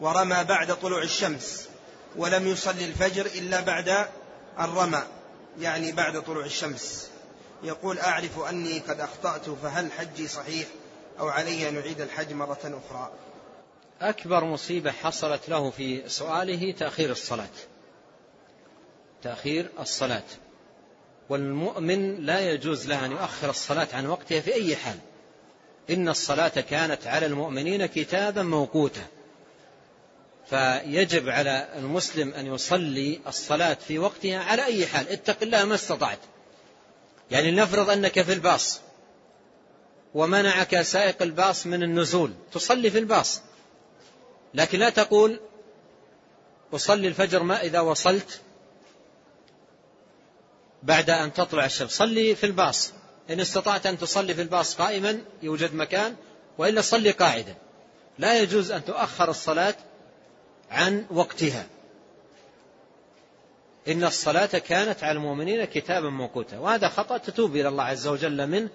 ورمى 0.00 0.44
بعد 0.44 0.76
طلوع 0.76 1.02
الشمس. 1.02 1.68
ولم 2.16 2.46
يصلي 2.46 2.84
الفجر 2.84 3.26
إلا 3.26 3.60
بعد 3.60 4.06
الرمى 4.60 5.02
يعني 5.60 5.92
بعد 5.92 6.22
طلوع 6.22 6.44
الشمس. 6.44 7.08
يقول 7.62 7.98
أعرف 7.98 8.38
أني 8.38 8.78
قد 8.78 9.00
أخطأت 9.00 9.50
فهل 9.50 9.92
حجي 9.92 10.28
صحيح 10.28 10.66
أو 11.20 11.28
علي 11.28 11.68
أن 11.68 11.76
أعيد 11.76 12.00
الحج 12.00 12.32
مرة 12.32 12.80
أخرى؟ 12.88 13.12
أكبر 14.00 14.44
مصيبة 14.44 14.90
حصلت 14.90 15.48
له 15.48 15.70
في 15.70 16.08
سؤاله 16.08 16.72
تأخير 16.72 17.10
الصلاة. 17.10 17.48
تأخير 19.22 19.70
الصلاة. 19.80 20.22
والمؤمن 21.28 22.26
لا 22.26 22.40
يجوز 22.40 22.86
له 22.86 23.04
أن 23.04 23.10
يؤخر 23.12 23.50
الصلاة 23.50 23.88
عن 23.92 24.06
وقتها 24.06 24.40
في 24.40 24.54
أي 24.54 24.76
حال. 24.76 24.98
إن 25.90 26.08
الصلاة 26.08 26.48
كانت 26.48 27.06
على 27.06 27.26
المؤمنين 27.26 27.86
كتابا 27.86 28.42
موقوتا. 28.42 29.06
فيجب 30.50 31.28
على 31.28 31.68
المسلم 31.76 32.34
أن 32.34 32.46
يصلي 32.54 33.20
الصلاة 33.26 33.74
في 33.74 33.98
وقتها 33.98 34.38
على 34.38 34.64
أي 34.64 34.86
حال. 34.86 35.08
اتق 35.08 35.36
الله 35.42 35.64
ما 35.64 35.74
استطعت. 35.74 36.18
يعني 37.30 37.50
لنفرض 37.50 37.90
أنك 37.90 38.22
في 38.22 38.32
الباص 38.32 38.80
ومنعك 40.14 40.82
سائق 40.82 41.22
الباص 41.22 41.66
من 41.66 41.82
النزول. 41.82 42.32
تصلي 42.52 42.90
في 42.90 42.98
الباص. 42.98 43.40
لكن 44.54 44.78
لا 44.78 44.90
تقول 44.90 45.40
أصلي 46.74 47.08
الفجر 47.08 47.42
ما 47.42 47.62
إذا 47.62 47.80
وصلت 47.80 48.40
بعد 50.82 51.10
أن 51.10 51.32
تطلع 51.32 51.64
الشمس. 51.64 51.90
صلي 51.90 52.34
في 52.34 52.46
الباص. 52.46 52.92
إن 53.30 53.40
استطعت 53.40 53.86
أن 53.86 53.98
تصلي 53.98 54.34
في 54.34 54.42
الباص 54.42 54.74
قائما 54.74 55.20
يوجد 55.42 55.74
مكان 55.74 56.16
وإلا 56.58 56.80
صلي 56.80 57.10
قاعدا. 57.10 57.54
لا 58.18 58.40
يجوز 58.40 58.70
أن 58.70 58.84
تؤخر 58.84 59.30
الصلاة 59.30 59.74
عن 60.72 61.06
وقتها. 61.10 61.66
إن 63.88 64.04
الصلاة 64.04 64.46
كانت 64.46 65.04
على 65.04 65.16
المؤمنين 65.16 65.64
كتابا 65.64 66.10
موقوتا 66.10 66.58
وهذا 66.58 66.88
خطأ 66.88 67.18
تتوب 67.18 67.56
إلى 67.56 67.68
الله 67.68 67.84
عز 67.84 68.06
وجل 68.06 68.46
منه 68.46 68.68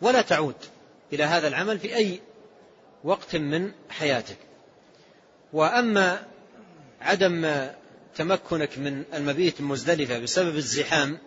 ولا 0.00 0.22
تعود 0.22 0.54
إلى 1.12 1.24
هذا 1.24 1.48
العمل 1.48 1.78
في 1.78 1.96
أي 1.96 2.20
وقت 3.04 3.36
من 3.36 3.72
حياتك. 3.90 4.36
وأما 5.52 6.26
عدم 7.00 7.66
تمكنك 8.16 8.78
من 8.78 9.04
المبيت 9.14 9.60
مزدلفة 9.60 10.18
بسبب 10.18 10.56
الزحام 10.56 11.18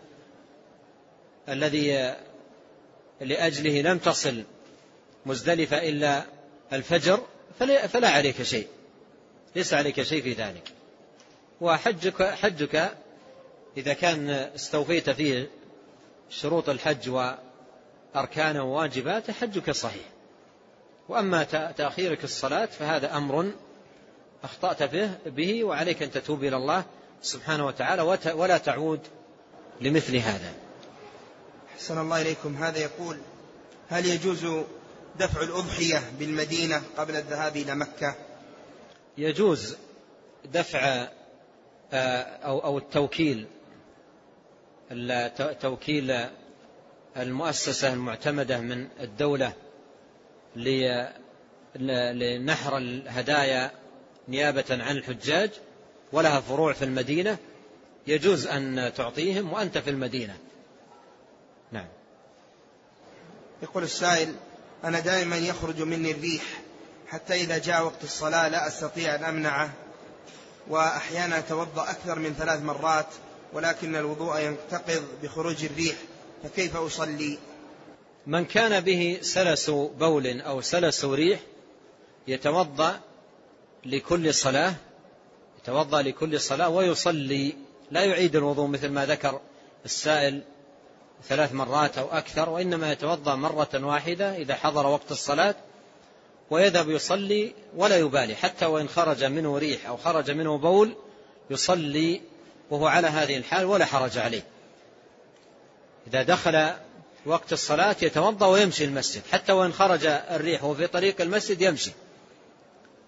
الذي 1.50 2.16
لأجله 3.22 3.82
لم 3.82 3.98
تصل 3.98 4.44
مزدلفة 5.26 5.78
إلا 5.90 6.26
الفجر 6.74 7.26
فلا 7.88 8.10
عليك 8.10 8.44
شيء. 8.44 8.68
ليس 9.56 9.74
عليك 9.74 10.02
شيء 10.02 10.24
في 10.24 10.34
ذلك. 10.34 10.74
وحجك 11.62 12.24
حجك 12.24 12.98
إذا 13.78 13.94
كان 13.94 14.30
استوفيت 14.30 15.10
فيه 15.10 15.50
شروط 16.30 16.70
الحج 16.70 17.10
وأركانه 18.16 18.64
وواجباته 18.64 19.34
حجك 19.34 19.72
صحيح. 19.72 20.06
وأما 21.10 21.44
تأخيرك 21.78 22.24
الصلاة 22.24 22.66
فهذا 22.66 23.18
أمر 23.18 23.52
أخطأت 24.44 24.84
به, 24.84 25.12
به 25.26 25.64
وعليك 25.64 26.04
أن 26.04 26.12
تتوب 26.12 26.44
إلى 26.44 26.56
الله 26.56 26.84
سبحانه 27.22 27.66
وتعالى 27.66 28.02
ولا 28.34 28.58
تعود 28.58 29.00
لمثل 29.82 30.16
هذا. 30.16 30.54
أحسن 31.76 31.98
الله 31.98 32.22
إليكم. 32.22 32.56
هذا 32.56 32.78
يقول 32.78 33.18
هل 33.90 34.06
يجوز 34.06 34.46
دفع 35.20 35.42
الأضحية 35.42 36.04
بالمدينة 36.20 36.82
قبل 36.98 37.16
الذهاب 37.16 37.58
إلى 37.58 37.76
مكة؟ 37.76 38.16
يجوز 39.20 39.78
دفع 40.54 41.08
آه، 41.94 42.22
أو 42.22 42.60
أو 42.60 42.78
التوكيل 42.78 43.48
توكيل 45.62 46.26
المؤسسة 47.18 47.94
المعتمدة 47.94 48.60
من 48.60 48.88
الدولة 49.00 49.54
لنحر 51.76 52.78
الهدايا 52.78 53.72
نيابة 54.28 54.66
عن 54.70 54.98
الحجاج 54.98 55.50
ولها 56.12 56.40
فروع 56.40 56.74
في 56.74 56.86
المدينة 56.86 57.38
يجوز 58.08 58.48
أن 58.48 58.91
تعطيهم 58.96 59.54
وأنت 59.54 59.78
في 59.78 59.90
المدينة. 59.90 60.38
نعم. 61.72 61.88
يقول 63.64 63.84
السائل 63.84 64.36
أنا 64.84 65.00
دائما 65.00 65.38
يخرج 65.38 65.82
مني 65.82 66.12
الريح 66.12 66.44
حتى 67.10 67.34
إذا 67.34 67.57
جاء 67.57 67.84
وقت 67.84 68.03
الصلاة 68.03 68.48
لا 68.48 68.68
أستطيع 68.68 69.15
أن 69.15 69.23
أمنعه 69.23 69.69
وأحيانا 70.68 71.40
أتوضأ 71.40 71.90
أكثر 71.90 72.19
من 72.19 72.34
ثلاث 72.34 72.61
مرات 72.61 73.07
ولكن 73.53 73.95
الوضوء 73.95 74.40
ينتقض 74.40 75.03
بخروج 75.23 75.65
الريح 75.65 75.95
فكيف 76.44 76.77
أصلي؟ 76.77 77.38
من 78.27 78.45
كان 78.45 78.80
به 78.80 79.19
سلس 79.22 79.69
بول 79.69 80.41
أو 80.41 80.61
سلس 80.61 81.06
ريح 81.06 81.40
يتوضأ 82.27 82.99
لكل 83.86 84.34
صلاة 84.34 84.73
يتوضأ 85.61 86.02
لكل 86.02 86.41
صلاة 86.41 86.69
ويصلي 86.69 87.56
لا 87.91 88.03
يعيد 88.03 88.36
الوضوء 88.36 88.68
مثل 88.68 88.90
ما 88.90 89.06
ذكر 89.06 89.41
السائل 89.86 90.41
ثلاث 91.27 91.53
مرات 91.53 91.98
أو 91.98 92.07
أكثر 92.11 92.49
وإنما 92.49 92.91
يتوضأ 92.91 93.36
مرة 93.36 93.69
واحدة 93.73 94.36
إذا 94.36 94.56
حضر 94.56 94.88
وقت 94.88 95.11
الصلاة 95.11 95.56
ويذهب 96.52 96.90
يصلي 96.90 97.54
ولا 97.76 97.98
يبالي 97.98 98.36
حتى 98.36 98.66
وإن 98.66 98.90
خرج 98.90 99.24
منه 99.24 99.58
ريح 99.58 99.88
أو 99.88 99.98
خرج 99.98 100.32
منه 100.32 100.58
بول 100.58 100.96
يصلي 101.50 102.22
وهو 102.70 102.88
على 102.88 103.08
هذه 103.08 103.38
الحال 103.38 103.66
ولا 103.66 103.86
حرج 103.86 104.18
عليه. 104.18 104.44
إذا 106.08 106.24
دخل 106.24 106.70
وقت 107.26 107.54
الصلاة 107.54 107.96
يتوضأ 108.02 108.46
ويمشي 108.46 108.86
المسجد 108.86 109.22
حتى 109.32 109.52
وإن 109.52 109.74
خرج 109.74 110.06
الريح 110.06 110.64
وفي 110.64 110.88
طريق 110.88 111.22
المسجد 111.22 111.62
يمشي 111.62 111.92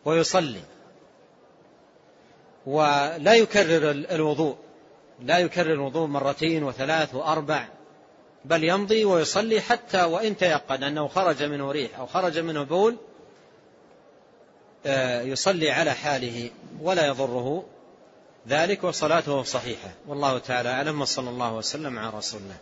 ويصلي. 0.05 0.61
ولا 2.65 3.34
يكرر 3.34 3.91
الوضوء 3.91 4.55
لا 5.19 5.39
يكرر 5.39 5.73
الوضوء 5.73 6.07
مرتين 6.07 6.63
وثلاث 6.63 7.15
وأربع 7.15 7.68
بل 8.45 8.63
يمضي 8.63 9.05
ويصلي 9.05 9.61
حتى 9.61 10.03
وإن 10.03 10.38
تيقن 10.38 10.84
أنه 10.84 11.07
خرج 11.07 11.43
منه 11.43 11.72
ريح 11.72 11.99
أو 11.99 12.05
خرج 12.05 12.39
منه 12.39 12.63
بول 12.63 12.97
يصلي 15.25 15.71
على 15.71 15.93
حاله 15.93 16.49
ولا 16.81 17.07
يضره 17.07 17.63
ذلك 18.47 18.83
وصلاته 18.83 19.43
صحيحة. 19.43 19.89
والله 20.07 20.37
تعالى 20.37 20.69
أعلم 20.69 21.01
وصلى 21.01 21.29
الله 21.29 21.53
وسلم 21.53 21.99
على 21.99 22.17
رسول 22.17 22.41
الله. 22.41 22.57